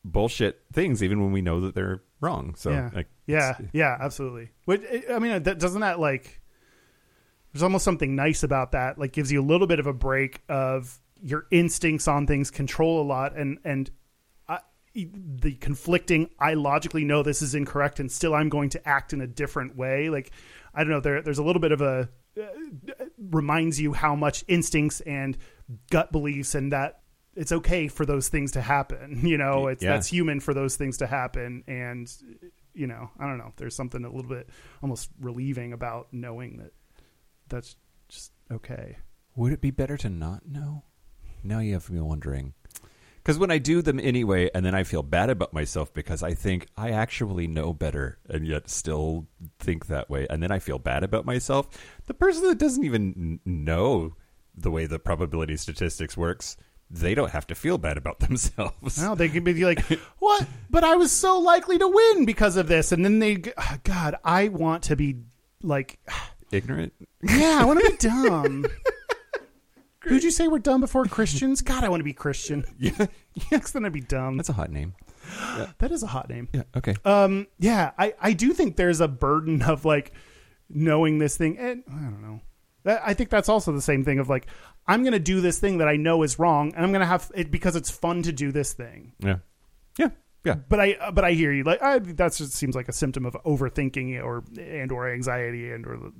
[0.03, 2.55] bullshit things, even when we know that they're wrong.
[2.55, 4.81] So, yeah like, yeah yeah absolutely Which,
[5.11, 6.41] i mean that doesn't that like
[7.51, 10.41] there's almost something nice about that like gives you a little bit of a break
[10.49, 13.89] of your instincts on things control a lot and and
[14.47, 14.59] I,
[14.95, 19.21] the conflicting i logically know this is incorrect and still i'm going to act in
[19.21, 20.31] a different way like
[20.73, 24.43] i don't know there there's a little bit of a uh, reminds you how much
[24.47, 25.37] instincts and
[25.89, 27.01] gut beliefs and that
[27.35, 29.93] it's okay for those things to happen you know it's Yeah.
[29.93, 32.11] that's human for those things to happen and
[32.73, 34.49] you know i don't know there's something a little bit
[34.83, 36.71] almost relieving about knowing that
[37.49, 37.75] that's
[38.09, 38.97] just okay
[39.35, 40.83] Would it be better to not know?
[41.47, 42.53] Now you have me wondering.
[43.23, 46.33] Because when I do them anyway, and then I feel bad about myself because I
[46.33, 49.27] think I actually know better and yet still
[49.59, 50.27] think that way.
[50.29, 51.67] And then I feel bad about myself.
[52.05, 54.15] The person that doesn't even know
[54.55, 56.55] the way the probability statistics works,
[56.89, 58.97] they don't have to feel bad about themselves.
[58.97, 59.81] Well, they could be like,
[60.19, 60.47] "What?
[60.69, 64.15] But I was so likely to win because of this." And then they, ah, God,
[64.23, 65.17] I want to be
[65.61, 65.99] like,
[66.51, 66.93] Ignorant?
[67.21, 68.65] yeah, I want to be dumb.
[70.09, 71.61] Who'd you say were dumb before Christians?
[71.61, 72.65] God, I want to be Christian.
[72.79, 73.07] Yeah.
[73.51, 74.37] Yes, then I'd be dumb.
[74.37, 74.95] That's a hot name.
[75.79, 76.47] That is a hot name.
[76.53, 76.95] Yeah, okay.
[77.05, 80.11] Um, yeah, I, I do think there's a burden of like
[80.69, 82.41] knowing this thing, and I don't know.
[82.83, 84.47] That, I think that's also the same thing of like
[84.87, 87.05] I'm going to do this thing that I know is wrong, and I'm going to
[87.07, 89.13] have it because it's fun to do this thing.
[89.19, 89.37] yeah.
[89.99, 90.09] Yeah.
[90.43, 90.55] Yeah.
[90.69, 91.63] But I but I hear you.
[91.63, 95.85] Like I, that just seems like a symptom of overthinking or and or anxiety and
[95.85, 96.11] or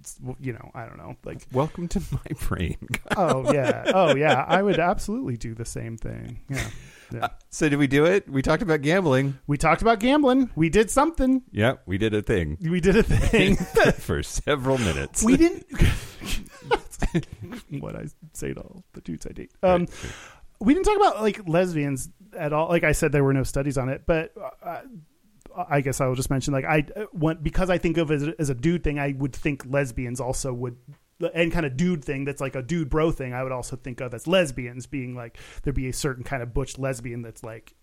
[0.42, 2.78] you know I don't know like Welcome to my brain.
[3.16, 6.42] oh yeah oh yeah I would absolutely do the same thing.
[6.50, 6.70] Yeah.
[7.14, 7.28] yeah.
[7.52, 8.28] so did we do it?
[8.30, 9.38] We talked about gambling.
[9.48, 10.50] We talked about gambling.
[10.56, 11.44] We did something.
[11.52, 13.56] Yeah, we did a thing We did a thing.
[13.98, 15.24] for several minutes.
[15.24, 15.66] we didn't
[17.80, 19.52] what I say to all the dudes I date.
[19.64, 19.90] Um, Right.
[20.60, 22.70] we didn't talk about like lesbians at all.
[22.70, 24.34] Like I said, there were no studies on it, but
[24.64, 24.82] uh,
[25.70, 28.28] I guess I will just mention like I want because I think of it as,
[28.40, 29.00] as a dude thing.
[29.00, 30.78] I would think lesbians also would.
[31.34, 33.34] And kind of dude thing that's like a dude bro thing.
[33.34, 36.54] I would also think of as lesbians being like there'd be a certain kind of
[36.54, 37.74] butch lesbian that's like,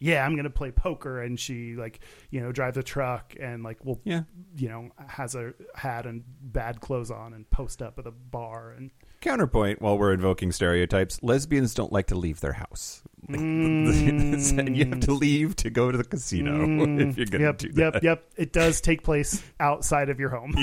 [0.00, 2.00] yeah, I'm gonna play poker, and she like
[2.30, 4.24] you know drives a truck and like will Yeah.
[4.54, 8.72] you know has a hat and bad clothes on and post up at a bar
[8.72, 8.90] and
[9.24, 13.02] Counterpoint, while we're invoking stereotypes, lesbians don't like to leave their house.
[13.26, 16.62] Like, and you have to leave to go to the casino
[17.00, 17.52] if you're going to Mm.
[17.52, 17.94] yep do that.
[17.94, 18.24] yep yep.
[18.36, 20.54] it does take place outside of your home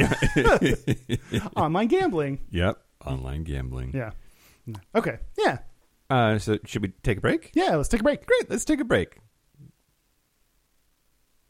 [1.56, 2.78] online gambling Yep.
[3.04, 3.94] Online gambling.
[3.96, 4.12] yeah
[4.94, 5.58] okay yeah
[6.12, 7.50] Uh, so should we take a break?
[7.56, 8.48] yeah let's take a break Great.
[8.48, 9.18] Let's take a break.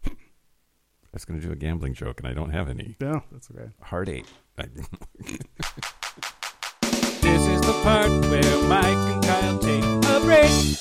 [0.05, 0.11] I
[1.11, 2.95] was going to do a gambling joke, and I don't have any.
[3.01, 3.69] no that's okay
[4.07, 4.25] eight.
[7.83, 10.77] This is the part where Mike and Kyle take a break.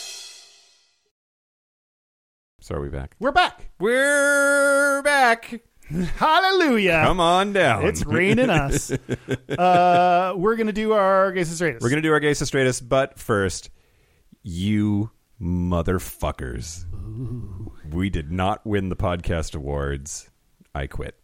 [2.60, 3.16] So are we back?
[3.18, 5.60] we're back We're back.
[6.16, 7.84] hallelujah Come on down.
[7.86, 8.92] it's raining us
[9.58, 13.18] uh we're gonna do our gay straightest We're going to do our gay straightest, but
[13.18, 13.70] first,
[14.42, 15.10] you
[15.40, 16.84] motherfuckers.
[17.90, 20.30] We did not win the podcast awards.
[20.74, 21.16] I quit.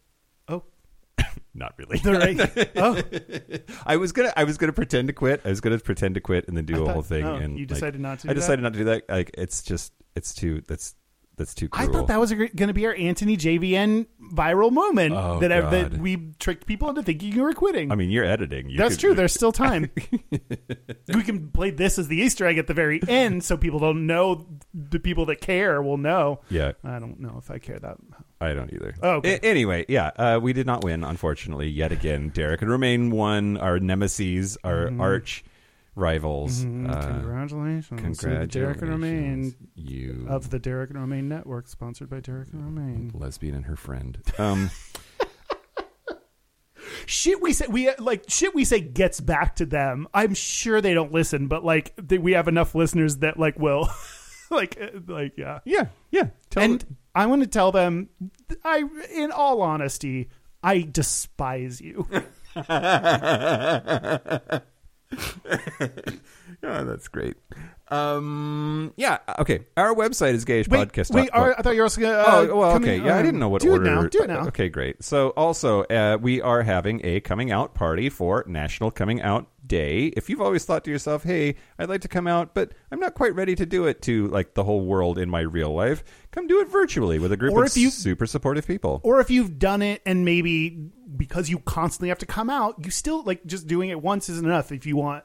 [1.53, 1.97] Not really.
[1.99, 5.41] the right oh I was gonna I was gonna pretend to quit.
[5.45, 7.25] I was gonna pretend to quit and then do I a thought- whole thing.
[7.25, 8.41] oh, and you like, decided not to I do that?
[8.41, 9.03] decided not to do that.
[9.09, 10.95] Like it's just it's too that's
[11.35, 11.99] that's too I cruel.
[11.99, 15.71] thought that was going to be our Anthony JVN viral moment Oh, that God.
[15.71, 17.91] that we tricked people into thinking you were quitting.
[17.91, 18.71] I mean, you're editing.
[18.71, 19.13] You That's could- true.
[19.13, 19.91] There's still time.
[21.13, 24.07] we can play this as the Easter egg at the very end, so people don't
[24.07, 24.47] know.
[24.73, 26.39] The people that care will know.
[26.49, 27.97] Yeah, I don't know if I care that.
[28.39, 28.93] I don't either.
[29.01, 29.35] Oh, okay.
[29.41, 32.29] A- anyway, yeah, uh, we did not win, unfortunately, yet again.
[32.29, 33.57] Derek and Romaine won.
[33.57, 35.01] Our nemesis, our Mm-hmm.
[35.01, 35.43] arch
[35.95, 36.63] rivals.
[36.63, 42.19] Uh, congratulations, to Derek and Romaine You of the Derek and Romaine Network, sponsored by
[42.19, 43.11] Derek and Romaine.
[43.15, 44.19] lesbian and her friend.
[44.37, 44.69] Um,
[47.05, 48.53] Shit, we say we like shit.
[48.55, 50.07] We say gets back to them.
[50.13, 53.89] I'm sure they don't listen, but like they, we have enough listeners that like will,
[54.51, 55.59] like uh, like yeah.
[55.65, 56.27] yeah, yeah.
[56.49, 56.85] Tell and
[57.17, 58.09] I want to tell them,
[58.63, 60.29] I, in all honesty,
[60.61, 62.07] I despise you.
[66.63, 67.35] Yeah, that's great.
[67.89, 69.65] Um, yeah, okay.
[69.77, 71.13] Our website is gayish Wait, podcast.
[71.13, 71.29] wait.
[71.31, 72.17] Are, I thought you were also gonna.
[72.17, 72.97] Uh, Oh well, okay.
[72.97, 73.85] Yeah, I um, didn't know what do order.
[73.85, 74.03] it now.
[74.03, 74.47] Do it now.
[74.47, 75.03] Okay, great.
[75.03, 80.07] So also, uh, we are having a coming out party for National Coming Out Day.
[80.07, 83.13] If you've always thought to yourself, "Hey, I'd like to come out, but I'm not
[83.13, 86.03] quite ready to do it to like the whole world in my real life,"
[86.37, 89.01] come do it virtually with a group Or of if you- super supportive people.
[89.03, 92.91] Or if you've done it and maybe because you constantly have to come out, you
[92.91, 94.71] still like just doing it once isn't enough.
[94.71, 95.23] If you want,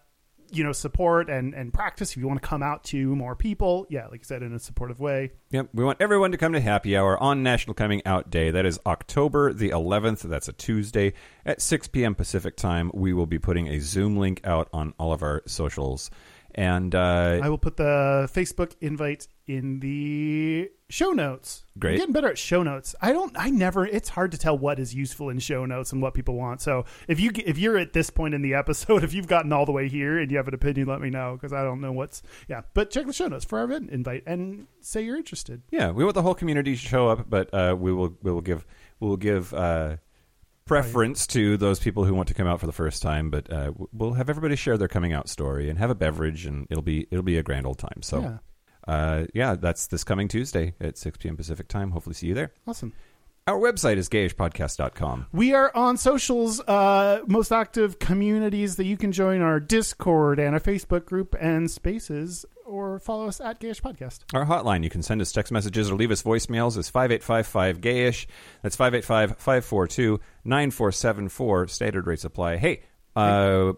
[0.54, 3.86] you know, support and and practice, if you want to come out to more people,
[3.90, 5.32] yeah, like I said, in a supportive way.
[5.50, 8.50] Yep, we want everyone to come to Happy Hour on National Coming Out Day.
[8.50, 10.22] That is October the 11th.
[10.22, 11.12] That's a Tuesday
[11.46, 12.14] at 6 p.m.
[12.14, 12.90] Pacific time.
[12.94, 16.10] We will be putting a Zoom link out on all of our socials.
[16.54, 21.64] And uh, I will put the Facebook invite in the show notes.
[21.78, 21.92] Great.
[21.92, 22.94] I'm getting better at show notes.
[23.00, 23.34] I don't.
[23.38, 23.86] I never.
[23.86, 26.60] It's hard to tell what is useful in show notes and what people want.
[26.60, 29.64] So if you if you're at this point in the episode, if you've gotten all
[29.66, 31.92] the way here and you have an opinion, let me know because I don't know
[31.92, 32.22] what's.
[32.48, 35.62] Yeah, but check the show notes for our invite and say you're interested.
[35.70, 38.42] yeah, we want the whole community to show up, but uh, we will we will
[38.42, 38.66] give
[39.00, 39.96] we will give uh,
[40.64, 43.30] preference to those people who want to come out for the first time.
[43.30, 46.66] But uh, we'll have everybody share their coming out story and have a beverage, and
[46.70, 48.02] it'll be it'll be a grand old time.
[48.02, 48.20] So.
[48.20, 48.38] Yeah.
[48.84, 51.36] Uh, yeah, that's this coming Tuesday at 6 p.m.
[51.36, 51.92] Pacific time.
[51.92, 52.50] Hopefully, see you there.
[52.66, 52.92] Awesome.
[53.46, 55.26] Our website is gayishpodcast.com.
[55.32, 56.60] We are on socials.
[56.60, 61.68] Uh, most active communities that you can join are Discord and a Facebook group and
[61.68, 64.20] Spaces, or follow us at Gayish Podcast.
[64.34, 68.26] Our hotline, you can send us text messages or leave us voicemails, is 5855 gayish.
[68.62, 71.68] That's 585 542 9474.
[71.68, 72.56] Standard rates apply.
[72.56, 72.82] Hey,
[73.14, 73.20] uh,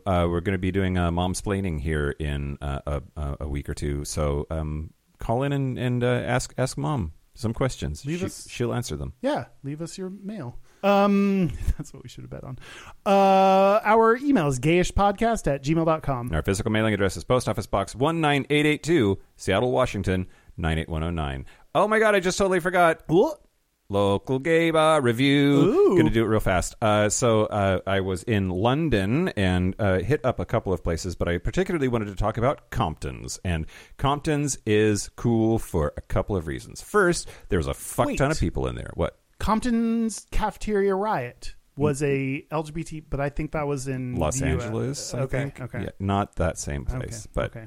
[0.06, 3.48] uh, we're going to be doing uh, mom splaining here in uh, a, a, a
[3.48, 4.04] week or two.
[4.04, 8.06] So um, call in and, and uh, ask ask mom some questions.
[8.06, 9.12] Leave She, us- she'll answer them.
[9.20, 10.58] Yeah, leave us your mail.
[10.84, 12.58] Um, that's what we should have bet on.
[13.06, 16.30] Uh, our email is gayishpodcast at gmail.com.
[16.32, 20.26] Our physical mailing address is Post Office Box 19882, Seattle, Washington
[20.58, 21.46] 98109.
[21.74, 23.02] Oh my God, I just totally forgot.
[23.06, 23.40] What?
[23.90, 25.52] Local gay bar review.
[25.52, 26.02] Ooh.
[26.02, 26.74] To do it real fast.
[26.80, 31.14] Uh, so uh, I was in London and uh, hit up a couple of places,
[31.16, 33.38] but I particularly wanted to talk about Compton's.
[33.44, 33.66] And
[33.98, 36.80] Compton's is cool for a couple of reasons.
[36.80, 38.18] First, there was a fuck Wait.
[38.18, 38.90] ton of people in there.
[38.94, 39.18] What?
[39.44, 44.62] Compton's cafeteria riot was a LGBT, but I think that was in Los the US.
[44.64, 45.60] Angeles, I Okay, think.
[45.60, 45.82] okay.
[45.82, 47.66] Yeah, not that same Okay, place, but okay.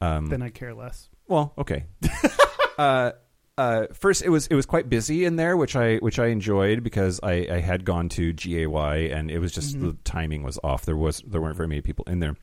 [0.00, 1.08] um, then I care less.
[1.26, 1.86] Well, okay.
[2.78, 3.12] uh,
[3.56, 6.84] uh, first, it was it was quite busy in there, which I which I enjoyed
[6.84, 10.84] because I, I had gone to GAY and it was just the timing was off.
[10.84, 12.36] There was there weren't very many people in there.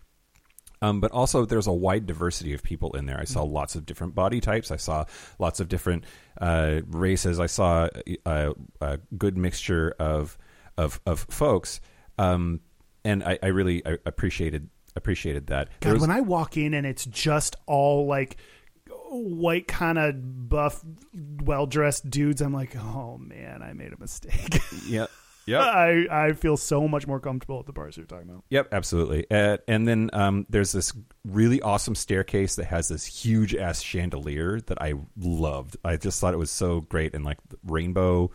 [0.81, 3.19] Um, but also, there's a wide diversity of people in there.
[3.19, 4.72] I saw lots of different body types.
[4.72, 5.06] I saw
[5.39, 6.03] lots of different
[6.39, 7.39] uh, races.
[7.39, 7.88] I saw
[8.26, 10.38] a, a good mixture of
[10.77, 11.80] of, of folks,
[12.18, 12.60] um,
[13.06, 15.69] and I, I really I appreciated appreciated that.
[15.80, 18.38] God, was- when I walk in and it's just all like
[19.10, 20.84] white, kind of buff,
[21.43, 24.60] well dressed dudes, I'm like, oh man, I made a mistake.
[24.88, 25.10] Yep.
[25.46, 25.62] Yep.
[25.62, 28.44] I I feel so much more comfortable at the bars you're talking about.
[28.50, 29.26] Yep, absolutely.
[29.30, 30.94] Uh, and then um, there's this
[31.26, 35.78] really awesome staircase that has this huge ass chandelier that I loved.
[35.84, 38.32] I just thought it was so great and like rainbow,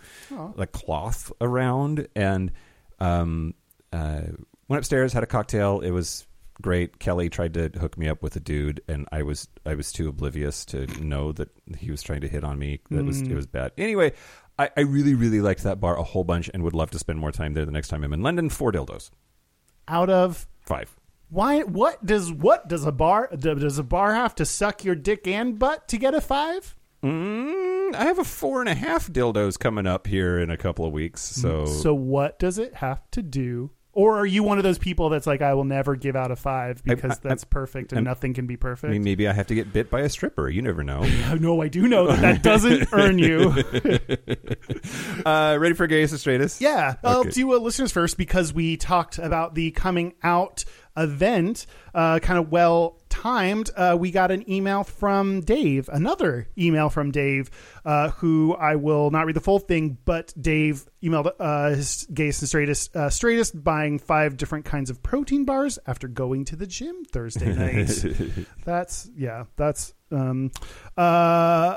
[0.54, 2.08] like cloth around.
[2.14, 2.52] And
[2.98, 3.54] um,
[3.92, 4.22] uh,
[4.68, 5.80] went upstairs, had a cocktail.
[5.80, 6.26] It was
[6.60, 6.98] great.
[6.98, 10.08] Kelly tried to hook me up with a dude, and I was I was too
[10.08, 12.80] oblivious to know that he was trying to hit on me.
[12.90, 13.72] That was it was bad.
[13.78, 14.12] Anyway.
[14.60, 17.18] I, I really, really liked that bar a whole bunch and would love to spend
[17.18, 18.50] more time there the next time I'm in London.
[18.50, 19.10] Four dildos.
[19.88, 20.94] Out of Five.
[21.30, 21.62] why?
[21.62, 25.58] What does what does a bar does a bar have to suck your dick and
[25.58, 26.76] butt to get a five?
[27.02, 30.84] Mm, I have a four and a half dildos coming up here in a couple
[30.84, 31.22] of weeks.
[31.22, 33.70] So, So what does it have to do?
[34.00, 36.36] Or are you one of those people that's like, I will never give out a
[36.36, 38.88] five because I- that's perfect and I'm- nothing can be perfect?
[38.88, 40.48] I mean, maybe I have to get bit by a stripper.
[40.48, 41.02] You never know.
[41.38, 43.50] no, I do know that that doesn't earn you.
[45.26, 46.62] uh, ready for and straightest?
[46.62, 50.64] Yeah, I'll do uh, listeners first because we talked about the coming out
[50.96, 53.70] event, uh, kind of well timed.
[53.76, 57.50] Uh, we got an email from Dave, another email from Dave,
[57.84, 62.42] uh, who I will not read the full thing, but Dave emailed uh, his gayest
[62.42, 66.66] and straightest, uh, straightest buying five different kinds of protein bars after going to the
[66.66, 68.46] gym Thursday night.
[68.64, 70.50] that's yeah, that's um,
[70.96, 71.76] uh,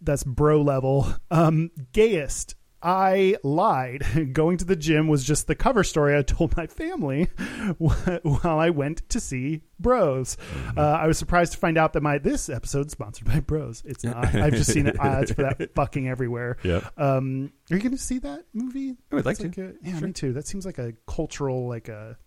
[0.00, 1.06] that's bro level.
[1.30, 2.54] Um, gayest.
[2.84, 4.04] I lied.
[4.34, 7.24] Going to the gym was just the cover story I told my family
[7.78, 10.36] while I went to see Bros.
[10.76, 13.82] Uh, I was surprised to find out that my this episode sponsored by Bros.
[13.86, 14.34] It's not.
[14.34, 16.58] I've just seen it ads for that fucking everywhere.
[16.62, 16.86] Yeah.
[16.98, 18.96] Um, are you going to see that movie?
[19.10, 19.62] I would like That's to.
[19.70, 20.34] a- yeah, me too.
[20.34, 22.18] That seems like a cultural like a.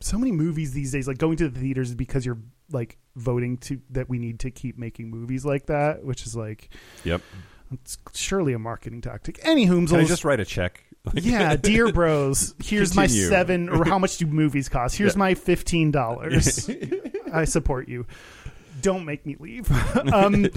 [0.00, 2.38] So many movies these days, like going to the theaters, is because you're
[2.70, 6.68] like voting to that we need to keep making movies like that, which is like
[7.04, 7.22] Yep.
[7.72, 9.40] It's surely a marketing tactic.
[9.42, 10.82] Any whom's Can I just write a check?
[11.14, 14.96] yeah, dear bros, here's my seven or how much do movies cost?
[14.96, 16.68] Here's my fifteen dollars.
[17.32, 18.06] I support you.
[18.82, 19.70] Don't make me leave.
[20.12, 20.48] um,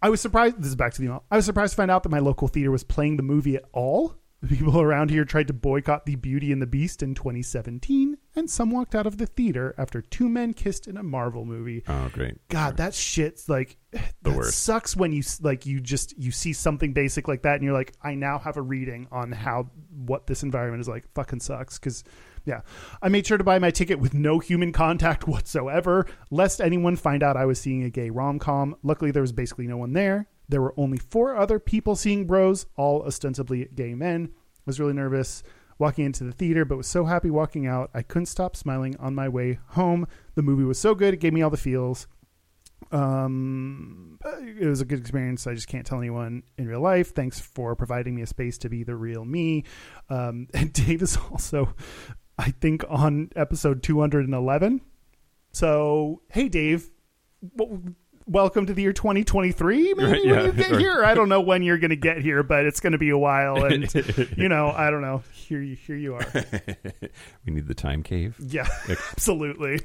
[0.00, 0.58] I was surprised.
[0.58, 1.24] This is back to the email.
[1.30, 3.64] I was surprised to find out that my local theater was playing the movie at
[3.72, 4.16] all.
[4.48, 8.16] People around here tried to boycott the Beauty and the Beast in 2017.
[8.34, 11.84] and some walked out of the theater after two men kissed in a Marvel movie.
[11.86, 12.36] Oh, great.
[12.48, 13.76] God, that shit's like
[14.22, 14.62] The worst.
[14.62, 17.92] Sucks when you like you just you see something basic like that and you're like,
[18.02, 21.04] I now have a reading on how what this environment is like.
[21.14, 22.04] Fucking sucks because.
[22.44, 22.62] Yeah,
[23.00, 27.22] I made sure to buy my ticket with no human contact whatsoever, lest anyone find
[27.22, 28.74] out I was seeing a gay rom com.
[28.82, 30.26] Luckily, there was basically no one there.
[30.52, 34.34] There were only four other people seeing bros, all ostensibly gay men.
[34.66, 35.42] Was really nervous
[35.78, 37.88] walking into the theater, but was so happy walking out.
[37.94, 40.06] I couldn't stop smiling on my way home.
[40.34, 42.06] The movie was so good; it gave me all the feels
[42.90, 44.18] um
[44.58, 47.74] it was a good experience i just can't tell anyone in real life thanks for
[47.74, 49.64] providing me a space to be the real me
[50.10, 51.74] um and dave is also
[52.38, 54.80] i think on episode 211
[55.52, 56.90] so hey dave
[58.26, 60.32] welcome to the year 2023 maybe Right, yeah.
[60.36, 62.80] when you get Or- here i don't know when you're gonna get here but it's
[62.80, 63.92] gonna be a while and
[64.36, 66.26] you know i don't know here you here you are
[67.46, 68.36] we need the time cave.
[68.38, 68.66] yeah
[69.12, 69.80] absolutely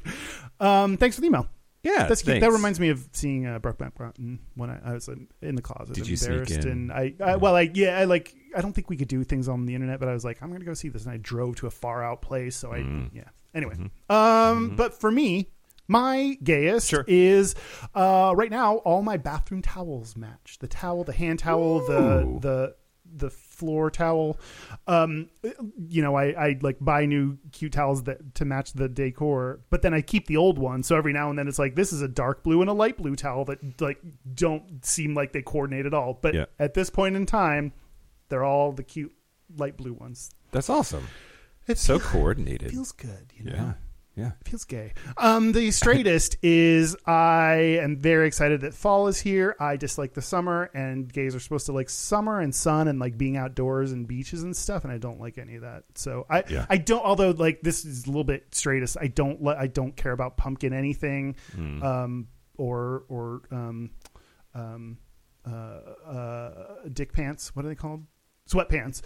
[0.60, 1.48] um thanks for the email
[1.84, 2.42] Yeah, that's cute.
[2.42, 5.62] That reminds me of seeing uh, Brokeback Mountain when I, I was in, in the
[5.62, 5.94] closet.
[5.94, 6.72] Did and you sneak embarrassed, in?
[6.72, 8.34] and I, I well, I yeah, I like.
[8.58, 10.52] I don't think we could do things on the internet, but I was like, I'm
[10.52, 12.58] gonna go see this, and I drove to a far out place.
[12.58, 13.12] So I, Mm.
[13.14, 13.30] yeah.
[13.54, 14.12] Anyway, Mm-hmm.
[14.14, 15.50] um, but for me,
[15.88, 17.06] my gayest Sure.
[17.08, 17.56] is
[17.96, 18.78] uh, right now.
[18.78, 21.88] All my bathroom towels match the towel, the hand towel, Ooh.
[21.88, 22.76] the the
[23.10, 24.38] the floor towel.
[24.86, 25.30] Um,
[25.88, 29.82] you know, I, I like buy new cute towels that to match the decor, but
[29.82, 30.84] then I keep the old one.
[30.84, 32.98] So every now and then it's like this is a dark blue and a light
[32.98, 34.00] blue towel that like
[34.36, 36.20] don't seem like they coordinate at all.
[36.22, 36.46] But Yeah.
[36.60, 37.72] at this point in time,
[38.28, 39.14] they're all the cute
[39.56, 40.30] light blue ones.
[40.52, 41.08] That's awesome.
[41.66, 42.72] It's So coordinated.
[42.72, 43.54] feels good, you know.
[43.56, 43.74] yeah,
[44.18, 44.32] yeah.
[44.42, 44.94] It feels gay.
[45.18, 49.56] Um, the straightest is I am very excited that fall is here.
[49.60, 53.18] I dislike the summer, and gays are supposed to like summer and sun and like
[53.18, 55.84] being outdoors and beaches and stuff, and I don't like any of that.
[55.96, 56.66] So I Yeah.
[56.70, 57.04] I don't.
[57.06, 60.36] Although like this is a little bit straightest, I don't li- I don't care about
[60.36, 61.84] pumpkin anything, Mm.
[61.84, 62.28] um,
[62.58, 63.92] or or um,
[64.56, 64.98] um,
[65.46, 65.52] uh,
[66.10, 67.56] uh, dick pants.
[67.56, 68.04] What are they called?
[68.50, 69.02] Sweatpants.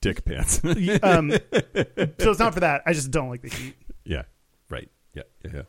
[0.00, 0.60] Dick pants.
[1.02, 2.82] Um, so it's not for that.
[2.86, 3.74] I just don't like the heat.
[4.04, 4.22] Yeah.
[4.70, 4.90] Right.
[5.14, 5.22] Yeah.
[5.44, 5.50] Yeah.
[5.54, 5.62] yeah.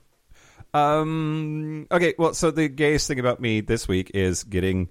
[0.73, 1.87] Um.
[1.91, 2.13] Okay.
[2.17, 4.89] Well, so the gayest thing about me this week is getting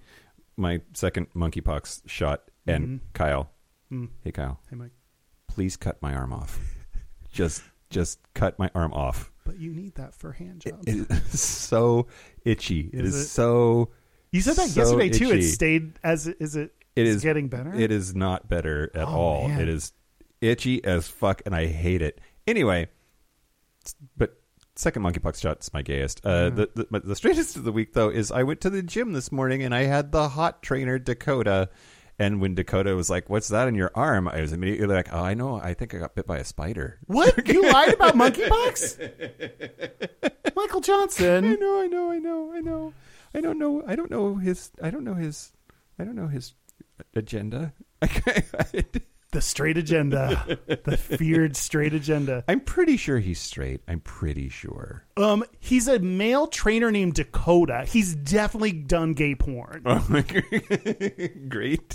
[0.57, 2.43] my second monkeypox shot.
[2.67, 3.01] And Mhm.
[3.15, 3.51] Kyle,
[3.91, 4.09] Mm.
[4.23, 4.93] hey Kyle, Hey, Mike.
[5.49, 6.61] please cut my arm off.
[7.33, 9.33] just, just cut my arm off.
[9.45, 10.87] But you need that for hand It, jobs.
[10.87, 12.07] it is so
[12.45, 12.89] itchy.
[12.93, 13.29] it Is is it?
[13.29, 13.91] so.
[14.31, 15.31] You said that so yesterday too.
[15.33, 15.43] It itchy.
[15.49, 16.73] stayed as is it.
[16.95, 17.75] It is is getting better.
[17.75, 19.49] It is not better at Oh, all.
[19.49, 19.61] man.
[19.63, 19.93] It is
[20.41, 22.21] itchy as fuck, and I hate it.
[22.47, 22.89] Anyway, s-
[24.17, 24.37] but
[24.77, 26.21] second monkeypox shot's my gayest.
[26.25, 26.67] Uh, Yeah.
[26.75, 29.31] the, the the straightest of the week though is I went to the gym this
[29.33, 31.69] morning and I had the hot trainer Dakota.
[32.19, 35.25] And when Dakota was like, "What's that in your arm?" I was immediately like, "Oh,
[35.25, 35.59] I know.
[35.61, 39.11] I think I got bit by a spider." What you lied about monkeypox?
[40.55, 41.45] Michael Johnson.
[41.47, 42.93] I know, I know, I know, I know.
[43.35, 43.83] I don't know.
[43.87, 44.71] I don't know his.
[44.83, 45.53] I don't know his.
[45.99, 46.53] I don't know his
[47.17, 47.73] agenda.
[49.33, 50.59] The straight agenda.
[50.85, 52.45] The feared straight agenda.
[52.49, 53.81] I'm pretty sure he's straight.
[53.89, 55.05] I'm pretty sure.
[55.17, 57.85] Um, he's a male trainer named Dakota.
[57.89, 59.83] He's definitely done gay porn.
[59.87, 60.21] Oh my
[61.49, 61.95] Great.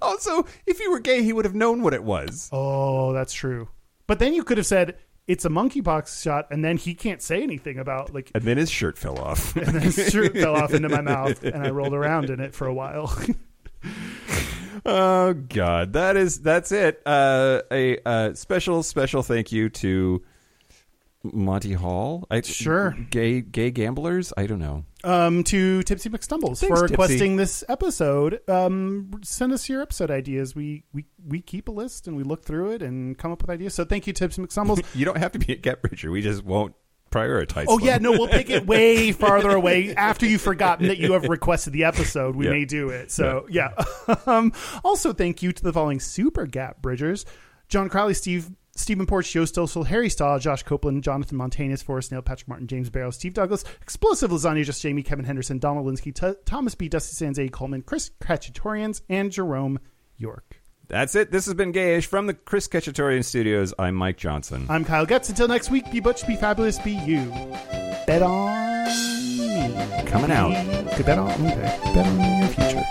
[0.00, 2.48] also, if he were gay, he would have known what it was.
[2.52, 3.68] Oh, that's true.
[4.06, 4.96] But then you could have said
[5.26, 8.30] it's a monkeypox shot, and then he can't say anything about like.
[8.34, 9.56] And then his shirt fell off.
[9.56, 12.54] And then his shirt fell off into my mouth, and I rolled around in it
[12.54, 13.16] for a while.
[14.86, 17.02] Oh God, that is that's it.
[17.06, 20.22] Uh, a uh, special special thank you to
[21.24, 22.26] Monty Hall.
[22.30, 22.96] I, Sure.
[23.10, 24.32] Gay gay gamblers.
[24.36, 24.84] I don't know.
[25.04, 26.92] um, to Tipsy McStumbles Thanks, for Tipsy.
[26.92, 28.40] requesting this episode.
[28.48, 30.54] Um, send us your episode ideas.
[30.56, 33.50] We, we we keep a list and we look through it and come up with
[33.50, 33.74] ideas.
[33.74, 34.84] So thank you, Tipsy McStumbles.
[34.94, 36.10] You don't have to be a get richer.
[36.10, 36.74] We just won't
[37.12, 37.66] prioritize.
[37.68, 37.86] oh them.
[37.86, 41.72] yeah, no, we'll pick it way farther away after you've forgotten that you have requested
[41.72, 42.34] the episode.
[42.34, 42.50] We Yeah.
[42.52, 43.12] may do it.
[43.12, 43.70] So yeah.
[44.26, 44.52] um,
[44.82, 47.24] also, thank you to the following super gap bridgers:
[47.68, 48.50] John Crowley, Steve.
[48.74, 52.88] Stephen Porch, Joe Stossel, Harry Stahl, Josh Copeland, Jonathan Montanus, Forrest Nail, Patrick Martin, James
[52.88, 56.88] Barrow, Steve Douglas, Explosive Lasagna, Just Jamie, Kevin Henderson, Donald Linsky, T- Thomas B.
[56.88, 57.50] Dusty Sands, A.
[57.50, 59.78] Coleman, Chris Cratchitorians, and Jerome
[60.16, 60.61] York.
[60.92, 61.30] That's it.
[61.30, 63.72] This has been Gayish from the Chris Ketchatorian Studios.
[63.78, 64.66] I'm Mike Johnson.
[64.68, 65.30] I'm Kyle Getz.
[65.30, 67.30] Until next week, be butch, be fabulous, be you.
[68.06, 68.84] Bet on
[69.38, 70.04] me.
[70.04, 70.52] Coming out.
[70.92, 71.80] Okay, bet on, okay.
[71.94, 72.84] Bet on your future.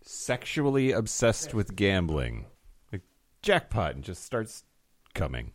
[0.00, 2.46] Sexually obsessed with gambling.
[3.44, 4.64] Jackpot and just starts
[5.12, 5.52] coming.